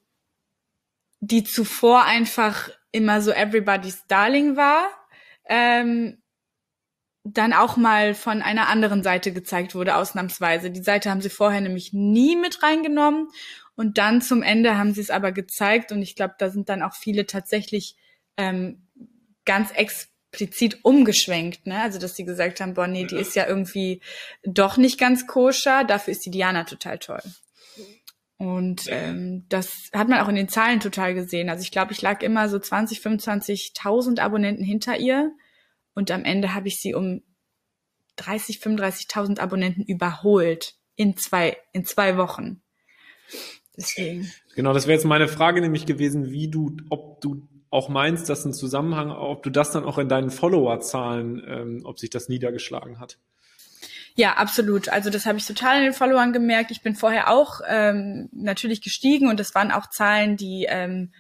die 1.20 1.44
zuvor 1.44 2.04
einfach 2.04 2.70
immer 2.92 3.20
so 3.20 3.30
everybody's 3.30 4.06
darling 4.06 4.56
war, 4.56 4.88
ähm, 5.46 6.22
dann 7.24 7.52
auch 7.52 7.76
mal 7.76 8.14
von 8.14 8.40
einer 8.40 8.68
anderen 8.68 9.02
Seite 9.02 9.32
gezeigt 9.32 9.74
wurde, 9.74 9.96
ausnahmsweise. 9.96 10.70
Die 10.70 10.82
Seite 10.82 11.10
haben 11.10 11.20
sie 11.20 11.28
vorher 11.28 11.60
nämlich 11.60 11.92
nie 11.92 12.34
mit 12.34 12.62
reingenommen 12.62 13.28
und 13.76 13.98
dann 13.98 14.22
zum 14.22 14.42
Ende 14.42 14.78
haben 14.78 14.94
sie 14.94 15.02
es 15.02 15.10
aber 15.10 15.32
gezeigt 15.32 15.92
und 15.92 16.00
ich 16.02 16.16
glaube, 16.16 16.34
da 16.38 16.50
sind 16.50 16.68
dann 16.68 16.82
auch 16.82 16.94
viele 16.94 17.26
tatsächlich 17.26 17.96
ähm, 18.38 18.86
ganz 19.44 19.70
ex 19.74 20.09
explizit 20.30 20.84
umgeschwenkt, 20.84 21.66
ne? 21.66 21.82
Also 21.82 21.98
dass 21.98 22.14
sie 22.14 22.24
gesagt 22.24 22.60
haben, 22.60 22.74
boah, 22.74 22.86
nee, 22.86 23.04
die 23.04 23.16
ist 23.16 23.34
ja 23.34 23.46
irgendwie 23.46 24.00
doch 24.44 24.76
nicht 24.76 24.98
ganz 24.98 25.26
koscher, 25.26 25.84
dafür 25.84 26.12
ist 26.12 26.24
die 26.24 26.30
Diana 26.30 26.64
total 26.64 26.98
toll. 26.98 27.22
Und 28.38 28.84
ähm, 28.88 29.44
das 29.48 29.90
hat 29.92 30.08
man 30.08 30.20
auch 30.20 30.28
in 30.28 30.36
den 30.36 30.48
Zahlen 30.48 30.80
total 30.80 31.14
gesehen. 31.14 31.50
Also 31.50 31.62
ich 31.62 31.70
glaube, 31.70 31.92
ich 31.92 32.00
lag 32.00 32.22
immer 32.22 32.48
so 32.48 32.58
20, 32.58 33.00
25.000 33.00 34.18
Abonnenten 34.20 34.64
hinter 34.64 34.98
ihr 34.98 35.32
und 35.94 36.10
am 36.10 36.24
Ende 36.24 36.54
habe 36.54 36.68
ich 36.68 36.80
sie 36.80 36.94
um 36.94 37.22
30, 38.16 38.58
35.000 38.58 39.40
Abonnenten 39.40 39.82
überholt 39.82 40.74
in 40.94 41.16
zwei 41.16 41.56
in 41.72 41.84
zwei 41.84 42.16
Wochen. 42.16 42.62
Deswegen. 43.76 44.30
Genau, 44.54 44.72
das 44.72 44.86
wäre 44.86 44.94
jetzt 44.94 45.06
meine 45.06 45.28
Frage 45.28 45.60
nämlich 45.60 45.86
gewesen, 45.86 46.30
wie 46.30 46.48
du, 46.48 46.76
ob 46.88 47.20
du 47.20 47.48
auch 47.70 47.88
meinst, 47.88 48.28
dass 48.28 48.44
ein 48.44 48.52
Zusammenhang, 48.52 49.10
ob 49.10 49.42
du 49.42 49.50
das 49.50 49.70
dann 49.70 49.84
auch 49.84 49.98
in 49.98 50.08
deinen 50.08 50.30
Followerzahlen, 50.30 51.42
ähm, 51.46 51.80
ob 51.84 51.98
sich 51.98 52.10
das 52.10 52.28
niedergeschlagen 52.28 52.98
hat. 52.98 53.18
Ja, 54.16 54.34
absolut. 54.34 54.88
Also 54.88 55.08
das 55.08 55.24
habe 55.24 55.38
ich 55.38 55.46
total 55.46 55.78
in 55.78 55.84
den 55.84 55.92
Followern 55.92 56.32
gemerkt. 56.32 56.72
Ich 56.72 56.82
bin 56.82 56.96
vorher 56.96 57.30
auch 57.30 57.60
ähm, 57.68 58.28
natürlich 58.32 58.82
gestiegen 58.82 59.28
und 59.28 59.38
das 59.38 59.54
waren 59.54 59.70
auch 59.70 59.88
Zahlen, 59.88 60.36
die 60.36 60.66
ähm, 60.68 61.12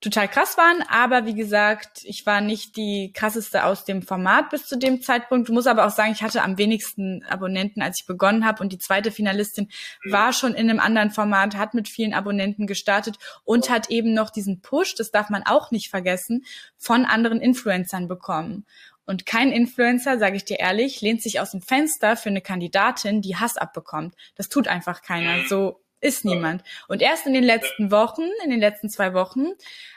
total 0.00 0.28
krass 0.28 0.56
waren. 0.56 0.82
Aber 0.88 1.26
wie 1.26 1.34
gesagt, 1.34 2.00
ich 2.04 2.26
war 2.26 2.40
nicht 2.40 2.76
die 2.76 3.12
krasseste 3.14 3.64
aus 3.64 3.84
dem 3.84 4.02
Format 4.02 4.50
bis 4.50 4.66
zu 4.66 4.76
dem 4.76 5.02
Zeitpunkt. 5.02 5.48
Du 5.48 5.52
musst 5.52 5.68
aber 5.68 5.86
auch 5.86 5.90
sagen, 5.90 6.12
ich 6.12 6.22
hatte 6.22 6.42
am 6.42 6.58
wenigsten 6.58 7.24
Abonnenten, 7.24 7.82
als 7.82 8.00
ich 8.00 8.06
begonnen 8.06 8.44
habe. 8.44 8.62
Und 8.62 8.72
die 8.72 8.78
zweite 8.78 9.10
Finalistin 9.10 9.70
war 10.04 10.32
schon 10.32 10.54
in 10.54 10.70
einem 10.70 10.80
anderen 10.80 11.10
Format, 11.10 11.56
hat 11.56 11.74
mit 11.74 11.88
vielen 11.88 12.14
Abonnenten 12.14 12.66
gestartet 12.66 13.16
und 13.44 13.70
hat 13.70 13.90
eben 13.90 14.12
noch 14.14 14.30
diesen 14.30 14.60
Push, 14.60 14.94
das 14.94 15.10
darf 15.10 15.30
man 15.30 15.42
auch 15.44 15.70
nicht 15.70 15.90
vergessen, 15.90 16.44
von 16.76 17.04
anderen 17.04 17.40
Influencern 17.40 18.08
bekommen. 18.08 18.66
Und 19.06 19.24
kein 19.24 19.52
Influencer, 19.52 20.18
sage 20.18 20.36
ich 20.36 20.44
dir 20.44 20.58
ehrlich, 20.58 21.00
lehnt 21.00 21.22
sich 21.22 21.38
aus 21.38 21.52
dem 21.52 21.62
Fenster 21.62 22.16
für 22.16 22.28
eine 22.28 22.40
Kandidatin, 22.40 23.22
die 23.22 23.36
Hass 23.36 23.56
abbekommt. 23.56 24.16
Das 24.34 24.48
tut 24.48 24.66
einfach 24.66 25.00
keiner. 25.00 25.46
So 25.46 25.80
ist 26.06 26.24
niemand. 26.24 26.62
Und 26.88 27.02
erst 27.02 27.26
in 27.26 27.34
den 27.34 27.44
letzten 27.44 27.90
Wochen, 27.90 28.22
in 28.44 28.50
den 28.50 28.60
letzten 28.60 28.88
zwei 28.88 29.12
Wochen, 29.12 29.46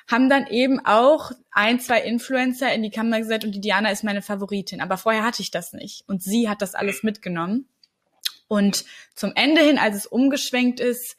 haben 0.07 0.29
dann 0.29 0.47
eben 0.47 0.83
auch 0.85 1.31
ein, 1.51 1.79
zwei 1.79 2.01
Influencer 2.01 2.73
in 2.73 2.83
die 2.83 2.89
Kamera 2.89 3.19
gesagt 3.19 3.45
und 3.45 3.53
die 3.53 3.61
Diana 3.61 3.91
ist 3.91 4.03
meine 4.03 4.21
Favoritin. 4.21 4.81
Aber 4.81 4.97
vorher 4.97 5.23
hatte 5.23 5.41
ich 5.41 5.51
das 5.51 5.73
nicht. 5.73 6.03
Und 6.07 6.23
sie 6.23 6.49
hat 6.49 6.61
das 6.61 6.75
alles 6.75 7.03
mitgenommen. 7.03 7.67
Und 8.47 8.85
zum 9.13 9.31
Ende 9.35 9.61
hin, 9.61 9.77
als 9.77 9.95
es 9.95 10.05
umgeschwenkt 10.07 10.79
ist, 10.79 11.15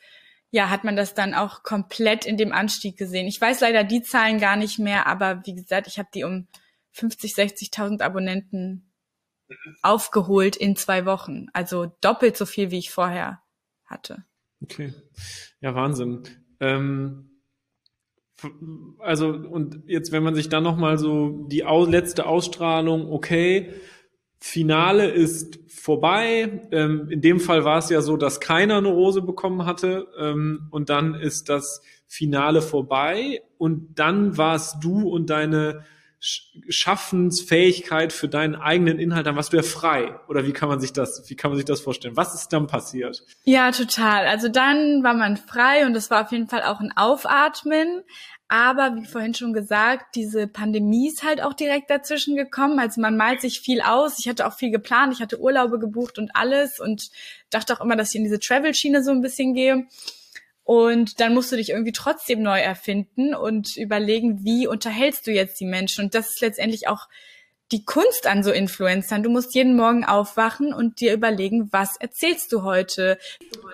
ja, 0.50 0.68
hat 0.68 0.82
man 0.82 0.96
das 0.96 1.14
dann 1.14 1.32
auch 1.32 1.62
komplett 1.62 2.26
in 2.26 2.36
dem 2.36 2.52
Anstieg 2.52 2.96
gesehen. 2.96 3.28
Ich 3.28 3.40
weiß 3.40 3.60
leider 3.60 3.84
die 3.84 4.02
Zahlen 4.02 4.40
gar 4.40 4.56
nicht 4.56 4.80
mehr, 4.80 5.06
aber 5.06 5.46
wie 5.46 5.54
gesagt, 5.54 5.86
ich 5.86 5.98
habe 5.98 6.08
die 6.12 6.24
um 6.24 6.48
50, 6.90 7.34
60.000 7.34 8.02
Abonnenten 8.02 8.90
aufgeholt 9.82 10.56
in 10.56 10.76
zwei 10.76 11.06
Wochen. 11.06 11.46
Also 11.52 11.86
doppelt 12.00 12.36
so 12.36 12.46
viel, 12.46 12.70
wie 12.70 12.78
ich 12.78 12.90
vorher 12.90 13.42
hatte. 13.86 14.24
Okay. 14.62 14.92
Ja, 15.60 15.74
Wahnsinn. 15.74 16.22
Ähm, 16.60 17.30
also, 18.98 19.28
und 19.28 19.82
jetzt, 19.86 20.12
wenn 20.12 20.22
man 20.22 20.34
sich 20.34 20.48
dann 20.48 20.62
nochmal 20.62 20.98
so 20.98 21.46
die 21.50 21.64
letzte 21.88 22.26
Ausstrahlung, 22.26 23.10
okay, 23.10 23.74
Finale 24.38 25.10
ist 25.10 25.58
vorbei. 25.68 26.62
Ähm, 26.72 27.08
in 27.10 27.20
dem 27.20 27.40
Fall 27.40 27.64
war 27.64 27.78
es 27.78 27.90
ja 27.90 28.00
so, 28.00 28.16
dass 28.16 28.40
keiner 28.40 28.78
eine 28.78 28.88
Rose 28.88 29.20
bekommen 29.20 29.66
hatte. 29.66 30.08
Ähm, 30.18 30.68
und 30.70 30.88
dann 30.88 31.14
ist 31.14 31.50
das 31.50 31.82
Finale 32.06 32.62
vorbei. 32.62 33.42
Und 33.58 33.98
dann 33.98 34.38
warst 34.38 34.82
du 34.82 35.08
und 35.08 35.28
deine 35.28 35.84
Schaffensfähigkeit 36.20 38.12
für 38.12 38.28
deinen 38.28 38.54
eigenen 38.54 38.98
Inhalt, 38.98 39.26
dann 39.26 39.36
warst 39.36 39.52
du 39.52 39.56
ja 39.56 39.62
frei. 39.62 40.20
Oder 40.28 40.46
wie 40.46 40.52
kann 40.52 40.68
man 40.68 40.78
sich 40.78 40.92
das, 40.92 41.28
wie 41.30 41.34
kann 41.34 41.50
man 41.50 41.56
sich 41.56 41.64
das 41.64 41.80
vorstellen? 41.80 42.16
Was 42.16 42.34
ist 42.34 42.48
dann 42.52 42.66
passiert? 42.66 43.24
Ja, 43.44 43.72
total. 43.72 44.26
Also 44.26 44.48
dann 44.48 45.02
war 45.02 45.14
man 45.14 45.38
frei 45.38 45.86
und 45.86 45.96
es 45.96 46.10
war 46.10 46.22
auf 46.22 46.32
jeden 46.32 46.48
Fall 46.48 46.62
auch 46.62 46.80
ein 46.80 46.92
Aufatmen. 46.94 48.02
Aber 48.52 48.96
wie 48.96 49.06
vorhin 49.06 49.32
schon 49.32 49.52
gesagt, 49.52 50.16
diese 50.16 50.48
Pandemie 50.48 51.08
ist 51.08 51.22
halt 51.22 51.40
auch 51.40 51.54
direkt 51.54 51.88
dazwischen 51.88 52.36
gekommen. 52.36 52.80
Also 52.80 53.00
man 53.00 53.16
malt 53.16 53.40
sich 53.40 53.60
viel 53.60 53.80
aus. 53.80 54.18
Ich 54.18 54.28
hatte 54.28 54.46
auch 54.46 54.54
viel 54.54 54.72
geplant. 54.72 55.14
Ich 55.14 55.22
hatte 55.22 55.40
Urlaube 55.40 55.78
gebucht 55.78 56.18
und 56.18 56.32
alles 56.34 56.80
und 56.80 57.10
dachte 57.50 57.72
auch 57.72 57.80
immer, 57.80 57.96
dass 57.96 58.10
ich 58.10 58.16
in 58.16 58.24
diese 58.24 58.40
Travel-Schiene 58.40 59.04
so 59.04 59.12
ein 59.12 59.22
bisschen 59.22 59.54
gehe. 59.54 59.86
Und 60.70 61.18
dann 61.18 61.34
musst 61.34 61.50
du 61.50 61.56
dich 61.56 61.70
irgendwie 61.70 61.90
trotzdem 61.90 62.42
neu 62.42 62.60
erfinden 62.60 63.34
und 63.34 63.76
überlegen, 63.76 64.44
wie 64.44 64.68
unterhältst 64.68 65.26
du 65.26 65.32
jetzt 65.32 65.58
die 65.58 65.66
Menschen? 65.66 66.04
Und 66.04 66.14
das 66.14 66.28
ist 66.28 66.40
letztendlich 66.42 66.86
auch 66.86 67.08
die 67.72 67.84
Kunst 67.84 68.28
an 68.28 68.44
so 68.44 68.52
Influencern. 68.52 69.24
Du 69.24 69.30
musst 69.30 69.52
jeden 69.56 69.74
Morgen 69.74 70.04
aufwachen 70.04 70.72
und 70.72 71.00
dir 71.00 71.12
überlegen, 71.12 71.72
was 71.72 71.96
erzählst 71.96 72.52
du 72.52 72.62
heute? 72.62 73.18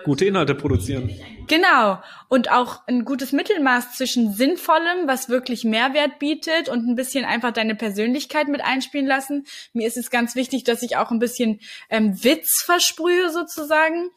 Gute 0.05 0.25
Inhalte 0.25 0.55
produzieren. 0.55 1.11
Genau. 1.47 2.01
Und 2.29 2.49
auch 2.49 2.87
ein 2.87 3.05
gutes 3.05 3.31
Mittelmaß 3.31 3.95
zwischen 3.95 4.33
Sinnvollem, 4.33 5.05
was 5.05 5.29
wirklich 5.29 5.65
Mehrwert 5.65 6.17
bietet 6.17 6.67
und 6.67 6.87
ein 6.87 6.95
bisschen 6.95 7.25
einfach 7.25 7.53
deine 7.53 7.75
Persönlichkeit 7.75 8.47
mit 8.47 8.61
einspielen 8.61 9.05
lassen. 9.05 9.45
Mir 9.71 9.87
ist 9.87 9.97
es 9.97 10.09
ganz 10.09 10.33
wichtig, 10.33 10.63
dass 10.63 10.81
ich 10.81 10.97
auch 10.97 11.11
ein 11.11 11.19
bisschen 11.19 11.59
ähm, 11.91 12.23
Witz 12.23 12.63
versprühe 12.65 13.29
sozusagen. 13.29 14.09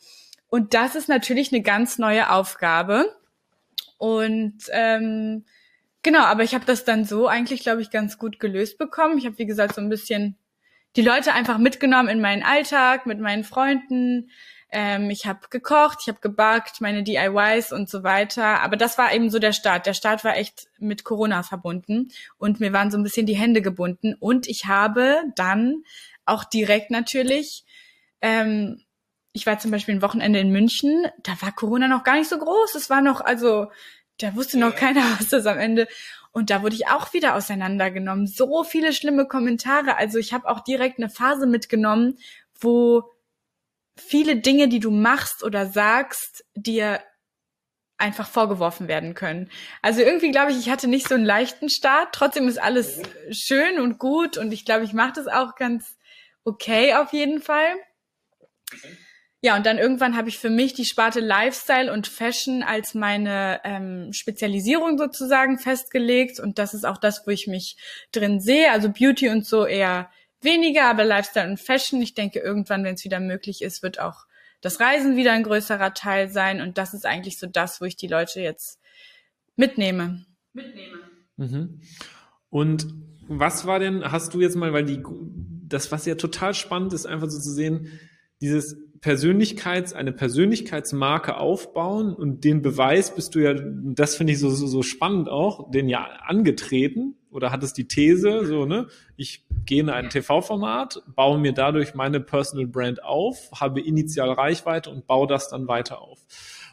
Und 0.50 0.74
das 0.74 0.94
ist 0.94 1.08
natürlich 1.08 1.52
eine 1.52 1.62
ganz 1.62 1.98
neue 1.98 2.30
Aufgabe. 2.30 3.16
Und 3.98 4.58
ähm, 4.72 5.44
Genau, 6.02 6.20
aber 6.20 6.44
ich 6.44 6.54
habe 6.54 6.64
das 6.64 6.84
dann 6.84 7.04
so 7.04 7.28
eigentlich, 7.28 7.62
glaube 7.62 7.82
ich, 7.82 7.90
ganz 7.90 8.16
gut 8.16 8.40
gelöst 8.40 8.78
bekommen. 8.78 9.18
Ich 9.18 9.26
habe, 9.26 9.38
wie 9.38 9.46
gesagt, 9.46 9.74
so 9.74 9.80
ein 9.82 9.90
bisschen 9.90 10.36
die 10.96 11.02
Leute 11.02 11.34
einfach 11.34 11.58
mitgenommen 11.58 12.08
in 12.08 12.20
meinen 12.20 12.42
Alltag 12.42 13.06
mit 13.06 13.20
meinen 13.20 13.44
Freunden. 13.44 14.30
Ähm, 14.72 15.10
ich 15.10 15.26
habe 15.26 15.40
gekocht, 15.50 15.98
ich 16.02 16.08
habe 16.08 16.20
gebackt, 16.20 16.80
meine 16.80 17.02
DIYs 17.02 17.72
und 17.72 17.90
so 17.90 18.02
weiter. 18.02 18.62
Aber 18.62 18.76
das 18.76 18.96
war 18.96 19.12
eben 19.12 19.28
so 19.28 19.38
der 19.38 19.52
Start. 19.52 19.84
Der 19.86 19.92
Start 19.92 20.24
war 20.24 20.36
echt 20.36 20.68
mit 20.78 21.04
Corona 21.04 21.42
verbunden 21.42 22.08
und 22.38 22.60
mir 22.60 22.72
waren 22.72 22.90
so 22.90 22.96
ein 22.96 23.02
bisschen 23.02 23.26
die 23.26 23.36
Hände 23.36 23.60
gebunden. 23.60 24.14
Und 24.18 24.48
ich 24.48 24.66
habe 24.66 25.16
dann 25.36 25.84
auch 26.24 26.44
direkt 26.44 26.90
natürlich, 26.90 27.64
ähm, 28.22 28.82
ich 29.32 29.46
war 29.46 29.58
zum 29.58 29.70
Beispiel 29.70 29.94
ein 29.94 30.02
Wochenende 30.02 30.40
in 30.40 30.50
München, 30.50 31.06
da 31.22 31.32
war 31.40 31.52
Corona 31.52 31.88
noch 31.88 32.04
gar 32.04 32.16
nicht 32.16 32.28
so 32.28 32.38
groß. 32.38 32.74
Es 32.74 32.90
war 32.90 33.00
noch, 33.00 33.20
also 33.20 33.70
da 34.18 34.34
wusste 34.34 34.58
noch 34.58 34.74
keiner, 34.74 35.02
was 35.18 35.28
das 35.28 35.46
am 35.46 35.58
Ende. 35.58 35.86
Und 36.32 36.50
da 36.50 36.62
wurde 36.62 36.76
ich 36.76 36.88
auch 36.88 37.12
wieder 37.12 37.34
auseinandergenommen. 37.34 38.26
So 38.26 38.62
viele 38.64 38.92
schlimme 38.92 39.26
Kommentare. 39.26 39.96
Also 39.96 40.18
ich 40.18 40.32
habe 40.32 40.48
auch 40.48 40.60
direkt 40.60 40.98
eine 40.98 41.10
Phase 41.10 41.46
mitgenommen, 41.46 42.18
wo 42.60 43.10
viele 43.96 44.36
Dinge, 44.36 44.68
die 44.68 44.80
du 44.80 44.90
machst 44.90 45.42
oder 45.42 45.66
sagst, 45.66 46.44
dir 46.54 47.00
einfach 47.98 48.28
vorgeworfen 48.28 48.88
werden 48.88 49.14
können. 49.14 49.50
Also 49.82 50.00
irgendwie 50.00 50.30
glaube 50.30 50.52
ich, 50.52 50.58
ich 50.58 50.70
hatte 50.70 50.88
nicht 50.88 51.06
so 51.06 51.14
einen 51.14 51.24
leichten 51.24 51.68
Start. 51.68 52.14
Trotzdem 52.14 52.48
ist 52.48 52.60
alles 52.60 53.00
schön 53.30 53.78
und 53.78 53.98
gut 53.98 54.38
und 54.38 54.52
ich 54.52 54.64
glaube, 54.64 54.84
ich 54.84 54.92
mache 54.92 55.12
das 55.14 55.26
auch 55.26 55.54
ganz 55.56 55.98
okay 56.44 56.94
auf 56.94 57.12
jeden 57.12 57.42
Fall. 57.42 57.74
Ja, 59.42 59.56
und 59.56 59.64
dann 59.64 59.78
irgendwann 59.78 60.16
habe 60.16 60.28
ich 60.28 60.38
für 60.38 60.50
mich 60.50 60.74
die 60.74 60.84
Sparte 60.84 61.20
Lifestyle 61.20 61.90
und 61.92 62.06
Fashion 62.06 62.62
als 62.62 62.92
meine 62.94 63.60
ähm, 63.64 64.12
Spezialisierung 64.12 64.98
sozusagen 64.98 65.58
festgelegt. 65.58 66.38
Und 66.40 66.58
das 66.58 66.74
ist 66.74 66.84
auch 66.84 66.98
das, 66.98 67.26
wo 67.26 67.30
ich 67.30 67.46
mich 67.46 67.76
drin 68.12 68.40
sehe. 68.40 68.70
Also 68.70 68.90
Beauty 68.90 69.30
und 69.30 69.46
so 69.46 69.64
eher 69.64 70.10
weniger, 70.42 70.84
aber 70.84 71.04
Lifestyle 71.04 71.48
und 71.48 71.58
Fashion. 71.58 72.02
Ich 72.02 72.12
denke, 72.12 72.40
irgendwann, 72.40 72.84
wenn 72.84 72.96
es 72.96 73.04
wieder 73.04 73.18
möglich 73.18 73.62
ist, 73.62 73.82
wird 73.82 73.98
auch 73.98 74.26
das 74.60 74.78
Reisen 74.78 75.16
wieder 75.16 75.32
ein 75.32 75.42
größerer 75.42 75.94
Teil 75.94 76.28
sein. 76.28 76.60
Und 76.60 76.76
das 76.76 76.92
ist 76.92 77.06
eigentlich 77.06 77.38
so 77.38 77.46
das, 77.46 77.80
wo 77.80 77.86
ich 77.86 77.96
die 77.96 78.08
Leute 78.08 78.42
jetzt 78.42 78.78
mitnehme. 79.56 80.26
Mitnehme. 80.52 80.98
Mhm. 81.38 81.80
Und 82.50 82.86
was 83.26 83.64
war 83.64 83.78
denn, 83.78 84.04
hast 84.04 84.34
du 84.34 84.40
jetzt 84.42 84.56
mal, 84.56 84.74
weil 84.74 84.84
die, 84.84 85.02
das, 85.66 85.90
was 85.92 86.04
ja 86.04 86.16
total 86.16 86.52
spannend 86.52 86.92
ist, 86.92 87.06
einfach 87.06 87.30
so 87.30 87.38
zu 87.38 87.52
sehen, 87.52 87.98
dieses 88.42 88.76
Persönlichkeits, 89.00 89.94
eine 89.94 90.12
Persönlichkeitsmarke 90.12 91.38
aufbauen 91.38 92.14
und 92.14 92.44
den 92.44 92.60
Beweis 92.60 93.14
bist 93.14 93.34
du 93.34 93.38
ja, 93.38 93.54
das 93.54 94.16
finde 94.16 94.34
ich 94.34 94.38
so, 94.38 94.50
so, 94.50 94.66
so 94.66 94.82
spannend 94.82 95.28
auch, 95.28 95.70
den 95.70 95.88
ja 95.88 96.04
angetreten 96.26 97.14
oder 97.30 97.50
hattest 97.50 97.78
die 97.78 97.88
These, 97.88 98.44
so, 98.44 98.66
ne, 98.66 98.88
ich 99.16 99.46
gehe 99.64 99.80
in 99.80 99.88
ein 99.88 100.10
TV-Format, 100.10 101.02
baue 101.14 101.38
mir 101.38 101.52
dadurch 101.52 101.94
meine 101.94 102.20
Personal 102.20 102.66
Brand 102.66 103.02
auf, 103.02 103.50
habe 103.58 103.80
initial 103.80 104.32
Reichweite 104.32 104.90
und 104.90 105.06
baue 105.06 105.26
das 105.26 105.48
dann 105.48 105.66
weiter 105.66 106.02
auf. 106.02 106.18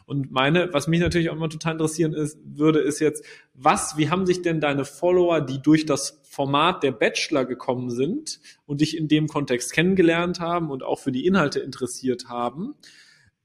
Und 0.08 0.32
meine, 0.32 0.72
was 0.72 0.88
mich 0.88 1.00
natürlich 1.00 1.28
auch 1.28 1.34
immer 1.34 1.50
total 1.50 1.72
interessieren 1.72 2.14
ist, 2.14 2.38
würde, 2.42 2.78
ist 2.78 2.98
jetzt, 2.98 3.22
was, 3.52 3.98
wie 3.98 4.08
haben 4.08 4.24
sich 4.24 4.40
denn 4.40 4.58
deine 4.58 4.86
Follower, 4.86 5.42
die 5.42 5.60
durch 5.60 5.84
das 5.84 6.22
Format 6.24 6.82
der 6.82 6.92
Bachelor 6.92 7.44
gekommen 7.44 7.90
sind 7.90 8.40
und 8.64 8.80
dich 8.80 8.96
in 8.96 9.08
dem 9.08 9.28
Kontext 9.28 9.70
kennengelernt 9.74 10.40
haben 10.40 10.70
und 10.70 10.82
auch 10.82 10.98
für 10.98 11.12
die 11.12 11.26
Inhalte 11.26 11.60
interessiert 11.60 12.30
haben, 12.30 12.74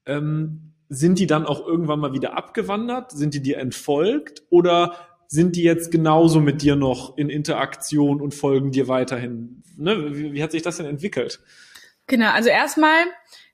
ähm, 0.06 0.72
sind 0.88 1.18
die 1.18 1.26
dann 1.26 1.44
auch 1.44 1.66
irgendwann 1.66 2.00
mal 2.00 2.14
wieder 2.14 2.34
abgewandert? 2.34 3.12
Sind 3.12 3.34
die 3.34 3.42
dir 3.42 3.58
entfolgt? 3.58 4.42
Oder 4.48 4.94
sind 5.26 5.56
die 5.56 5.64
jetzt 5.64 5.90
genauso 5.90 6.40
mit 6.40 6.62
dir 6.62 6.76
noch 6.76 7.18
in 7.18 7.28
Interaktion 7.28 8.22
und 8.22 8.32
folgen 8.32 8.70
dir 8.70 8.88
weiterhin? 8.88 9.62
Ne? 9.76 10.16
Wie, 10.16 10.32
wie 10.32 10.42
hat 10.42 10.52
sich 10.52 10.62
das 10.62 10.78
denn 10.78 10.86
entwickelt? 10.86 11.40
Genau, 12.06 12.30
also 12.30 12.48
erstmal, 12.48 13.04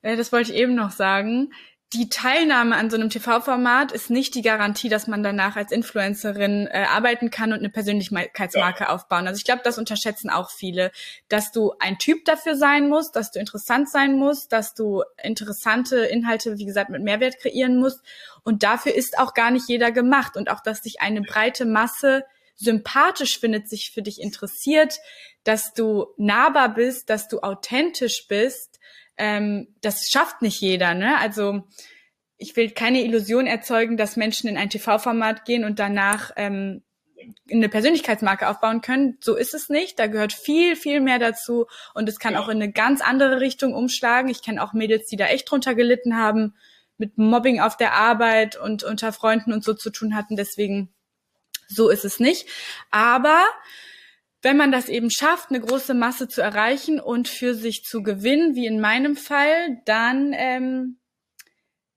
äh, 0.02 0.16
das 0.16 0.30
wollte 0.30 0.52
ich 0.52 0.58
eben 0.58 0.76
noch 0.76 0.92
sagen, 0.92 1.50
die 1.92 2.08
Teilnahme 2.08 2.76
an 2.76 2.88
so 2.88 2.96
einem 2.96 3.10
TV-Format 3.10 3.90
ist 3.90 4.10
nicht 4.10 4.36
die 4.36 4.42
Garantie, 4.42 4.88
dass 4.88 5.08
man 5.08 5.24
danach 5.24 5.56
als 5.56 5.72
Influencerin 5.72 6.68
äh, 6.68 6.84
arbeiten 6.88 7.32
kann 7.32 7.52
und 7.52 7.58
eine 7.58 7.68
Persönlichkeitsmarke 7.68 8.84
ja. 8.84 8.90
aufbauen. 8.90 9.26
Also 9.26 9.38
ich 9.38 9.44
glaube, 9.44 9.62
das 9.64 9.76
unterschätzen 9.76 10.30
auch 10.30 10.50
viele, 10.52 10.92
dass 11.28 11.50
du 11.50 11.72
ein 11.80 11.98
Typ 11.98 12.24
dafür 12.26 12.54
sein 12.54 12.88
musst, 12.88 13.16
dass 13.16 13.32
du 13.32 13.40
interessant 13.40 13.90
sein 13.90 14.14
musst, 14.14 14.52
dass 14.52 14.74
du 14.74 15.02
interessante 15.20 15.96
Inhalte, 15.96 16.58
wie 16.58 16.64
gesagt, 16.64 16.90
mit 16.90 17.02
Mehrwert 17.02 17.40
kreieren 17.40 17.76
musst. 17.78 18.02
Und 18.44 18.62
dafür 18.62 18.94
ist 18.94 19.18
auch 19.18 19.34
gar 19.34 19.50
nicht 19.50 19.68
jeder 19.68 19.90
gemacht. 19.90 20.36
Und 20.36 20.48
auch, 20.48 20.60
dass 20.60 20.84
sich 20.84 21.00
eine 21.00 21.22
breite 21.22 21.64
Masse 21.64 22.24
sympathisch 22.54 23.40
findet, 23.40 23.68
sich 23.68 23.90
für 23.90 24.02
dich 24.02 24.20
interessiert, 24.20 24.98
dass 25.42 25.74
du 25.74 26.06
nahbar 26.18 26.72
bist, 26.74 27.10
dass 27.10 27.26
du 27.26 27.40
authentisch 27.40 28.28
bist 28.28 28.69
ähm, 29.20 29.68
das 29.82 30.08
schafft 30.08 30.40
nicht 30.42 30.60
jeder. 30.60 30.94
Ne? 30.94 31.18
Also 31.18 31.64
ich 32.38 32.56
will 32.56 32.70
keine 32.70 33.04
Illusion 33.04 33.46
erzeugen, 33.46 33.98
dass 33.98 34.16
Menschen 34.16 34.48
in 34.48 34.56
ein 34.56 34.70
TV-Format 34.70 35.44
gehen 35.44 35.64
und 35.64 35.78
danach 35.78 36.30
ähm, 36.36 36.82
eine 37.52 37.68
Persönlichkeitsmarke 37.68 38.48
aufbauen 38.48 38.80
können. 38.80 39.18
So 39.20 39.36
ist 39.36 39.52
es 39.52 39.68
nicht. 39.68 39.98
Da 39.98 40.06
gehört 40.06 40.32
viel, 40.32 40.74
viel 40.74 41.00
mehr 41.00 41.18
dazu 41.18 41.66
und 41.92 42.08
es 42.08 42.18
kann 42.18 42.34
auch 42.34 42.48
in 42.48 42.62
eine 42.62 42.72
ganz 42.72 43.02
andere 43.02 43.40
Richtung 43.40 43.74
umschlagen. 43.74 44.30
Ich 44.30 44.42
kenne 44.42 44.62
auch 44.64 44.72
Mädels, 44.72 45.06
die 45.08 45.16
da 45.16 45.26
echt 45.26 45.50
drunter 45.50 45.74
gelitten 45.74 46.16
haben, 46.16 46.54
mit 46.96 47.18
Mobbing 47.18 47.60
auf 47.60 47.76
der 47.76 47.92
Arbeit 47.92 48.56
und 48.56 48.84
unter 48.84 49.12
Freunden 49.12 49.52
und 49.52 49.62
so 49.62 49.74
zu 49.74 49.90
tun 49.90 50.16
hatten. 50.16 50.34
Deswegen 50.34 50.94
so 51.68 51.90
ist 51.90 52.06
es 52.06 52.20
nicht. 52.20 52.48
Aber 52.90 53.44
wenn 54.42 54.56
man 54.56 54.72
das 54.72 54.88
eben 54.88 55.10
schafft, 55.10 55.50
eine 55.50 55.60
große 55.60 55.94
Masse 55.94 56.28
zu 56.28 56.40
erreichen 56.40 56.98
und 56.98 57.28
für 57.28 57.54
sich 57.54 57.84
zu 57.84 58.02
gewinnen, 58.02 58.54
wie 58.54 58.66
in 58.66 58.80
meinem 58.80 59.16
Fall, 59.16 59.80
dann 59.84 60.32
ähm, 60.34 60.98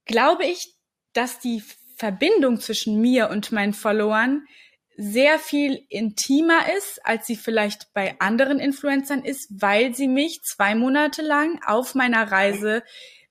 glaube 0.06 0.46
ich, 0.46 0.76
dass 1.14 1.40
die 1.40 1.64
Verbindung 1.96 2.60
zwischen 2.60 3.00
mir 3.00 3.30
und 3.30 3.52
meinen 3.52 3.74
Followern 3.74 4.46
sehr 4.96 5.40
viel 5.40 5.86
intimer 5.90 6.72
ist, 6.78 7.04
als 7.04 7.26
sie 7.26 7.36
vielleicht 7.36 7.94
bei 7.94 8.16
anderen 8.20 8.60
Influencern 8.60 9.24
ist, 9.24 9.50
weil 9.50 9.96
sie 9.96 10.08
mich 10.08 10.44
zwei 10.44 10.76
Monate 10.76 11.22
lang 11.22 11.62
auf 11.66 11.96
meiner 11.96 12.32
Reise, 12.32 12.84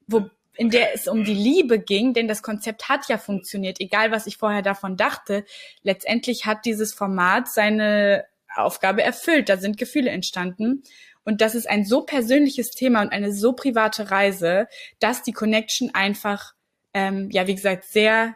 wo, 0.06 0.28
in 0.54 0.70
der 0.70 0.94
es 0.94 1.06
um 1.06 1.24
die 1.24 1.34
Liebe 1.34 1.78
ging, 1.78 2.14
denn 2.14 2.28
das 2.28 2.42
Konzept 2.42 2.88
hat 2.88 3.08
ja 3.08 3.18
funktioniert, 3.18 3.80
egal 3.80 4.10
was 4.10 4.26
ich 4.26 4.38
vorher 4.38 4.62
davon 4.62 4.96
dachte. 4.96 5.44
Letztendlich 5.82 6.46
hat 6.46 6.64
dieses 6.64 6.94
Format 6.94 7.48
seine 7.48 8.24
Aufgabe 8.56 9.02
erfüllt, 9.02 9.48
da 9.48 9.56
sind 9.56 9.78
Gefühle 9.78 10.10
entstanden. 10.10 10.82
Und 11.24 11.40
das 11.40 11.54
ist 11.54 11.68
ein 11.68 11.84
so 11.84 12.02
persönliches 12.02 12.70
Thema 12.70 13.02
und 13.02 13.12
eine 13.12 13.32
so 13.32 13.52
private 13.52 14.10
Reise, 14.10 14.66
dass 14.98 15.22
die 15.22 15.32
Connection 15.32 15.90
einfach, 15.94 16.52
ähm, 16.94 17.28
ja, 17.30 17.46
wie 17.46 17.54
gesagt, 17.54 17.84
sehr 17.84 18.34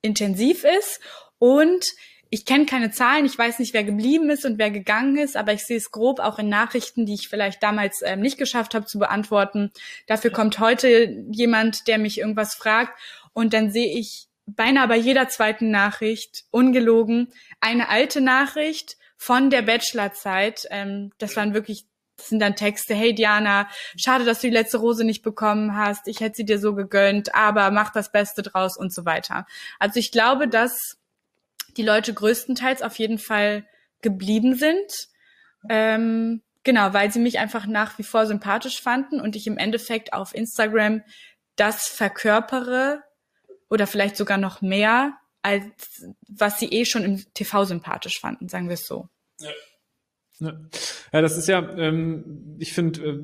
intensiv 0.00 0.64
ist. 0.64 1.00
Und 1.38 1.84
ich 2.30 2.46
kenne 2.46 2.64
keine 2.64 2.90
Zahlen, 2.90 3.26
ich 3.26 3.36
weiß 3.36 3.58
nicht, 3.58 3.74
wer 3.74 3.84
geblieben 3.84 4.30
ist 4.30 4.46
und 4.46 4.58
wer 4.58 4.70
gegangen 4.70 5.18
ist, 5.18 5.36
aber 5.36 5.52
ich 5.52 5.66
sehe 5.66 5.76
es 5.76 5.90
grob 5.90 6.18
auch 6.18 6.38
in 6.38 6.48
Nachrichten, 6.48 7.04
die 7.04 7.12
ich 7.12 7.28
vielleicht 7.28 7.62
damals 7.62 8.00
ähm, 8.02 8.20
nicht 8.20 8.38
geschafft 8.38 8.74
habe 8.74 8.86
zu 8.86 8.98
beantworten. 8.98 9.70
Dafür 10.06 10.30
kommt 10.30 10.58
heute 10.58 11.24
jemand, 11.30 11.88
der 11.88 11.98
mich 11.98 12.18
irgendwas 12.18 12.54
fragt. 12.54 12.98
Und 13.34 13.52
dann 13.52 13.70
sehe 13.70 13.98
ich 13.98 14.28
beinahe 14.46 14.88
bei 14.88 14.96
jeder 14.96 15.28
zweiten 15.28 15.70
Nachricht, 15.70 16.44
ungelogen, 16.50 17.28
eine 17.60 17.90
alte 17.90 18.22
Nachricht 18.22 18.96
von 19.22 19.50
der 19.50 19.62
Bachelorzeit. 19.62 20.66
Ähm, 20.70 21.12
das 21.18 21.36
waren 21.36 21.54
wirklich 21.54 21.86
das 22.16 22.28
sind 22.28 22.40
dann 22.40 22.56
Texte, 22.56 22.94
hey 22.94 23.14
Diana, 23.14 23.68
schade, 23.96 24.24
dass 24.24 24.40
du 24.40 24.48
die 24.48 24.52
letzte 24.52 24.76
Rose 24.76 25.02
nicht 25.02 25.22
bekommen 25.22 25.76
hast, 25.76 26.06
ich 26.06 26.20
hätte 26.20 26.36
sie 26.36 26.44
dir 26.44 26.58
so 26.58 26.74
gegönnt, 26.74 27.34
aber 27.34 27.70
mach 27.70 27.90
das 27.90 28.12
Beste 28.12 28.42
draus 28.42 28.76
und 28.76 28.92
so 28.92 29.06
weiter. 29.06 29.46
Also 29.78 29.98
ich 29.98 30.12
glaube, 30.12 30.46
dass 30.46 30.98
die 31.76 31.82
Leute 31.82 32.12
größtenteils 32.12 32.82
auf 32.82 32.98
jeden 32.98 33.18
Fall 33.18 33.64
geblieben 34.02 34.56
sind. 34.56 35.08
Ähm, 35.68 36.42
genau, 36.64 36.92
weil 36.92 37.10
sie 37.10 37.20
mich 37.20 37.38
einfach 37.38 37.66
nach 37.66 37.98
wie 37.98 38.04
vor 38.04 38.26
sympathisch 38.26 38.82
fanden 38.82 39.20
und 39.20 39.34
ich 39.34 39.46
im 39.46 39.56
Endeffekt 39.56 40.12
auf 40.12 40.34
Instagram 40.34 41.02
das 41.56 41.88
verkörpere 41.88 43.02
oder 43.70 43.86
vielleicht 43.86 44.16
sogar 44.16 44.36
noch 44.38 44.60
mehr, 44.60 45.16
als 45.42 46.06
was 46.28 46.58
sie 46.58 46.66
eh 46.66 46.84
schon 46.84 47.02
im 47.02 47.24
TV 47.34 47.64
sympathisch 47.64 48.20
fanden, 48.20 48.48
sagen 48.48 48.68
wir 48.68 48.74
es 48.74 48.86
so. 48.86 49.08
Ja. 49.40 49.50
Ja, 51.12 51.20
das 51.20 51.36
ist 51.36 51.46
ja, 51.46 51.60
ähm, 51.76 52.56
ich 52.58 52.72
finde 52.72 53.00
äh, 53.00 53.20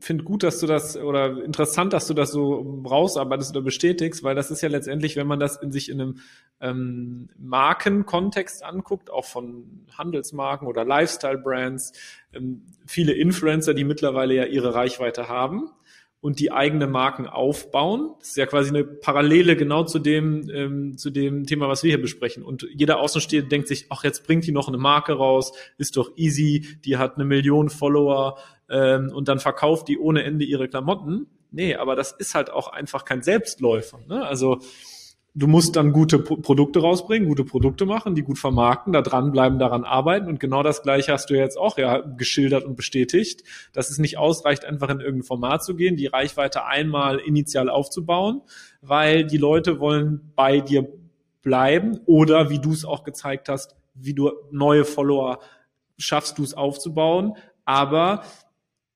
find 0.00 0.24
gut, 0.24 0.42
dass 0.42 0.60
du 0.60 0.66
das 0.66 0.96
oder 0.96 1.42
interessant, 1.42 1.92
dass 1.92 2.06
du 2.06 2.14
das 2.14 2.30
so 2.30 2.82
rausarbeitest 2.86 3.52
oder 3.52 3.62
bestätigst, 3.62 4.22
weil 4.22 4.34
das 4.34 4.50
ist 4.50 4.60
ja 4.60 4.68
letztendlich, 4.68 5.16
wenn 5.16 5.26
man 5.26 5.40
das 5.40 5.56
in 5.56 5.72
sich 5.72 5.88
in 5.88 6.00
einem 6.00 6.18
ähm, 6.60 7.30
Markenkontext 7.38 8.64
anguckt, 8.64 9.10
auch 9.10 9.24
von 9.24 9.86
Handelsmarken 9.96 10.68
oder 10.68 10.84
Lifestyle-Brands, 10.84 11.92
ähm, 12.34 12.66
viele 12.86 13.12
Influencer, 13.12 13.72
die 13.72 13.84
mittlerweile 13.84 14.34
ja 14.34 14.44
ihre 14.44 14.74
Reichweite 14.74 15.28
haben 15.28 15.70
und 16.20 16.40
die 16.40 16.50
eigene 16.50 16.86
Marken 16.86 17.26
aufbauen. 17.26 18.14
Das 18.18 18.30
ist 18.30 18.36
ja 18.36 18.46
quasi 18.46 18.70
eine 18.70 18.84
Parallele 18.84 19.56
genau 19.56 19.84
zu 19.84 19.98
dem, 19.98 20.50
ähm, 20.50 20.98
zu 20.98 21.10
dem 21.10 21.46
Thema, 21.46 21.68
was 21.68 21.84
wir 21.84 21.90
hier 21.90 22.02
besprechen. 22.02 22.42
Und 22.42 22.66
jeder 22.74 22.98
Außenstehende 23.00 23.48
denkt 23.48 23.68
sich, 23.68 23.86
ach, 23.90 24.02
jetzt 24.02 24.26
bringt 24.26 24.46
die 24.46 24.52
noch 24.52 24.68
eine 24.68 24.78
Marke 24.78 25.12
raus, 25.12 25.52
ist 25.76 25.96
doch 25.96 26.10
easy, 26.16 26.78
die 26.84 26.96
hat 26.96 27.14
eine 27.14 27.24
Million 27.24 27.70
Follower 27.70 28.38
ähm, 28.68 29.12
und 29.12 29.28
dann 29.28 29.38
verkauft 29.38 29.88
die 29.88 29.98
ohne 29.98 30.24
Ende 30.24 30.44
ihre 30.44 30.68
Klamotten. 30.68 31.28
Nee, 31.50 31.76
aber 31.76 31.96
das 31.96 32.12
ist 32.12 32.34
halt 32.34 32.50
auch 32.50 32.68
einfach 32.68 33.04
kein 33.04 33.22
Selbstläufer. 33.22 34.00
Ne? 34.06 34.26
Also 34.26 34.58
du 35.38 35.46
musst 35.46 35.76
dann 35.76 35.92
gute 35.92 36.18
Produkte 36.18 36.80
rausbringen, 36.80 37.28
gute 37.28 37.44
Produkte 37.44 37.86
machen, 37.86 38.16
die 38.16 38.22
gut 38.22 38.38
vermarkten, 38.38 38.92
da 38.92 39.02
dranbleiben, 39.02 39.58
daran 39.58 39.84
arbeiten. 39.84 40.26
Und 40.26 40.40
genau 40.40 40.64
das 40.64 40.82
Gleiche 40.82 41.12
hast 41.12 41.30
du 41.30 41.34
jetzt 41.34 41.56
auch 41.56 41.78
ja 41.78 42.00
geschildert 42.00 42.64
und 42.64 42.76
bestätigt, 42.76 43.44
dass 43.72 43.90
es 43.90 43.98
nicht 43.98 44.18
ausreicht, 44.18 44.64
einfach 44.64 44.88
in 44.88 45.00
irgendein 45.00 45.26
Format 45.26 45.64
zu 45.64 45.76
gehen, 45.76 45.96
die 45.96 46.06
Reichweite 46.06 46.64
einmal 46.64 47.18
initial 47.18 47.70
aufzubauen, 47.70 48.42
weil 48.82 49.24
die 49.24 49.36
Leute 49.36 49.78
wollen 49.78 50.32
bei 50.34 50.60
dir 50.60 50.88
bleiben 51.42 52.00
oder 52.06 52.50
wie 52.50 52.58
du 52.58 52.72
es 52.72 52.84
auch 52.84 53.04
gezeigt 53.04 53.48
hast, 53.48 53.76
wie 53.94 54.14
du 54.14 54.32
neue 54.50 54.84
Follower 54.84 55.38
schaffst 55.98 56.38
du 56.38 56.42
es 56.42 56.54
aufzubauen. 56.54 57.34
Aber 57.64 58.22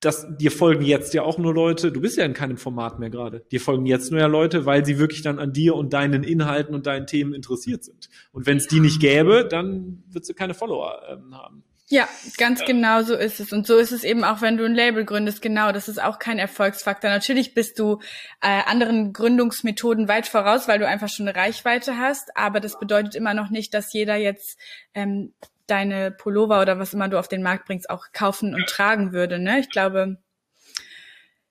das, 0.03 0.27
dir 0.37 0.51
folgen 0.51 0.85
jetzt 0.85 1.15
ja 1.15 1.23
auch 1.23 1.39
nur 1.39 1.55
Leute, 1.55 1.93
du 1.93 2.01
bist 2.01 2.17
ja 2.17 2.25
in 2.25 2.35
keinem 2.35 2.57
Format 2.57 2.99
mehr 2.99 3.09
gerade. 3.09 3.45
Dir 3.53 3.61
folgen 3.61 3.87
jetzt 3.87 4.11
nur 4.11 4.21
ja 4.21 4.27
Leute, 4.27 4.67
weil 4.67 4.85
sie 4.85 4.99
wirklich 4.99 5.23
dann 5.23 5.39
an 5.39 5.53
dir 5.53 5.77
und 5.77 5.93
deinen 5.93 6.25
Inhalten 6.25 6.75
und 6.75 6.87
deinen 6.87 7.07
Themen 7.07 7.33
interessiert 7.33 7.85
sind. 7.85 8.11
Und 8.33 8.45
wenn 8.47 8.57
es 8.57 8.67
die 8.67 8.81
nicht 8.81 9.01
gäbe, 9.01 9.47
dann 9.49 10.03
würdest 10.11 10.29
du 10.29 10.35
keine 10.35 10.55
Follower 10.55 11.03
ähm, 11.09 11.37
haben. 11.37 11.63
Ja, 11.89 12.09
ganz 12.39 12.61
ja. 12.61 12.67
genau 12.67 13.03
so 13.03 13.15
ist 13.15 13.39
es. 13.39 13.53
Und 13.53 13.67
so 13.67 13.77
ist 13.77 13.93
es 13.93 14.03
eben 14.03 14.25
auch, 14.25 14.41
wenn 14.41 14.57
du 14.57 14.65
ein 14.65 14.75
Label 14.75 15.05
gründest. 15.05 15.41
Genau, 15.41 15.73
das 15.73 15.89
ist 15.89 16.03
auch 16.03 16.19
kein 16.19 16.39
Erfolgsfaktor. 16.39 17.11
Natürlich 17.11 17.55
bist 17.55 17.79
du 17.79 17.99
äh, 18.41 18.63
anderen 18.67 19.13
Gründungsmethoden 19.13 20.09
weit 20.09 20.27
voraus, 20.27 20.67
weil 20.67 20.79
du 20.79 20.87
einfach 20.87 21.11
schon 21.11 21.29
eine 21.29 21.37
Reichweite 21.37 21.99
hast. 21.99 22.37
Aber 22.37 22.61
das 22.61 22.79
bedeutet 22.79 23.15
immer 23.15 23.35
noch 23.35 23.51
nicht, 23.51 23.75
dass 23.75 23.93
jeder 23.93 24.17
jetzt 24.17 24.59
ähm, 24.95 25.35
deine 25.67 26.11
Pullover 26.11 26.61
oder 26.61 26.79
was 26.79 26.95
immer 26.95 27.09
du 27.09 27.19
auf 27.19 27.29
den 27.29 27.43
Markt 27.43 27.67
bringst, 27.67 27.91
auch 27.91 28.07
kaufen 28.13 28.55
und 28.55 28.67
tragen 28.67 29.13
würde. 29.13 29.39
Ne? 29.39 29.61
Ich 29.61 29.71
glaube, 29.71 30.19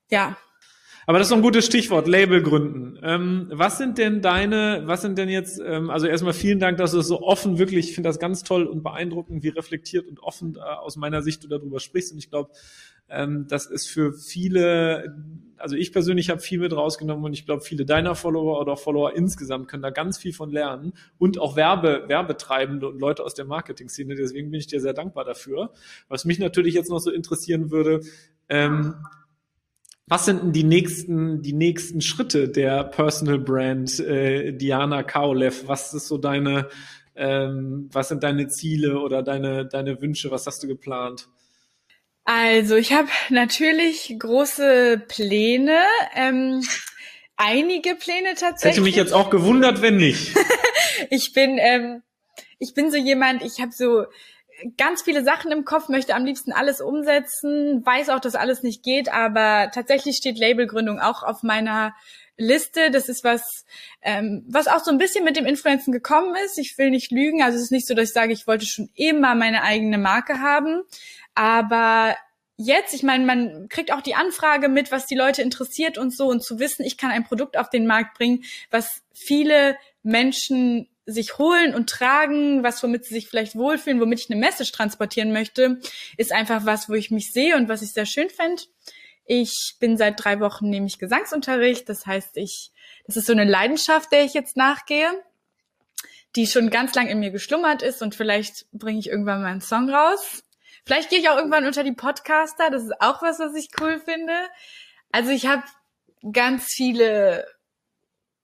ja. 0.10 0.38
Aber 1.08 1.18
das 1.18 1.28
ist 1.28 1.32
doch 1.32 1.38
ein 1.38 1.44
gutes 1.44 1.66
Stichwort, 1.66 2.08
Label 2.08 2.44
gründen. 2.44 3.00
Ähm, 3.02 3.48
was 3.52 3.78
sind 3.78 3.98
denn 3.98 4.22
deine, 4.22 4.84
was 4.86 5.02
sind 5.02 5.18
denn 5.18 5.30
jetzt, 5.30 5.60
ähm, 5.66 5.90
also 5.90 6.06
erstmal 6.06 6.34
vielen 6.34 6.60
Dank, 6.60 6.78
dass 6.78 6.92
du 6.92 7.00
es 7.00 7.08
so 7.08 7.22
offen 7.22 7.58
wirklich, 7.58 7.90
ich 7.90 7.96
finde 7.96 8.10
das 8.10 8.20
ganz 8.20 8.44
toll 8.44 8.66
und 8.66 8.84
beeindruckend, 8.84 9.44
wie 9.44 9.50
reflektiert 9.50 10.08
und 10.08 10.20
offen 10.20 10.58
äh, 10.58 10.60
aus 10.60 10.98
meiner 10.98 11.24
Sicht 11.24 11.44
du 11.44 11.48
darüber 11.48 11.80
sprichst. 11.80 12.12
Und 12.12 12.20
ich 12.20 12.30
glaube, 12.30 12.52
ähm, 13.12 13.46
das 13.48 13.66
ist 13.66 13.88
für 13.88 14.14
viele, 14.14 15.16
also 15.58 15.76
ich 15.76 15.92
persönlich 15.92 16.30
habe 16.30 16.40
viel 16.40 16.60
mit 16.60 16.74
rausgenommen 16.74 17.26
und 17.26 17.34
ich 17.34 17.46
glaube, 17.46 17.62
viele 17.62 17.86
deiner 17.86 18.16
Follower 18.16 18.60
oder 18.60 18.78
Follower 18.78 19.14
insgesamt 19.14 19.68
können 19.68 19.84
da 19.84 19.90
ganz 19.90 20.18
viel 20.18 20.34
von 20.34 20.50
lernen 20.50 20.94
und 21.18 21.38
auch 21.38 21.56
Werbe, 21.56 22.06
Werbetreibende 22.08 22.88
und 22.88 23.00
Leute 23.00 23.24
aus 23.24 23.34
der 23.34 23.46
Marketing-Szene. 23.46 24.16
Deswegen 24.16 24.50
bin 24.50 24.60
ich 24.60 24.68
dir 24.68 24.80
sehr 24.80 24.94
dankbar 24.94 25.26
dafür. 25.26 25.72
Was 26.08 26.26
mich 26.26 26.40
natürlich 26.40 26.74
jetzt 26.74 26.90
noch 26.90 27.00
so 27.00 27.12
interessieren 27.12 27.70
würde, 27.70 28.02
ähm, 28.48 28.96
was 30.08 30.26
sind 30.26 30.42
denn 30.42 30.52
die 30.52 30.64
nächsten, 30.64 31.42
die 31.42 31.54
nächsten 31.54 32.02
Schritte 32.02 32.50
der 32.50 32.84
Personal 32.84 33.40
Brand 33.40 34.00
äh, 34.00 34.52
Diana 34.52 35.04
Kaulev? 35.04 35.68
Was 35.68 35.94
ist 35.94 36.08
so 36.08 36.18
deine, 36.18 36.68
ähm, 37.16 37.90
was 37.92 38.10
sind 38.10 38.24
deine 38.24 38.48
Ziele 38.48 39.00
oder 39.00 39.22
deine, 39.24 39.66
deine 39.66 40.02
Wünsche? 40.02 40.32
Was 40.32 40.48
hast 40.48 40.64
du 40.64 40.68
geplant? 40.68 41.30
Also 42.24 42.76
ich 42.76 42.94
habe 42.94 43.10
natürlich 43.30 44.16
große 44.18 45.02
Pläne, 45.08 45.80
ähm, 46.16 46.62
einige 47.36 47.96
Pläne 47.96 48.36
tatsächlich. 48.36 48.78
Hätte 48.78 48.82
mich 48.82 48.96
jetzt 48.96 49.14
auch 49.14 49.30
gewundert, 49.30 49.82
wenn 49.82 49.98
nicht. 49.98 50.36
ich 51.10 51.34
bin, 51.34 51.58
ähm, 51.58 52.04
ich 52.60 52.74
bin 52.74 52.92
so 52.92 52.98
jemand, 52.98 53.44
ich 53.44 53.60
habe 53.60 53.72
so 53.72 54.06
ganz 54.78 55.02
viele 55.02 55.24
Sachen 55.24 55.52
im 55.52 55.66
Kopf, 55.66 55.90
möchte 55.90 56.16
am 56.16 56.26
liebsten 56.26 56.52
alles 56.52 56.82
umsetzen, 56.82 57.84
weiß 57.86 58.10
auch, 58.10 58.20
dass 58.20 58.36
alles 58.36 58.62
nicht 58.62 58.84
geht, 58.84 59.12
aber 59.12 59.72
tatsächlich 59.74 60.18
steht 60.18 60.38
Labelgründung 60.38 61.00
auch 61.00 61.24
auf 61.24 61.42
meiner 61.42 61.96
Liste. 62.42 62.92
Das 62.92 63.10
ist 63.10 63.24
was, 63.24 63.66
ähm, 64.02 64.44
was 64.48 64.68
auch 64.68 64.84
so 64.84 64.92
ein 64.92 64.98
bisschen 64.98 65.24
mit 65.24 65.38
dem 65.38 65.46
Influencen 65.46 65.92
gekommen 65.92 66.36
ist. 66.46 66.58
Ich 66.58 66.78
will 66.78 66.90
nicht 66.90 67.12
lügen. 67.12 67.42
Also 67.42 67.58
es 67.58 67.66
ist 67.66 67.72
nicht 67.72 67.88
so, 67.88 67.94
dass 67.94 68.10
ich 68.10 68.14
sage, 68.14 68.34
ich 68.34 68.48
wollte 68.48 68.66
schon 68.66 68.90
immer 68.96 69.36
meine 69.36 69.64
eigene 69.64 69.98
Marke 69.98 70.40
haben. 70.40 70.82
Aber 71.36 72.16
jetzt, 72.58 72.94
ich 72.94 73.04
meine, 73.04 73.26
man 73.26 73.70
kriegt 73.70 73.92
auch 73.94 74.02
die 74.02 74.16
Anfrage 74.16 74.70
mit, 74.70 74.92
was 74.92 75.06
die 75.06 75.16
Leute 75.16 75.42
interessiert 75.42 75.98
und 75.98 76.16
so 76.16 76.28
und 76.28 76.44
zu 76.44 76.60
wissen, 76.60 76.86
ich 76.86 76.98
kann 76.98 77.12
ein 77.12 77.24
Produkt 77.24 77.58
auf 77.58 77.70
den 77.70 77.88
Markt 77.88 78.18
bringen, 78.18 78.44
was 78.70 79.02
viele 79.14 79.78
Menschen 80.04 80.88
sich 81.06 81.38
holen 81.38 81.74
und 81.74 81.90
tragen, 81.90 82.64
was 82.64 82.82
womit 82.84 83.06
sie 83.06 83.16
sich 83.16 83.28
vielleicht 83.28 83.56
wohlfühlen, 83.56 84.00
womit 84.00 84.20
ich 84.20 84.30
eine 84.30 84.40
Message 84.40 84.72
transportieren 84.72 85.32
möchte, 85.34 85.80
ist 86.18 86.32
einfach 86.32 86.66
was, 86.66 86.90
wo 86.90 86.94
ich 86.94 87.12
mich 87.12 87.32
sehe 87.32 87.56
und 87.56 87.70
was 87.70 87.82
ich 87.82 87.92
sehr 87.92 88.06
schön 88.06 88.30
fände. 88.30 88.64
Ich 89.26 89.76
bin 89.80 89.98
seit 89.98 90.24
drei 90.24 90.40
Wochen 90.40 90.70
nämlich 90.70 91.00
Gesangsunterricht, 91.00 91.88
das 91.88 92.06
heißt, 92.06 92.38
ich, 92.38 92.72
das 93.06 93.18
ist 93.18 93.28
so 93.28 93.34
eine 93.34 93.46
Leidenschaft, 93.46 94.12
der 94.12 94.24
ich 94.24 94.34
jetzt 94.34 94.58
nachgehe, 94.58 95.10
die 96.36 96.48
schon 96.48 96.70
ganz 96.70 96.96
lang 96.96 97.08
in 97.08 97.20
mir 97.20 97.32
geschlummert 97.32 97.82
ist 97.82 98.02
und 98.02 98.16
vielleicht 98.16 98.66
bringe 98.72 99.00
ich 99.00 99.08
irgendwann 99.08 99.42
mal 99.42 99.52
einen 99.52 99.62
Song 99.62 99.90
raus. 99.90 100.44
Vielleicht 100.86 101.10
gehe 101.10 101.20
ich 101.20 101.30
auch 101.30 101.38
irgendwann 101.38 101.66
unter 101.66 101.84
die 101.84 101.92
Podcaster. 101.92 102.70
Das 102.70 102.84
ist 102.84 103.02
auch 103.02 103.22
was, 103.22 103.40
was 103.40 103.54
ich 103.56 103.70
cool 103.80 104.00
finde. 104.00 104.34
Also 105.12 105.30
ich 105.30 105.46
habe 105.46 105.64
ganz 106.32 106.66
viele 106.74 107.46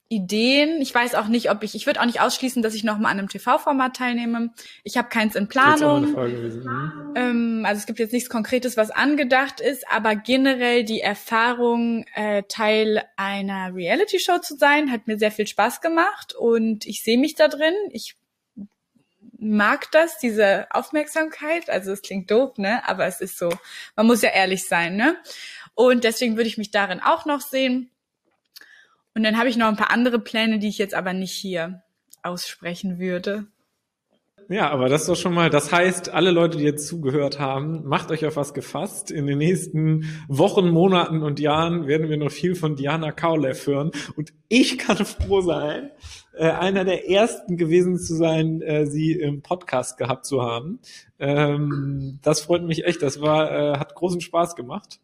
Ideen. 0.10 0.82
Ich 0.82 0.94
weiß 0.94 1.16
auch 1.16 1.28
nicht, 1.28 1.52
ob 1.52 1.64
ich, 1.64 1.76
ich 1.76 1.86
würde 1.86 2.00
auch 2.00 2.06
nicht 2.06 2.22
ausschließen, 2.22 2.62
dass 2.62 2.74
ich 2.74 2.84
nochmal 2.84 3.12
an 3.12 3.20
einem 3.20 3.30
TV-Format 3.30 3.96
teilnehme. 3.96 4.52
Ich 4.84 4.98
habe 4.98 5.10
keins 5.10 5.36
in 5.36 5.48
Planung. 5.48 6.12
Mhm. 6.12 7.14
Ähm, 7.16 7.64
also 7.66 7.80
es 7.80 7.86
gibt 7.86 8.00
jetzt 8.00 8.14
nichts 8.14 8.30
Konkretes, 8.30 8.78
was 8.78 8.92
angedacht 8.92 9.60
ist, 9.60 9.86
aber 9.92 10.16
generell 10.16 10.84
die 10.84 11.02
Erfahrung, 11.02 12.06
äh, 12.16 12.44
Teil 12.48 13.04
einer 13.18 13.76
Reality-Show 13.76 14.40
zu 14.40 14.56
sein, 14.56 14.92
hat 14.92 15.08
mir 15.08 15.18
sehr 15.18 15.32
viel 15.32 15.48
Spaß 15.48 15.82
gemacht 15.82 16.34
und 16.34 16.86
ich 16.86 17.04
sehe 17.04 17.18
mich 17.18 17.36
da 17.36 17.48
drin. 17.48 17.74
Ich 17.92 18.16
mag 19.40 19.92
das, 19.92 20.18
diese 20.18 20.68
Aufmerksamkeit. 20.72 21.70
Also 21.70 21.92
es 21.92 22.02
klingt 22.02 22.32
doof, 22.32 22.58
ne? 22.58 22.88
Aber 22.88 23.06
es 23.06 23.22
ist 23.22 23.38
so. 23.38 23.50
Man 23.96 24.08
muss 24.08 24.22
ja 24.22 24.30
ehrlich 24.30 24.68
sein, 24.68 24.96
ne? 24.96 25.18
Und 25.76 26.04
deswegen 26.04 26.38
würde 26.38 26.48
ich 26.48 26.58
mich 26.58 26.72
darin 26.72 27.02
auch 27.02 27.26
noch 27.26 27.42
sehen. 27.42 27.92
Und 29.18 29.24
dann 29.24 29.40
habe 29.40 29.50
ich 29.50 29.58
noch 29.58 29.66
ein 29.66 29.76
paar 29.76 29.90
andere 29.90 30.20
Pläne, 30.20 30.60
die 30.60 30.68
ich 30.68 30.78
jetzt 30.78 30.94
aber 30.94 31.12
nicht 31.12 31.32
hier 31.32 31.82
aussprechen 32.22 33.00
würde. 33.00 33.48
Ja, 34.48 34.70
aber 34.70 34.90
das 34.90 35.02
ist 35.02 35.10
doch 35.10 35.16
schon 35.16 35.34
mal, 35.34 35.50
das 35.50 35.72
heißt, 35.72 36.10
alle 36.14 36.30
Leute, 36.30 36.60
die 36.60 36.64
jetzt 36.64 36.88
zugehört 36.88 37.40
haben, 37.40 37.84
macht 37.84 38.12
euch 38.12 38.28
auf 38.28 38.36
was 38.36 38.54
gefasst. 38.54 39.10
In 39.10 39.26
den 39.26 39.40
nächsten 39.40 40.06
Wochen, 40.28 40.70
Monaten 40.70 41.24
und 41.24 41.40
Jahren 41.40 41.88
werden 41.88 42.10
wir 42.10 42.18
noch 42.18 42.30
viel 42.30 42.54
von 42.54 42.76
Diana 42.76 43.12
Kaulev 43.12 43.66
hören. 43.66 43.90
Und 44.16 44.34
ich 44.50 44.78
kann 44.78 44.98
froh 44.98 45.42
sein, 45.42 45.90
äh, 46.36 46.52
einer 46.52 46.86
der 46.86 47.10
ersten 47.10 47.58
gewesen 47.58 47.98
zu 47.98 48.14
sein, 48.14 48.62
äh, 48.62 48.86
sie 48.86 49.14
im 49.14 49.42
Podcast 49.42 49.98
gehabt 49.98 50.28
zu 50.28 50.44
haben. 50.44 50.78
Ähm, 51.18 52.20
das 52.22 52.42
freut 52.42 52.62
mich 52.62 52.86
echt. 52.86 53.02
Das 53.02 53.20
war, 53.20 53.52
äh, 53.52 53.80
hat 53.80 53.96
großen 53.96 54.22
Spaß 54.22 54.56
gemacht. 54.56 55.00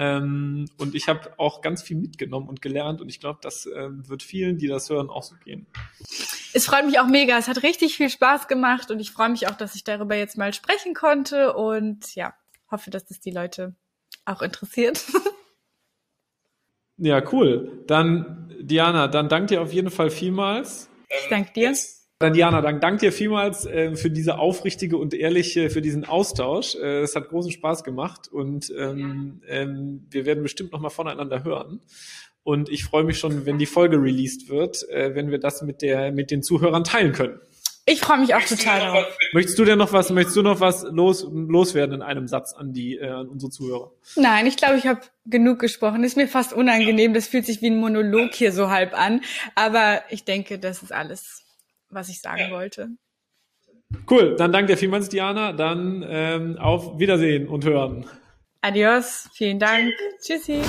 Ähm, 0.00 0.66
und 0.78 0.94
ich 0.94 1.08
habe 1.08 1.32
auch 1.38 1.60
ganz 1.60 1.82
viel 1.82 1.96
mitgenommen 1.96 2.48
und 2.48 2.62
gelernt 2.62 3.00
und 3.00 3.08
ich 3.08 3.18
glaube, 3.18 3.40
das 3.42 3.66
äh, 3.66 3.88
wird 3.90 4.22
vielen, 4.22 4.56
die 4.56 4.68
das 4.68 4.88
hören, 4.88 5.10
auch 5.10 5.24
so 5.24 5.34
gehen. 5.44 5.66
Es 6.54 6.66
freut 6.66 6.86
mich 6.86 7.00
auch 7.00 7.08
mega. 7.08 7.36
Es 7.36 7.48
hat 7.48 7.64
richtig 7.64 7.96
viel 7.96 8.08
Spaß 8.08 8.46
gemacht 8.46 8.92
und 8.92 9.00
ich 9.00 9.10
freue 9.10 9.28
mich 9.28 9.48
auch, 9.48 9.56
dass 9.56 9.74
ich 9.74 9.82
darüber 9.82 10.14
jetzt 10.14 10.38
mal 10.38 10.54
sprechen 10.54 10.94
konnte 10.94 11.52
und 11.54 12.14
ja, 12.14 12.32
hoffe, 12.70 12.90
dass 12.90 13.06
das 13.06 13.18
die 13.18 13.32
Leute 13.32 13.74
auch 14.24 14.40
interessiert. 14.40 15.04
ja, 16.96 17.20
cool. 17.32 17.82
Dann, 17.88 18.54
Diana, 18.60 19.08
dann 19.08 19.28
danke 19.28 19.46
dir 19.54 19.62
auf 19.62 19.72
jeden 19.72 19.90
Fall 19.90 20.10
vielmals. 20.10 20.88
Ich 21.08 21.28
danke 21.28 21.52
dir. 21.52 21.74
Dann 22.20 22.32
Diana, 22.32 22.60
dann 22.62 22.80
danke 22.80 23.06
dir 23.06 23.12
vielmals 23.12 23.64
äh, 23.64 23.94
für 23.94 24.10
diese 24.10 24.38
aufrichtige 24.40 24.96
und 24.96 25.14
ehrliche, 25.14 25.70
für 25.70 25.80
diesen 25.80 26.04
Austausch. 26.04 26.74
Äh, 26.74 27.02
es 27.02 27.14
hat 27.14 27.28
großen 27.28 27.52
Spaß 27.52 27.84
gemacht 27.84 28.26
und 28.26 28.72
ähm, 28.76 29.40
ähm, 29.46 30.04
wir 30.10 30.26
werden 30.26 30.42
bestimmt 30.42 30.72
noch 30.72 30.80
mal 30.80 30.90
voneinander 30.90 31.44
hören. 31.44 31.80
Und 32.42 32.70
ich 32.70 32.84
freue 32.84 33.04
mich 33.04 33.20
schon, 33.20 33.46
wenn 33.46 33.58
die 33.58 33.66
Folge 33.66 33.98
released 33.98 34.48
wird, 34.48 34.88
äh, 34.88 35.14
wenn 35.14 35.30
wir 35.30 35.38
das 35.38 35.62
mit 35.62 35.80
der 35.80 36.10
mit 36.10 36.32
den 36.32 36.42
Zuhörern 36.42 36.82
teilen 36.82 37.12
können. 37.12 37.38
Ich 37.86 38.00
freue 38.00 38.18
mich 38.18 38.34
auch 38.34 38.42
total 38.42 38.80
darauf. 38.80 39.06
Möchtest 39.32 39.56
du 39.58 39.64
denn 39.64 39.78
noch 39.78 39.92
was? 39.92 40.10
Möchtest 40.10 40.36
du 40.36 40.42
noch 40.42 40.58
was 40.58 40.82
los 40.90 41.24
loswerden 41.30 41.94
in 41.94 42.02
einem 42.02 42.26
Satz 42.26 42.52
an 42.52 42.72
die 42.72 42.96
äh, 42.96 43.08
an 43.08 43.28
unsere 43.28 43.52
Zuhörer? 43.52 43.92
Nein, 44.16 44.46
ich 44.46 44.56
glaube, 44.56 44.76
ich 44.76 44.88
habe 44.88 45.02
genug 45.24 45.60
gesprochen. 45.60 46.02
Ist 46.02 46.16
mir 46.16 46.26
fast 46.26 46.52
unangenehm. 46.52 47.14
Das 47.14 47.28
fühlt 47.28 47.46
sich 47.46 47.62
wie 47.62 47.70
ein 47.70 47.78
Monolog 47.78 48.34
hier 48.34 48.50
so 48.50 48.70
halb 48.70 48.98
an. 48.98 49.20
Aber 49.54 50.02
ich 50.10 50.24
denke, 50.24 50.58
das 50.58 50.82
ist 50.82 50.92
alles 50.92 51.44
was 51.90 52.08
ich 52.08 52.20
sagen 52.20 52.40
ja. 52.40 52.50
wollte. 52.50 52.88
Cool, 54.10 54.36
dann 54.36 54.52
danke 54.52 54.72
dir 54.72 54.78
vielmals, 54.78 55.08
Diana. 55.08 55.52
Dann 55.52 56.04
ähm, 56.06 56.58
auf 56.58 56.98
Wiedersehen 56.98 57.48
und 57.48 57.64
hören. 57.64 58.06
Adios, 58.60 59.28
vielen 59.32 59.58
Dank. 59.58 59.92
Tschüssi. 60.20 60.60